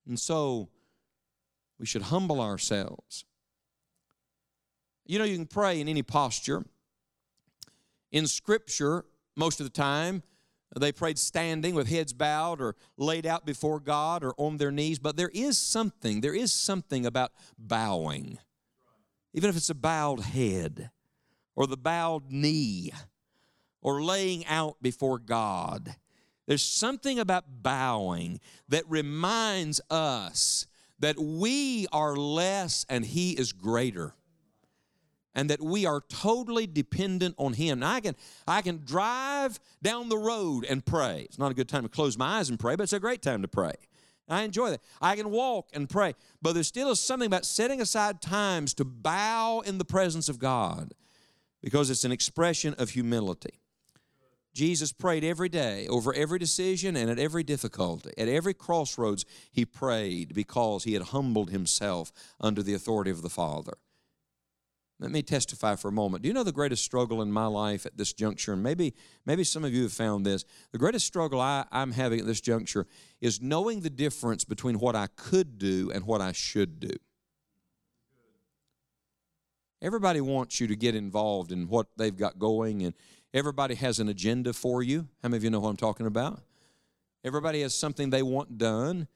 And 0.07 0.19
so, 0.19 0.69
we 1.79 1.87
should 1.87 2.03
humble 2.03 2.41
ourselves. 2.41 3.25
You 5.07 5.19
know, 5.19 5.25
you 5.25 5.37
can 5.37 5.47
pray 5.47 5.81
in 5.81 5.89
any 5.89 6.03
posture. 6.03 6.65
In 8.11 8.27
Scripture, 8.27 9.05
most 9.37 9.61
of 9.61 9.67
the 9.67 9.71
time, 9.71 10.23
they 10.81 10.93
prayed 10.93 11.19
standing 11.19 11.75
with 11.75 11.89
heads 11.89 12.13
bowed 12.13 12.61
or 12.61 12.77
laid 12.97 13.27
out 13.27 13.45
before 13.45 13.79
God 13.79 14.25
or 14.25 14.35
on 14.39 14.57
their 14.57 14.71
knees. 14.71 14.99
But 14.99 15.17
there 15.17 15.31
is 15.35 15.59
something, 15.59 16.21
there 16.21 16.35
is 16.35 16.53
something 16.53 17.05
about 17.05 17.33
bowing, 17.59 18.39
even 19.35 19.51
if 19.51 19.57
it's 19.57 19.71
a 19.71 19.75
bowed 19.75 20.21
head 20.21 20.91
or 21.55 21.67
the 21.67 21.77
bowed 21.77 22.31
knee 22.31 22.93
or 23.83 24.03
laying 24.03 24.47
out 24.47 24.77
before 24.81 25.19
God. 25.19 25.97
There's 26.47 26.63
something 26.63 27.19
about 27.19 27.45
bowing 27.63 28.41
that 28.69 28.85
reminds 28.89 29.81
us 29.91 30.67
that 30.99 31.19
we 31.19 31.87
are 31.93 32.17
less 32.17 32.87
and 32.89 33.05
He 33.05 33.33
is 33.33 33.53
greater 33.53 34.15
and 35.35 35.49
that 35.51 35.63
we 35.63 35.87
are 35.87 36.03
totally 36.09 36.67
dependent 36.67 37.35
on 37.39 37.55
him. 37.55 37.81
Now 37.81 37.93
I 37.93 38.01
can 38.01 38.17
I 38.47 38.63
can 38.63 38.83
drive 38.85 39.59
down 39.83 40.09
the 40.09 40.19
road 40.19 40.65
and 40.69 40.85
pray. 40.85 41.23
It's 41.29 41.39
not 41.39 41.51
a 41.51 41.55
good 41.55 41.69
time 41.69 41.83
to 41.83 41.89
close 41.89 42.19
my 42.19 42.39
eyes 42.39 42.49
and 42.49 42.59
pray, 42.59 42.77
but 42.77 42.85
it's 42.85 42.93
a 42.93 43.01
great 43.01 43.23
time 43.23 43.43
to 43.43 43.49
pray. 43.49 43.75
I 44.29 44.43
enjoy 44.43 44.71
that. 44.71 44.81
I 45.01 45.17
can 45.17 45.31
walk 45.31 45.69
and 45.75 45.89
pray, 45.89 46.15
but 46.41 46.55
there 46.55 46.63
still 46.63 46.91
is 46.91 47.01
something 47.01 47.27
about 47.27 47.45
setting 47.45 47.81
aside 47.81 48.23
times 48.23 48.73
to 48.75 48.85
bow 48.85 49.61
in 49.61 49.79
the 49.79 49.85
presence 49.85 50.29
of 50.29 50.39
God 50.39 50.95
because 51.61 51.91
it's 51.91 52.05
an 52.05 52.13
expression 52.13 52.75
of 52.79 52.91
humility. 52.91 53.61
Jesus 54.55 54.93
prayed 54.93 55.25
every 55.25 55.49
day 55.49 55.87
over 55.89 56.13
every 56.13 56.39
decision 56.39 56.95
and 56.95 57.11
at 57.11 57.19
every 57.19 57.43
difficulty. 57.43 58.11
At 58.19 58.29
every 58.29 58.53
crossroads, 58.53 59.25
he 59.51 59.65
prayed 59.65 60.35
because 60.35 60.85
he 60.85 60.93
had 60.93 61.05
humbled 61.05 61.51
himself 61.51 62.13
under 62.39 62.63
the 62.63 62.75
authority 62.75 63.11
of 63.11 63.23
the 63.23 63.31
Father. 63.31 63.75
Let 65.03 65.11
me 65.11 65.23
testify 65.23 65.75
for 65.75 65.89
a 65.89 65.93
moment. 65.93 66.23
Do 66.23 66.29
you 66.29 66.33
know 66.33 66.45
the 66.45 66.53
greatest 66.53 66.85
struggle 66.85 67.23
in 67.23 67.33
my 67.33 67.47
life 67.47 67.87
at 67.87 67.97
this 67.97 68.13
juncture? 68.13 68.53
And 68.53 68.63
maybe, 68.63 68.95
maybe 69.27 69.43
some 69.43 69.65
of 69.65 69.75
you 69.75 69.83
have 69.83 69.93
found 69.93 70.25
this. 70.25 70.45
The 70.71 70.79
greatest 70.79 71.09
struggle 71.09 71.41
I, 71.41 71.65
I'm 71.73 71.91
having 71.91 72.21
at 72.21 72.27
this 72.27 72.41
juncture 72.41 72.87
is 73.21 73.43
knowing 73.43 73.81
the 73.81 73.91
difference 73.91 74.45
between 74.45 74.79
what 74.79 74.95
I 74.95 75.09
could 75.17 75.59
do 75.59 75.91
and 75.93 76.07
what 76.07 76.21
I 76.21 76.31
should 76.31 76.79
do. 76.79 76.93
Everybody 79.83 80.21
wants 80.21 80.61
you 80.61 80.69
to 80.69 80.77
get 80.77 80.95
involved 80.95 81.51
in 81.51 81.67
what 81.67 81.89
they've 81.97 82.17
got 82.17 82.39
going, 82.39 82.85
and 82.85 82.95
everybody 83.35 83.75
has 83.75 83.99
an 83.99 84.09
agenda 84.09 84.53
for 84.53 84.85
you. 84.85 85.09
How 85.21 85.31
many 85.31 85.39
of 85.39 85.43
you 85.43 85.51
know 85.51 85.59
what 85.59 85.71
I'm 85.71 85.77
talking 85.77 86.07
about? 86.07 86.43
Everybody 87.25 87.63
has 87.63 87.75
something 87.75 88.11
they 88.11 88.23
want 88.23 88.57
done. 88.57 89.09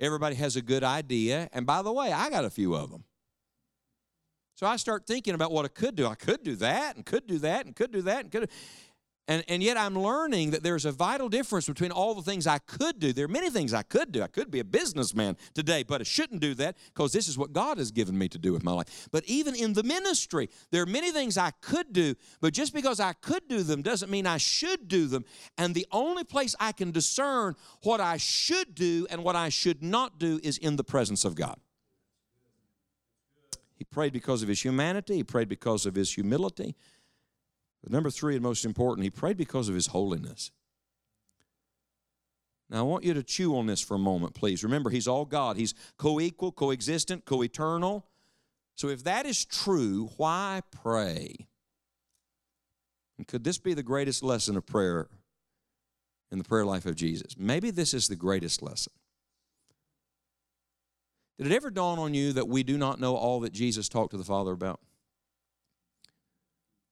Everybody 0.00 0.34
has 0.34 0.56
a 0.56 0.62
good 0.62 0.82
idea. 0.82 1.48
And 1.52 1.66
by 1.66 1.82
the 1.82 1.92
way, 1.92 2.12
I 2.12 2.30
got 2.30 2.44
a 2.44 2.50
few 2.50 2.74
of 2.74 2.90
them. 2.90 3.04
So 4.58 4.66
I 4.66 4.74
start 4.74 5.06
thinking 5.06 5.36
about 5.36 5.52
what 5.52 5.64
I 5.64 5.68
could 5.68 5.94
do. 5.94 6.04
I 6.04 6.16
could 6.16 6.42
do 6.42 6.56
that 6.56 6.96
and 6.96 7.06
could 7.06 7.28
do 7.28 7.38
that 7.38 7.64
and 7.64 7.76
could 7.76 7.92
do 7.92 8.02
that 8.02 8.22
and 8.22 8.32
could. 8.32 8.50
And, 9.28 9.44
and 9.46 9.62
yet 9.62 9.76
I'm 9.76 9.96
learning 9.96 10.50
that 10.50 10.64
there's 10.64 10.84
a 10.84 10.90
vital 10.90 11.28
difference 11.28 11.68
between 11.68 11.92
all 11.92 12.12
the 12.12 12.22
things 12.22 12.44
I 12.44 12.58
could 12.58 12.98
do. 12.98 13.12
There 13.12 13.26
are 13.26 13.28
many 13.28 13.50
things 13.50 13.72
I 13.72 13.84
could 13.84 14.10
do. 14.10 14.20
I 14.20 14.26
could 14.26 14.50
be 14.50 14.58
a 14.58 14.64
businessman 14.64 15.36
today, 15.54 15.84
but 15.84 16.00
I 16.00 16.04
shouldn't 16.04 16.40
do 16.40 16.54
that 16.54 16.76
because 16.92 17.12
this 17.12 17.28
is 17.28 17.38
what 17.38 17.52
God 17.52 17.78
has 17.78 17.92
given 17.92 18.18
me 18.18 18.28
to 18.30 18.36
do 18.36 18.52
with 18.52 18.64
my 18.64 18.72
life. 18.72 19.08
But 19.12 19.22
even 19.26 19.54
in 19.54 19.74
the 19.74 19.84
ministry, 19.84 20.50
there 20.72 20.82
are 20.82 20.86
many 20.86 21.12
things 21.12 21.38
I 21.38 21.52
could 21.60 21.92
do, 21.92 22.16
but 22.40 22.52
just 22.52 22.74
because 22.74 22.98
I 22.98 23.12
could 23.12 23.46
do 23.46 23.62
them 23.62 23.80
doesn't 23.80 24.10
mean 24.10 24.26
I 24.26 24.38
should 24.38 24.88
do 24.88 25.06
them. 25.06 25.24
And 25.56 25.72
the 25.72 25.86
only 25.92 26.24
place 26.24 26.56
I 26.58 26.72
can 26.72 26.90
discern 26.90 27.54
what 27.84 28.00
I 28.00 28.16
should 28.16 28.74
do 28.74 29.06
and 29.08 29.22
what 29.22 29.36
I 29.36 29.50
should 29.50 29.84
not 29.84 30.18
do 30.18 30.40
is 30.42 30.58
in 30.58 30.74
the 30.74 30.82
presence 30.84 31.24
of 31.24 31.36
God. 31.36 31.60
Prayed 33.90 34.12
because 34.12 34.42
of 34.42 34.48
his 34.48 34.64
humanity, 34.64 35.16
he 35.16 35.24
prayed 35.24 35.48
because 35.48 35.86
of 35.86 35.94
his 35.94 36.12
humility. 36.12 36.76
But 37.82 37.92
number 37.92 38.10
three, 38.10 38.34
and 38.34 38.42
most 38.42 38.64
important, 38.64 39.04
he 39.04 39.10
prayed 39.10 39.36
because 39.36 39.68
of 39.68 39.74
his 39.74 39.88
holiness. 39.88 40.50
Now, 42.70 42.80
I 42.80 42.82
want 42.82 43.04
you 43.04 43.14
to 43.14 43.22
chew 43.22 43.56
on 43.56 43.66
this 43.66 43.80
for 43.80 43.94
a 43.94 43.98
moment, 43.98 44.34
please. 44.34 44.62
Remember, 44.62 44.90
he's 44.90 45.08
all 45.08 45.24
God. 45.24 45.56
He's 45.56 45.74
co 45.96 46.20
equal, 46.20 46.52
co 46.52 46.70
existent, 46.70 47.24
co 47.24 47.42
eternal. 47.42 48.06
So, 48.74 48.88
if 48.88 49.04
that 49.04 49.24
is 49.24 49.44
true, 49.44 50.10
why 50.18 50.62
pray? 50.70 51.48
And 53.16 53.26
could 53.26 53.42
this 53.42 53.58
be 53.58 53.74
the 53.74 53.82
greatest 53.82 54.22
lesson 54.22 54.56
of 54.56 54.66
prayer 54.66 55.08
in 56.30 56.38
the 56.38 56.44
prayer 56.44 56.64
life 56.64 56.84
of 56.84 56.94
Jesus? 56.94 57.36
Maybe 57.38 57.70
this 57.70 57.94
is 57.94 58.06
the 58.06 58.16
greatest 58.16 58.62
lesson. 58.62 58.92
Did 61.38 61.46
it 61.46 61.54
ever 61.54 61.70
dawn 61.70 61.98
on 61.98 62.14
you 62.14 62.32
that 62.32 62.48
we 62.48 62.64
do 62.64 62.76
not 62.76 62.98
know 62.98 63.14
all 63.14 63.40
that 63.40 63.52
Jesus 63.52 63.88
talked 63.88 64.10
to 64.10 64.16
the 64.16 64.24
Father 64.24 64.52
about? 64.52 64.80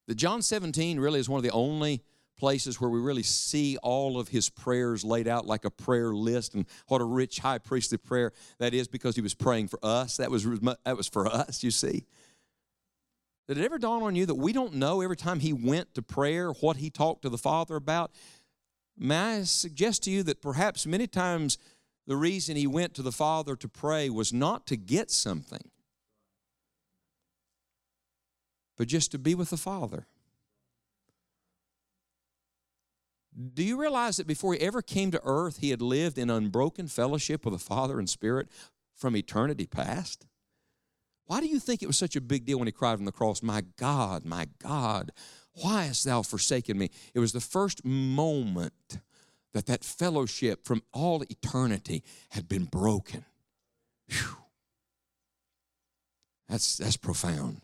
That 0.07 0.14
John 0.14 0.40
17 0.40 1.01
really 1.01 1.18
is 1.18 1.28
one 1.28 1.38
of 1.38 1.42
the 1.42 1.51
only 1.51 2.03
places 2.38 2.80
where 2.80 2.90
we 2.90 3.01
really 3.01 3.22
see 3.22 3.76
all 3.82 4.20
of 4.20 4.28
his 4.28 4.51
prayers 4.51 5.05
laid 5.05 5.26
out 5.26 5.47
like 5.47 5.64
a 5.64 5.70
prayer 5.70 6.14
list 6.14 6.55
and 6.55 6.66
what 6.86 7.01
a 7.01 7.05
rich 7.05 7.38
high 7.40 7.59
priestly 7.59 7.99
prayer 7.99 8.32
that 8.59 8.74
is 8.74 8.86
because 8.86 9.16
he 9.16 9.22
was 9.22 9.34
praying 9.34 9.68
for 9.68 9.80
us. 9.82 10.18
That 10.18 10.30
was, 10.30 10.44
that 10.84 10.97
was 10.97 11.09
for 11.09 11.26
us, 11.26 11.64
you 11.64 11.70
see. 11.70 12.07
Did 13.49 13.59
it 13.59 13.64
ever 13.64 13.78
dawn 13.78 14.03
on 14.03 14.14
you 14.14 14.26
that 14.26 14.34
we 14.34 14.53
don't 14.53 14.74
know 14.74 15.01
every 15.01 15.16
time 15.16 15.40
he 15.40 15.53
went 15.53 15.94
to 15.94 16.03
prayer 16.03 16.51
what 16.53 16.76
he 16.76 16.90
talked 16.90 17.22
to 17.22 17.28
the 17.28 17.38
Father 17.38 17.76
about? 17.76 18.12
May 18.99 19.18
I 19.18 19.42
suggest 19.42 20.05
to 20.05 20.11
you 20.11 20.22
that 20.24 20.40
perhaps 20.40 20.86
many 20.86 21.07
times 21.07 21.59
the 22.07 22.16
reason 22.16 22.57
he 22.57 22.66
went 22.66 22.94
to 22.94 23.02
the 23.02 23.12
Father 23.12 23.57
to 23.57 23.68
pray 23.68 24.09
was 24.09 24.32
not 24.32 24.66
to 24.68 24.76
get 24.76 25.11
something, 25.11 25.70
but 28.76 28.88
just 28.88 29.11
to 29.12 29.18
be 29.18 29.34
with 29.34 29.50
the 29.50 29.57
Father. 29.57 30.07
Do 33.54 33.62
you 33.62 33.78
realize 33.78 34.16
that 34.16 34.26
before 34.26 34.54
he 34.54 34.61
ever 34.61 34.80
came 34.80 35.11
to 35.11 35.20
earth, 35.22 35.59
he 35.59 35.70
had 35.70 35.82
lived 35.82 36.16
in 36.16 36.30
unbroken 36.30 36.88
fellowship 36.88 37.44
with 37.44 37.52
the 37.52 37.59
Father 37.59 37.98
and 37.98 38.09
Spirit 38.09 38.48
from 38.94 39.16
eternity 39.16 39.66
past? 39.66 40.26
Why 41.26 41.40
do 41.40 41.46
you 41.46 41.59
think 41.59 41.82
it 41.82 41.86
was 41.86 41.98
such 41.98 42.16
a 42.16 42.20
big 42.20 42.46
deal 42.46 42.59
when 42.59 42.68
he 42.68 42.72
cried 42.72 42.96
from 42.96 43.04
the 43.04 43.12
cross, 43.12 43.42
My 43.42 43.62
God, 43.76 44.24
my 44.24 44.48
God, 44.62 45.12
why 45.52 45.84
hast 45.84 46.04
thou 46.04 46.22
forsaken 46.22 46.78
me? 46.78 46.90
It 47.14 47.18
was 47.18 47.32
the 47.32 47.40
first 47.40 47.84
moment 47.84 49.00
that 49.53 49.66
that 49.66 49.84
fellowship 49.84 50.64
from 50.64 50.82
all 50.92 51.22
eternity 51.22 52.03
had 52.30 52.49
been 52.49 52.64
broken. 52.64 53.24
Whew. 54.09 54.36
That's, 56.49 56.76
that's 56.76 56.97
profound. 56.97 57.62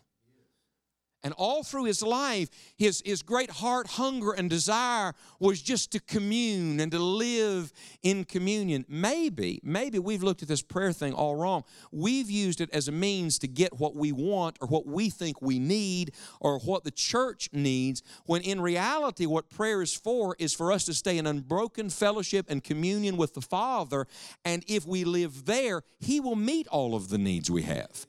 And 1.23 1.33
all 1.37 1.63
through 1.63 1.85
his 1.85 2.03
life, 2.03 2.49
his, 2.75 3.01
his 3.05 3.21
great 3.21 3.49
heart 3.49 3.87
hunger 3.87 4.33
and 4.33 4.49
desire 4.49 5.13
was 5.39 5.61
just 5.61 5.91
to 5.93 6.01
commune 6.01 6.81
and 6.81 6.91
to 6.91 6.99
live 6.99 7.71
in 8.01 8.25
communion. 8.25 8.85
Maybe, 8.89 9.61
maybe 9.63 9.99
we've 9.99 10.21
looked 10.21 10.41
at 10.41 10.49
this 10.49 10.61
prayer 10.61 10.91
thing 10.91 11.13
all 11.13 11.35
wrong. 11.35 11.63
We've 11.91 12.29
used 12.29 12.59
it 12.59 12.69
as 12.73 12.89
a 12.89 12.91
means 12.91 13.39
to 13.39 13.47
get 13.47 13.79
what 13.79 13.95
we 13.95 14.11
want 14.11 14.57
or 14.59 14.67
what 14.67 14.85
we 14.85 15.09
think 15.09 15.41
we 15.41 15.59
need 15.59 16.13
or 16.41 16.59
what 16.59 16.83
the 16.83 16.91
church 16.91 17.49
needs, 17.53 18.03
when 18.25 18.41
in 18.41 18.59
reality, 18.59 19.25
what 19.25 19.49
prayer 19.49 19.81
is 19.81 19.93
for 19.93 20.35
is 20.39 20.53
for 20.53 20.73
us 20.73 20.83
to 20.85 20.93
stay 20.93 21.17
in 21.17 21.25
unbroken 21.25 21.89
fellowship 21.89 22.47
and 22.49 22.63
communion 22.63 23.15
with 23.15 23.33
the 23.33 23.41
Father. 23.41 24.07
And 24.43 24.63
if 24.67 24.85
we 24.85 25.05
live 25.05 25.45
there, 25.45 25.83
He 25.99 26.19
will 26.19 26.35
meet 26.35 26.67
all 26.67 26.95
of 26.95 27.07
the 27.09 27.17
needs 27.17 27.49
we 27.49 27.61
have. 27.61 28.07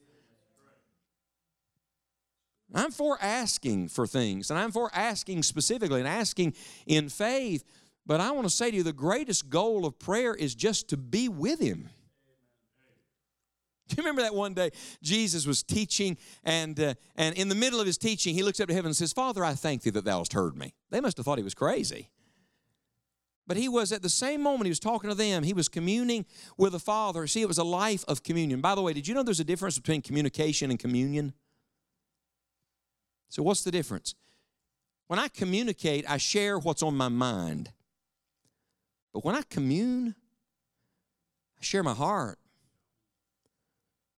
I'm 2.75 2.91
for 2.91 3.19
asking 3.21 3.89
for 3.89 4.07
things, 4.07 4.51
and 4.51 4.59
I'm 4.59 4.73
for 4.73 4.91
asking 4.95 5.43
specifically 5.43 6.01
and 6.01 6.09
asking 6.09 6.55
in 6.87 7.09
faith. 7.09 7.65
But 8.07 8.21
I 8.21 8.33
want 8.33 8.47
to 8.47 8.51
say 8.51 8.71
to 8.71 8.77
you 8.77 8.83
the 8.83 8.93
greatest 8.93 9.49
goal 9.49 9.87
of 9.87 9.99
prayer 9.99 10.35
is 10.35 10.55
just 10.55 10.89
to 10.89 10.97
be 10.97 11.29
with 11.29 11.61
Him. 11.61 11.89
Do 13.89 13.97
you 13.97 14.03
remember 14.03 14.23
that 14.23 14.35
one 14.35 14.55
day 14.55 14.71
Jesus 15.03 15.47
was 15.47 15.63
teaching, 15.63 16.17
and, 16.43 16.79
uh, 16.81 16.95
and 17.17 17.37
in 17.37 17.49
the 17.49 17.55
middle 17.55 17.81
of 17.81 17.87
his 17.87 17.99
teaching, 17.99 18.35
he 18.35 18.43
looks 18.43 18.59
up 18.59 18.69
to 18.69 18.75
heaven 18.75 18.89
and 18.89 18.97
says, 18.97 19.13
Father, 19.13 19.45
I 19.45 19.55
thank 19.55 19.83
thee 19.83 19.91
that 19.91 20.05
thou 20.05 20.19
hast 20.19 20.33
heard 20.33 20.57
me. 20.57 20.73
They 20.91 21.01
must 21.01 21.19
have 21.19 21.27
thought 21.27 21.39
he 21.39 21.45
was 21.45 21.55
crazy. 21.55 22.11
But 23.47 23.59
he 23.59 23.69
was 23.69 23.93
at 23.93 24.01
the 24.01 24.09
same 24.09 24.43
moment 24.43 24.65
he 24.65 24.71
was 24.71 24.81
talking 24.81 25.11
to 25.11 25.15
them, 25.15 25.43
he 25.43 25.53
was 25.53 25.69
communing 25.69 26.25
with 26.57 26.73
the 26.73 26.79
Father. 26.79 27.27
See, 27.27 27.43
it 27.43 27.49
was 27.49 27.59
a 27.59 27.65
life 27.65 28.05
of 28.09 28.23
communion. 28.23 28.63
By 28.63 28.75
the 28.75 28.81
way, 28.81 28.95
did 28.95 29.07
you 29.07 29.15
know 29.15 29.23
there's 29.23 29.41
a 29.41 29.45
difference 29.45 29.79
between 29.79 30.01
communication 30.01 30.71
and 30.71 30.79
communion? 30.79 31.35
So, 33.35 33.43
what's 33.43 33.65
the 33.65 33.73
difference? 33.73 34.15
When 35.09 35.19
I 35.19 35.27
communicate, 35.27 36.09
I 36.09 36.19
share 36.19 36.57
what's 36.57 36.85
on 36.85 36.97
my 36.97 37.09
mind. 37.09 37.73
But 39.13 39.25
when 39.25 39.35
I 39.35 39.43
commune, 39.51 40.15
I 41.59 41.65
share 41.65 41.83
my 41.83 41.95
heart. 41.95 42.39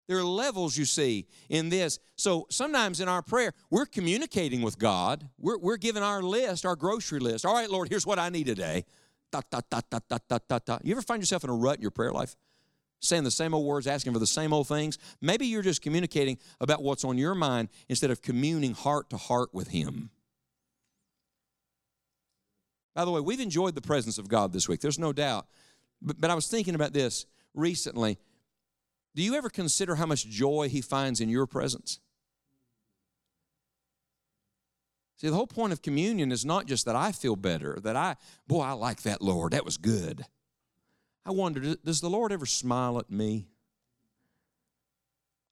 There 0.06 0.18
are 0.18 0.22
levels 0.22 0.76
you 0.76 0.84
see 0.84 1.28
in 1.48 1.70
this. 1.70 1.98
So 2.16 2.46
sometimes 2.50 3.00
in 3.00 3.08
our 3.08 3.22
prayer, 3.22 3.54
we're 3.70 3.86
communicating 3.86 4.60
with 4.60 4.78
God. 4.78 5.26
We're, 5.38 5.56
we're 5.56 5.78
giving 5.78 6.02
our 6.02 6.22
list, 6.22 6.66
our 6.66 6.76
grocery 6.76 7.18
list. 7.18 7.46
All 7.46 7.54
right, 7.54 7.70
Lord, 7.70 7.88
here's 7.88 8.06
what 8.06 8.18
I 8.18 8.28
need 8.28 8.44
today. 8.44 8.84
Da, 9.32 9.40
da, 9.50 9.62
da, 9.70 9.80
da, 9.88 9.98
da, 10.28 10.38
da, 10.46 10.58
da. 10.58 10.78
You 10.84 10.92
ever 10.92 11.00
find 11.00 11.22
yourself 11.22 11.42
in 11.42 11.48
a 11.48 11.54
rut 11.54 11.76
in 11.76 11.82
your 11.82 11.90
prayer 11.90 12.12
life? 12.12 12.36
Saying 13.06 13.24
the 13.24 13.30
same 13.30 13.54
old 13.54 13.66
words, 13.66 13.86
asking 13.86 14.12
for 14.12 14.18
the 14.18 14.26
same 14.26 14.52
old 14.52 14.68
things. 14.68 14.98
Maybe 15.20 15.46
you're 15.46 15.62
just 15.62 15.82
communicating 15.82 16.38
about 16.60 16.82
what's 16.82 17.04
on 17.04 17.18
your 17.18 17.34
mind 17.34 17.68
instead 17.88 18.10
of 18.10 18.22
communing 18.22 18.74
heart 18.74 19.10
to 19.10 19.16
heart 19.16 19.52
with 19.52 19.68
Him. 19.68 20.10
By 22.94 23.04
the 23.04 23.10
way, 23.10 23.20
we've 23.20 23.40
enjoyed 23.40 23.74
the 23.74 23.82
presence 23.82 24.18
of 24.18 24.28
God 24.28 24.52
this 24.52 24.68
week, 24.68 24.80
there's 24.80 24.98
no 24.98 25.12
doubt. 25.12 25.46
But, 26.00 26.20
but 26.20 26.30
I 26.30 26.34
was 26.34 26.46
thinking 26.46 26.74
about 26.74 26.92
this 26.92 27.26
recently. 27.54 28.18
Do 29.14 29.22
you 29.22 29.34
ever 29.34 29.48
consider 29.48 29.94
how 29.94 30.06
much 30.06 30.26
joy 30.26 30.68
He 30.68 30.80
finds 30.80 31.20
in 31.20 31.28
your 31.28 31.46
presence? 31.46 32.00
See, 35.16 35.28
the 35.28 35.34
whole 35.34 35.46
point 35.46 35.72
of 35.72 35.80
communion 35.80 36.30
is 36.30 36.44
not 36.44 36.66
just 36.66 36.84
that 36.84 36.94
I 36.94 37.12
feel 37.12 37.36
better, 37.36 37.78
that 37.82 37.96
I, 37.96 38.16
boy, 38.46 38.60
I 38.60 38.72
like 38.72 39.02
that, 39.02 39.22
Lord, 39.22 39.52
that 39.52 39.64
was 39.64 39.78
good. 39.78 40.26
I 41.26 41.32
wonder, 41.32 41.74
does 41.84 42.00
the 42.00 42.08
Lord 42.08 42.30
ever 42.30 42.46
smile 42.46 43.00
at 43.00 43.10
me? 43.10 43.48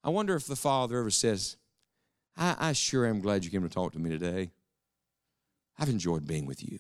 I 0.05 0.11
wonder 0.11 0.37
if 0.37 0.47
the 0.47 0.55
Father 0.55 1.01
ever 1.01 1.11
says, 1.11 1.57
I, 2.37 2.55
I 2.59 2.72
sure 2.75 3.07
am 3.07 3.20
glad 3.20 3.45
you 3.45 3.51
came 3.51 3.64
to 3.64 3.68
talk 3.68 3.93
to 3.95 3.99
me 3.99 4.09
today. 4.09 4.53
I've 5.77 5.89
enjoyed 5.89 6.29
being 6.29 6.47
with 6.47 6.62
you. 6.62 6.79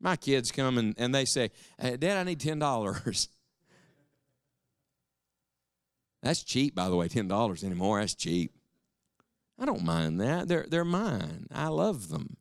My 0.00 0.14
kids 0.14 0.52
come 0.52 0.78
and, 0.78 0.94
and 0.98 1.12
they 1.12 1.24
say, 1.24 1.50
Dad, 1.80 2.04
I 2.04 2.22
need 2.22 2.38
$10. 2.38 3.28
That's 6.22 6.44
cheap, 6.44 6.76
by 6.76 6.88
the 6.88 6.96
way, 6.96 7.08
$10 7.08 7.64
anymore. 7.64 7.98
That's 7.98 8.14
cheap. 8.14 8.52
I 9.58 9.64
don't 9.64 9.82
mind 9.82 10.20
that. 10.20 10.46
They're, 10.46 10.66
they're 10.68 10.84
mine. 10.84 11.48
I 11.52 11.68
love 11.68 12.08
them. 12.08 12.36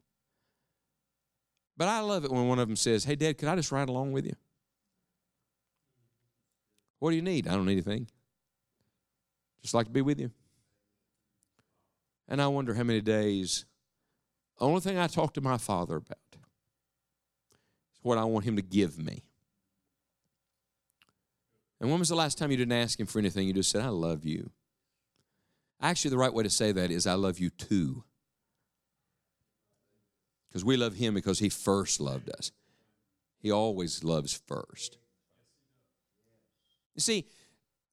But 1.76 1.88
I 1.88 2.02
love 2.02 2.24
it 2.26 2.32
when 2.32 2.48
one 2.48 2.60
of 2.60 2.68
them 2.68 2.76
says, 2.76 3.04
Hey, 3.04 3.16
Dad, 3.16 3.38
could 3.38 3.48
I 3.48 3.56
just 3.56 3.72
ride 3.72 3.90
along 3.90 4.12
with 4.12 4.26
you? 4.26 4.36
What 7.00 7.10
do 7.10 7.16
you 7.16 7.22
need? 7.22 7.48
I 7.48 7.54
don't 7.54 7.66
need 7.66 7.74
anything. 7.74 8.08
Just 9.62 9.74
like 9.74 9.88
to 9.88 9.92
be 9.92 10.02
with 10.02 10.20
you. 10.20 10.32
And 12.28 12.42
I 12.42 12.48
wonder 12.48 12.74
how 12.74 12.84
many 12.84 13.02
days, 13.02 13.66
the 14.58 14.66
only 14.66 14.80
thing 14.80 14.98
I 14.98 15.08
talk 15.08 15.34
to 15.34 15.42
my 15.42 15.58
father 15.58 15.98
about 15.98 16.18
is 16.34 18.00
what 18.02 18.18
I 18.18 18.24
want 18.24 18.46
him 18.46 18.56
to 18.56 18.62
give 18.62 18.98
me. 18.98 19.24
And 21.82 21.90
when 21.90 22.00
was 22.00 22.10
the 22.10 22.16
last 22.16 22.38
time 22.38 22.52
you 22.52 22.58
didn't 22.58 22.72
ask 22.72 22.98
him 22.98 23.08
for 23.08 23.20
anything? 23.20 23.48
You 23.48 23.54
just 23.54 23.70
said, 23.70 23.84
I 23.84 23.90
love 23.90 24.26
you. 24.26 24.52
Actually, 25.82 26.12
the 26.12 26.18
right 26.18 26.34
way 26.34 26.44
to 26.44 26.50
say 26.50 26.72
that 26.72 26.92
is, 26.92 27.06
I 27.06 27.16
love 27.16 27.40
you 27.40 27.50
too. 27.50 28.06
Because 30.54 30.64
we 30.64 30.78
love 30.78 30.94
Him 30.94 31.16
because 31.16 31.40
He 31.40 31.50
first 31.50 32.00
loved 32.00 32.30
us. 32.30 32.52
He 33.40 33.50
always 33.50 34.04
loves 34.04 34.40
first. 34.48 35.00
You 36.94 37.02
see, 37.02 37.26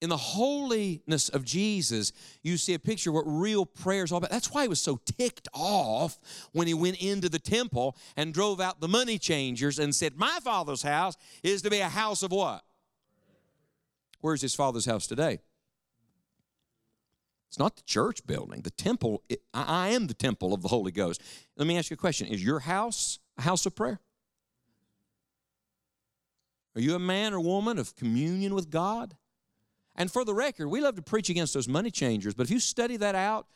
in 0.02 0.08
the 0.08 0.16
holiness 0.16 1.28
of 1.28 1.44
Jesus, 1.44 2.12
you 2.42 2.56
see 2.56 2.74
a 2.74 2.78
picture 2.78 3.10
of 3.10 3.14
what 3.14 3.24
real 3.26 3.66
prayer 3.66 4.04
is 4.04 4.12
all 4.12 4.18
about. 4.18 4.30
That's 4.30 4.50
why 4.50 4.62
he 4.62 4.68
was 4.68 4.80
so 4.80 4.98
ticked 5.18 5.48
off 5.52 6.18
when 6.52 6.66
he 6.66 6.74
went 6.74 7.02
into 7.02 7.28
the 7.28 7.38
temple 7.38 7.96
and 8.16 8.32
drove 8.32 8.60
out 8.60 8.80
the 8.80 8.88
money 8.88 9.18
changers 9.18 9.78
and 9.78 9.94
said, 9.94 10.16
My 10.16 10.38
father's 10.42 10.82
house 10.82 11.16
is 11.42 11.62
to 11.62 11.70
be 11.70 11.80
a 11.80 11.88
house 11.88 12.22
of 12.22 12.30
what? 12.30 12.62
Where's 14.20 14.40
his 14.40 14.54
father's 14.54 14.86
house 14.86 15.06
today? 15.06 15.40
It's 17.50 17.58
not 17.58 17.74
the 17.74 17.82
church 17.82 18.24
building. 18.24 18.60
The 18.60 18.70
temple, 18.70 19.24
I 19.52 19.88
am 19.88 20.06
the 20.06 20.14
temple 20.14 20.54
of 20.54 20.62
the 20.62 20.68
Holy 20.68 20.92
Ghost. 20.92 21.20
Let 21.56 21.66
me 21.66 21.76
ask 21.76 21.90
you 21.90 21.94
a 21.94 21.98
question 21.98 22.28
Is 22.28 22.44
your 22.44 22.60
house 22.60 23.18
a 23.36 23.42
house 23.42 23.66
of 23.66 23.74
prayer? 23.74 23.98
Are 26.76 26.80
you 26.80 26.94
a 26.94 27.00
man 27.00 27.34
or 27.34 27.40
woman 27.40 27.76
of 27.76 27.96
communion 27.96 28.54
with 28.54 28.70
God? 28.70 29.16
And 29.96 30.12
for 30.12 30.24
the 30.24 30.32
record, 30.32 30.68
we 30.68 30.80
love 30.80 30.94
to 30.94 31.02
preach 31.02 31.28
against 31.28 31.52
those 31.52 31.66
money 31.66 31.90
changers, 31.90 32.34
but 32.34 32.44
if 32.44 32.50
you 32.52 32.60
study 32.60 32.96
that 32.98 33.16
out, 33.16 33.48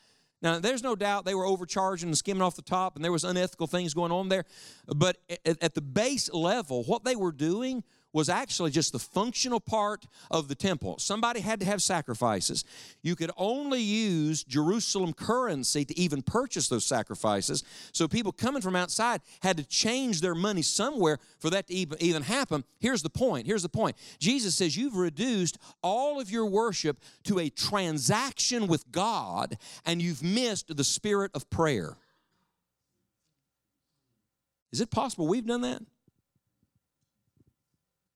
now 0.42 0.58
there's 0.58 0.82
no 0.82 0.96
doubt 0.96 1.24
they 1.24 1.36
were 1.36 1.46
overcharging 1.46 2.08
and 2.08 2.18
skimming 2.18 2.42
off 2.42 2.56
the 2.56 2.62
top, 2.62 2.96
and 2.96 3.04
there 3.04 3.12
was 3.12 3.22
unethical 3.22 3.68
things 3.68 3.94
going 3.94 4.10
on 4.10 4.28
there. 4.28 4.44
But 4.88 5.18
at 5.46 5.74
the 5.74 5.80
base 5.80 6.28
level, 6.32 6.82
what 6.82 7.04
they 7.04 7.14
were 7.14 7.30
doing 7.30 7.84
was 8.14 8.28
actually 8.28 8.70
just 8.70 8.92
the 8.92 8.98
functional 8.98 9.58
part 9.58 10.06
of 10.30 10.46
the 10.46 10.54
temple. 10.54 10.98
Somebody 10.98 11.40
had 11.40 11.58
to 11.60 11.66
have 11.66 11.82
sacrifices. 11.82 12.64
You 13.02 13.16
could 13.16 13.32
only 13.36 13.82
use 13.82 14.44
Jerusalem 14.44 15.12
currency 15.12 15.84
to 15.84 15.98
even 15.98 16.22
purchase 16.22 16.68
those 16.68 16.86
sacrifices. 16.86 17.64
So 17.92 18.06
people 18.06 18.30
coming 18.30 18.62
from 18.62 18.76
outside 18.76 19.20
had 19.42 19.56
to 19.56 19.64
change 19.64 20.20
their 20.20 20.36
money 20.36 20.62
somewhere 20.62 21.18
for 21.40 21.50
that 21.50 21.66
to 21.66 21.74
even 21.74 22.22
happen. 22.22 22.62
Here's 22.78 23.02
the 23.02 23.10
point. 23.10 23.48
Here's 23.48 23.64
the 23.64 23.68
point. 23.68 23.96
Jesus 24.20 24.54
says, 24.54 24.76
You've 24.76 24.96
reduced 24.96 25.58
all 25.82 26.20
of 26.20 26.30
your 26.30 26.46
worship 26.46 27.00
to 27.24 27.40
a 27.40 27.50
transaction 27.50 28.68
with 28.68 28.90
God, 28.92 29.58
and 29.84 30.00
you've 30.00 30.22
missed 30.22 30.74
the 30.74 30.84
spirit 30.84 31.32
of 31.34 31.50
prayer. 31.50 31.96
Is 34.72 34.80
it 34.80 34.90
possible 34.90 35.26
we've 35.26 35.46
done 35.46 35.62
that? 35.62 35.82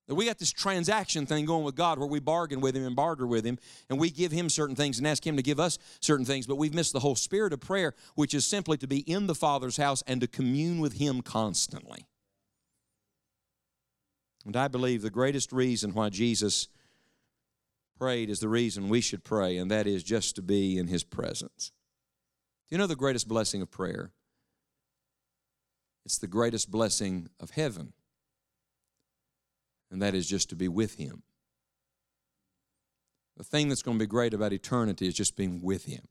We 0.09 0.25
got 0.25 0.39
this 0.39 0.53
transaction 0.53 1.27
thing 1.27 1.45
going 1.45 1.65
with 1.65 1.75
God 1.75 1.99
where 1.99 2.09
we 2.09 2.19
bargain 2.19 2.61
with 2.61 2.75
Him 2.75 2.87
and 2.87 2.97
barter 2.97 3.27
with 3.27 3.45
Him, 3.45 3.59
and 3.91 4.01
we 4.01 4.11
give 4.11 4.33
Him 4.33 4.49
certain 4.49 4.75
things 4.75 4.97
and 4.97 5.07
ask 5.07 5.27
Him 5.27 5.37
to 5.37 5.43
give 5.43 5.61
us 5.61 5.79
certain 6.01 6.25
things, 6.25 6.47
but 6.47 6.57
we've 6.57 6.73
missed 6.73 6.95
the 6.95 7.01
whole 7.01 7.15
spirit 7.15 7.53
of 7.53 7.61
prayer, 7.61 7.95
which 8.15 8.33
is 8.33 8.47
simply 8.47 8.79
to 8.79 8.87
be 8.87 9.01
in 9.01 9.27
the 9.27 9.35
Father's 9.35 9.77
house 9.77 10.03
and 10.07 10.23
to 10.23 10.27
commune 10.27 10.81
with 10.81 10.95
Him 10.95 11.21
constantly. 11.21 12.07
And 14.47 14.57
I 14.57 14.69
believe 14.69 15.03
the 15.03 15.11
greatest 15.11 15.53
reason 15.53 15.93
why 15.93 16.09
Jesus 16.09 16.69
prayed 17.99 18.31
is 18.31 18.41
the 18.41 18.49
reason 18.49 18.89
we 18.89 19.03
should 19.03 19.25
pray, 19.25 19.59
and 19.59 19.71
that 19.71 19.87
is 19.87 20.03
just 20.03 20.37
to 20.37 20.43
be 20.43 20.79
in 20.79 20.87
His 20.87 21.05
presence. 21.05 21.71
Do 22.69 22.75
you 22.75 22.79
know 22.79 22.87
the 22.87 22.97
greatest 22.97 23.29
blessing 23.29 23.61
of 23.61 23.71
prayer? 23.71 24.13
It's 26.07 26.17
the 26.17 26.27
greatest 26.27 26.71
blessing 26.71 27.29
of 27.39 27.51
heaven, 27.51 27.93
and 29.91 30.03
that 30.03 30.15
is 30.15 30.29
just 30.29 30.51
to 30.51 30.57
be 30.57 30.69
with 30.69 30.95
Him. 30.95 31.23
The 33.37 33.45
thing 33.45 33.69
that's 33.69 33.83
going 33.83 33.99
to 33.99 34.03
be 34.03 34.09
great 34.09 34.35
about 34.35 34.53
eternity 34.53 35.07
is 35.07 35.15
just 35.15 35.37
being 35.37 35.63
with 35.63 35.85
Him. 35.85 36.09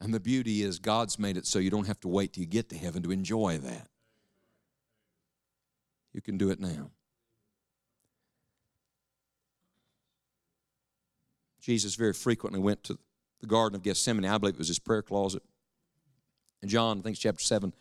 And 0.00 0.12
the 0.12 0.20
beauty 0.20 0.62
is, 0.62 0.78
God's 0.78 1.18
made 1.18 1.36
it 1.36 1.46
so 1.46 1.58
you 1.58 1.70
don't 1.70 1.86
have 1.86 2.00
to 2.00 2.08
wait 2.08 2.32
till 2.32 2.42
you 2.42 2.48
get 2.48 2.68
to 2.70 2.76
heaven 2.76 3.02
to 3.02 3.12
enjoy 3.12 3.58
that. 3.58 3.88
You 6.12 6.20
can 6.20 6.36
do 6.36 6.50
it 6.50 6.60
now. 6.60 6.90
Jesus 11.60 11.94
very 11.94 12.12
frequently 12.12 12.60
went 12.60 12.84
to 12.84 12.98
the 13.40 13.46
Garden 13.46 13.76
of 13.76 13.82
Gethsemane. 13.82 14.24
I 14.24 14.38
believe 14.38 14.54
it 14.54 14.58
was 14.58 14.68
his 14.68 14.78
prayer 14.78 15.02
closet. 15.02 15.42
In 16.62 16.68
John, 16.68 16.98
I 16.98 17.02
think 17.02 17.18
chapter 17.18 17.42
7, 17.42 17.72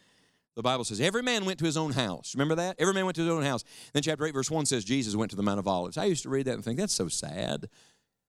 the 0.56 0.64
Bible 0.64 0.84
says, 0.84 1.02
Every 1.02 1.22
man 1.22 1.46
went 1.46 1.60
to 1.60 1.66
his 1.66 1.78
own 1.78 1.92
house. 1.92 2.34
Remember 2.34 2.56
that? 2.56 2.78
Every 2.80 2.94
man 2.94 3.06
went 3.06 3.16
to 3.16 3.24
his 3.24 3.32
own 3.32 3.44
house. 3.44 3.64
Then 3.94 4.04
chapter 4.04 4.26
8, 4.26 4.34
verse 4.34 4.50
1 4.50 4.66
says, 4.66 4.86
Jesus 4.86 5.16
went 5.16 5.30
to 5.32 5.38
the 5.38 5.44
Mount 5.44 5.60
of 5.60 5.68
Olives. 5.68 5.98
I 5.98 6.06
used 6.06 6.24
to 6.24 6.30
read 6.30 6.46
that 6.48 6.54
and 6.54 6.64
think, 6.64 6.80
that's 6.80 6.94
so 6.94 7.08
sad. 7.08 7.70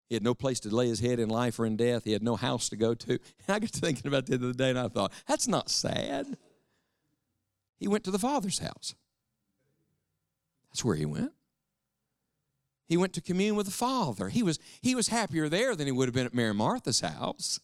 He 0.08 0.14
had 0.14 0.22
no 0.22 0.34
place 0.34 0.60
to 0.60 0.74
lay 0.74 0.88
his 0.88 1.00
head 1.00 1.18
in 1.18 1.28
life 1.28 1.58
or 1.58 1.66
in 1.66 1.76
death. 1.76 2.04
He 2.04 2.12
had 2.12 2.22
no 2.22 2.36
house 2.36 2.68
to 2.68 2.76
go 2.76 2.94
to. 2.94 3.12
And 3.12 3.20
I 3.48 3.58
got 3.58 3.72
to 3.72 3.80
thinking 3.80 4.06
about 4.06 4.26
the 4.26 4.34
end 4.34 4.42
of 4.42 4.48
the 4.48 4.62
day 4.62 4.70
and 4.70 4.78
I 4.78 4.88
thought, 4.88 5.12
that's 5.26 5.48
not 5.48 5.70
sad. 5.70 6.36
He 7.78 7.88
went 7.88 8.04
to 8.04 8.10
the 8.10 8.18
Father's 8.18 8.58
house. 8.58 8.94
That's 10.70 10.84
where 10.84 10.96
he 10.96 11.06
went. 11.06 11.32
He 12.88 12.96
went 12.96 13.12
to 13.14 13.20
commune 13.20 13.56
with 13.56 13.66
the 13.66 13.72
Father. 13.72 14.28
He 14.28 14.42
was, 14.42 14.58
he 14.80 14.94
was 14.94 15.08
happier 15.08 15.48
there 15.48 15.74
than 15.74 15.86
he 15.86 15.92
would 15.92 16.06
have 16.06 16.14
been 16.14 16.26
at 16.26 16.34
Mary 16.34 16.54
Martha's 16.54 17.00
house. 17.00 17.60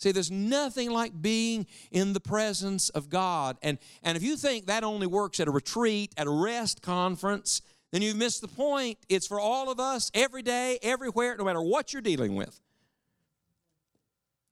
See, 0.00 0.12
there's 0.12 0.30
nothing 0.30 0.90
like 0.90 1.20
being 1.20 1.66
in 1.90 2.14
the 2.14 2.20
presence 2.20 2.88
of 2.88 3.10
God. 3.10 3.58
And, 3.62 3.76
and 4.02 4.16
if 4.16 4.22
you 4.22 4.34
think 4.34 4.64
that 4.66 4.82
only 4.82 5.06
works 5.06 5.40
at 5.40 5.46
a 5.46 5.50
retreat, 5.50 6.14
at 6.16 6.26
a 6.26 6.30
rest 6.30 6.80
conference, 6.80 7.60
then 7.92 8.00
you've 8.00 8.16
missed 8.16 8.40
the 8.40 8.48
point. 8.48 8.96
It's 9.10 9.26
for 9.26 9.38
all 9.38 9.70
of 9.70 9.78
us, 9.78 10.10
every 10.14 10.40
day, 10.40 10.78
everywhere, 10.82 11.36
no 11.36 11.44
matter 11.44 11.60
what 11.60 11.92
you're 11.92 12.00
dealing 12.00 12.34
with. 12.34 12.58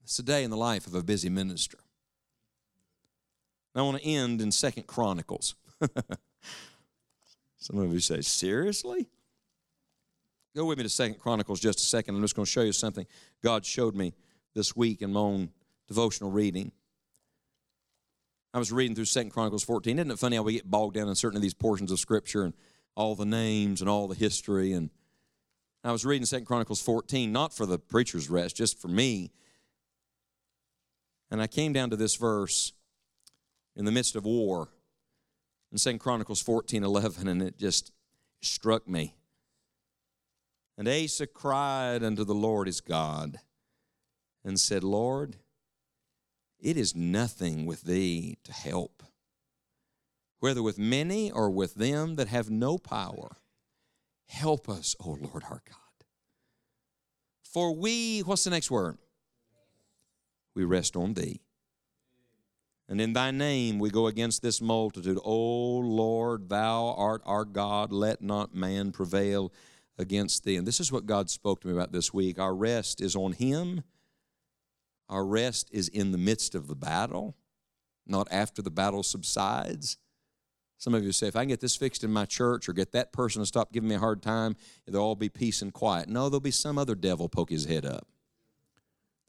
It's 0.03 0.19
a 0.19 0.23
day 0.23 0.43
in 0.43 0.51
the 0.51 0.57
life 0.57 0.85
of 0.85 0.93
a 0.93 1.01
busy 1.01 1.29
minister. 1.29 1.79
I 3.75 3.81
want 3.81 3.97
to 3.97 4.07
end 4.07 4.41
in 4.41 4.51
Second 4.51 4.85
Chronicles. 4.85 5.55
Some 7.57 7.79
of 7.79 7.91
you 7.91 7.99
say, 7.99 8.21
seriously? 8.21 9.07
Go 10.55 10.65
with 10.65 10.77
me 10.77 10.83
to 10.83 10.89
Second 10.89 11.19
Chronicles 11.19 11.59
just 11.59 11.79
a 11.79 11.83
second. 11.83 12.15
I'm 12.15 12.21
just 12.21 12.35
going 12.35 12.45
to 12.45 12.51
show 12.51 12.61
you 12.61 12.71
something 12.71 13.07
God 13.41 13.65
showed 13.65 13.95
me 13.95 14.13
this 14.55 14.75
week 14.75 15.01
in 15.01 15.13
my 15.13 15.19
own 15.19 15.49
devotional 15.87 16.31
reading. 16.31 16.71
I 18.53 18.59
was 18.59 18.71
reading 18.71 18.95
through 18.95 19.05
Second 19.05 19.29
Chronicles 19.29 19.63
14. 19.63 19.99
Isn't 19.99 20.11
it 20.11 20.19
funny 20.19 20.35
how 20.35 20.41
we 20.41 20.53
get 20.53 20.69
bogged 20.69 20.95
down 20.95 21.07
in 21.07 21.15
certain 21.15 21.37
of 21.37 21.41
these 21.41 21.53
portions 21.53 21.91
of 21.91 21.99
Scripture 21.99 22.43
and 22.43 22.53
all 22.95 23.15
the 23.15 23.25
names 23.25 23.81
and 23.81 23.89
all 23.89 24.07
the 24.07 24.15
history? 24.15 24.71
And 24.71 24.89
I 25.83 25.91
was 25.91 26.03
reading 26.03 26.25
Second 26.25 26.45
Chronicles 26.45 26.81
14, 26.81 27.31
not 27.31 27.53
for 27.53 27.65
the 27.65 27.77
preacher's 27.77 28.29
rest, 28.29 28.55
just 28.55 28.81
for 28.81 28.87
me. 28.87 29.31
And 31.29 31.41
I 31.41 31.47
came 31.47 31.73
down 31.73 31.91
to 31.91 31.95
this 31.95 32.15
verse 32.15 32.73
in 33.75 33.85
the 33.85 33.91
midst 33.91 34.15
of 34.15 34.25
war 34.25 34.69
in 35.71 35.77
Second 35.77 35.99
Chronicles 35.99 36.41
14, 36.41 36.83
11, 36.83 37.27
and 37.27 37.41
it 37.41 37.57
just 37.57 37.91
struck 38.41 38.87
me. 38.87 39.15
And 40.77 40.87
Asa 40.87 41.27
cried 41.27 42.03
unto 42.03 42.23
the 42.23 42.33
Lord 42.33 42.67
his 42.67 42.81
God 42.81 43.39
and 44.43 44.59
said, 44.59 44.83
Lord, 44.83 45.37
it 46.59 46.77
is 46.77 46.95
nothing 46.95 47.65
with 47.65 47.83
thee 47.83 48.37
to 48.43 48.51
help, 48.51 49.03
whether 50.39 50.61
with 50.61 50.77
many 50.77 51.31
or 51.31 51.49
with 51.49 51.75
them 51.75 52.15
that 52.15 52.27
have 52.27 52.49
no 52.49 52.77
power. 52.77 53.37
Help 54.27 54.69
us, 54.69 54.95
O 54.99 55.17
Lord 55.21 55.43
our 55.45 55.61
God. 55.65 56.05
For 57.43 57.73
we, 57.73 58.19
what's 58.19 58.43
the 58.43 58.49
next 58.51 58.69
word? 58.69 58.97
We 60.53 60.63
rest 60.65 60.95
on 60.95 61.13
thee. 61.13 61.41
And 62.87 62.99
in 62.99 63.13
thy 63.13 63.31
name 63.31 63.79
we 63.79 63.89
go 63.89 64.07
against 64.07 64.41
this 64.41 64.61
multitude. 64.61 65.19
O 65.23 65.77
Lord, 65.77 66.49
thou 66.49 66.95
art 66.97 67.21
our 67.25 67.45
God. 67.45 67.91
Let 67.91 68.21
not 68.21 68.55
man 68.55 68.91
prevail 68.91 69.53
against 69.97 70.43
thee. 70.43 70.57
And 70.57 70.67
this 70.67 70.79
is 70.79 70.91
what 70.91 71.05
God 71.05 71.29
spoke 71.29 71.61
to 71.61 71.67
me 71.67 71.73
about 71.73 71.91
this 71.91 72.13
week. 72.13 72.39
Our 72.39 72.55
rest 72.55 72.99
is 72.99 73.15
on 73.15 73.33
him 73.33 73.83
our 75.09 75.25
rest 75.25 75.69
is 75.71 75.87
in 75.87 76.11
the 76.11 76.17
midst 76.17 76.55
of 76.55 76.67
the 76.67 76.75
battle, 76.75 77.35
not 78.05 78.27
after 78.31 78.61
the 78.61 78.71
battle 78.71 79.03
subsides. 79.03 79.97
Some 80.77 80.93
of 80.93 81.03
you 81.03 81.11
say, 81.11 81.27
if 81.27 81.35
I 81.35 81.41
can 81.41 81.49
get 81.49 81.59
this 81.59 81.75
fixed 81.75 82.03
in 82.03 82.11
my 82.11 82.25
church 82.25 82.69
or 82.69 82.73
get 82.73 82.93
that 82.93 83.11
person 83.11 83.41
to 83.41 83.45
stop 83.45 83.73
giving 83.73 83.89
me 83.89 83.95
a 83.95 83.99
hard 83.99 84.21
time, 84.21 84.55
there'll 84.87 85.05
all 85.05 85.15
be 85.15 85.27
peace 85.27 85.61
and 85.61 85.73
quiet. 85.73 86.07
No, 86.07 86.29
there'll 86.29 86.39
be 86.39 86.51
some 86.51 86.77
other 86.77 86.95
devil 86.95 87.27
poke 87.27 87.49
his 87.49 87.65
head 87.65 87.85
up. 87.85 88.07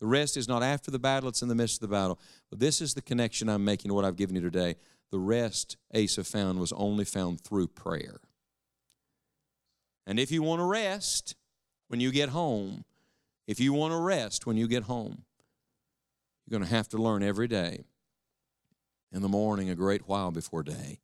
The 0.00 0.06
rest 0.06 0.36
is 0.36 0.48
not 0.48 0.62
after 0.62 0.90
the 0.90 0.98
battle, 0.98 1.28
it's 1.28 1.42
in 1.42 1.48
the 1.48 1.54
midst 1.54 1.82
of 1.82 1.88
the 1.88 1.94
battle. 1.94 2.20
But 2.48 2.60
this 2.60 2.80
is 2.80 2.94
the 2.94 3.02
connection 3.02 3.48
I'm 3.48 3.64
making 3.64 3.88
to 3.88 3.94
what 3.94 4.04
I've 4.04 4.16
given 4.16 4.36
you 4.36 4.42
today. 4.42 4.76
The 5.10 5.18
rest 5.18 5.76
Asa 5.94 6.24
found 6.24 6.60
was 6.60 6.72
only 6.72 7.04
found 7.04 7.40
through 7.40 7.68
prayer. 7.68 8.20
And 10.06 10.18
if 10.18 10.30
you 10.30 10.42
want 10.42 10.60
to 10.60 10.64
rest 10.64 11.34
when 11.88 12.00
you 12.00 12.12
get 12.12 12.30
home, 12.30 12.84
if 13.46 13.60
you 13.60 13.72
want 13.72 13.92
to 13.92 13.98
rest 13.98 14.46
when 14.46 14.56
you 14.56 14.68
get 14.68 14.84
home, 14.84 15.24
you're 16.50 16.58
going 16.58 16.68
to 16.68 16.74
have 16.74 16.88
to 16.88 16.98
learn 16.98 17.22
every 17.22 17.46
day, 17.46 17.84
in 19.12 19.22
the 19.22 19.28
morning, 19.28 19.70
a 19.70 19.76
great 19.76 20.08
while 20.08 20.32
before 20.32 20.64
day, 20.64 20.98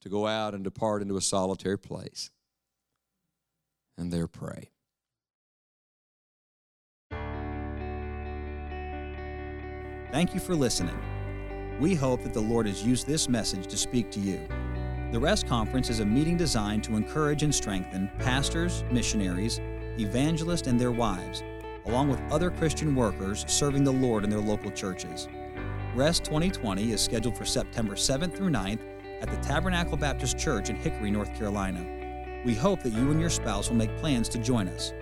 to 0.00 0.08
go 0.08 0.28
out 0.28 0.54
and 0.54 0.62
depart 0.62 1.02
into 1.02 1.16
a 1.16 1.20
solitary 1.20 1.78
place 1.78 2.30
and 3.96 4.12
there 4.12 4.28
pray. 4.28 4.70
Thank 10.12 10.34
you 10.34 10.40
for 10.40 10.54
listening. 10.54 10.96
We 11.80 11.96
hope 11.96 12.22
that 12.22 12.32
the 12.32 12.40
Lord 12.40 12.66
has 12.66 12.84
used 12.84 13.06
this 13.06 13.28
message 13.28 13.66
to 13.66 13.76
speak 13.76 14.10
to 14.12 14.20
you. 14.20 14.40
The 15.10 15.18
Rest 15.18 15.48
Conference 15.48 15.90
is 15.90 16.00
a 16.00 16.06
meeting 16.06 16.36
designed 16.36 16.84
to 16.84 16.96
encourage 16.96 17.42
and 17.42 17.54
strengthen 17.54 18.08
pastors, 18.18 18.84
missionaries, 18.90 19.60
evangelists, 19.98 20.68
and 20.68 20.80
their 20.80 20.92
wives 20.92 21.42
along 21.88 22.08
with 22.08 22.20
other 22.30 22.50
Christian 22.50 22.94
workers 22.94 23.44
serving 23.48 23.82
the 23.82 23.92
Lord 23.92 24.22
in 24.22 24.30
their 24.30 24.40
local 24.40 24.70
churches. 24.70 25.26
Rest 25.94 26.24
2020 26.24 26.92
is 26.92 27.00
scheduled 27.00 27.36
for 27.36 27.44
September 27.44 27.94
7th 27.94 28.36
through 28.36 28.50
9th 28.50 28.80
at 29.20 29.30
the 29.30 29.36
Tabernacle 29.38 29.96
Baptist 29.96 30.38
Church 30.38 30.70
in 30.70 30.76
Hickory, 30.76 31.10
North 31.10 31.34
Carolina. 31.34 31.84
We 32.44 32.54
hope 32.54 32.82
that 32.82 32.92
you 32.92 33.10
and 33.10 33.20
your 33.20 33.30
spouse 33.30 33.68
will 33.68 33.76
make 33.76 33.96
plans 33.96 34.28
to 34.30 34.38
join 34.38 34.68
us. 34.68 34.92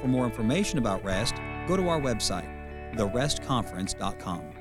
For 0.00 0.08
more 0.08 0.26
information 0.26 0.78
about 0.78 1.04
Rest, 1.04 1.34
go 1.66 1.76
to 1.76 1.88
our 1.88 2.00
website, 2.00 2.50
therestconference.com. 2.94 4.53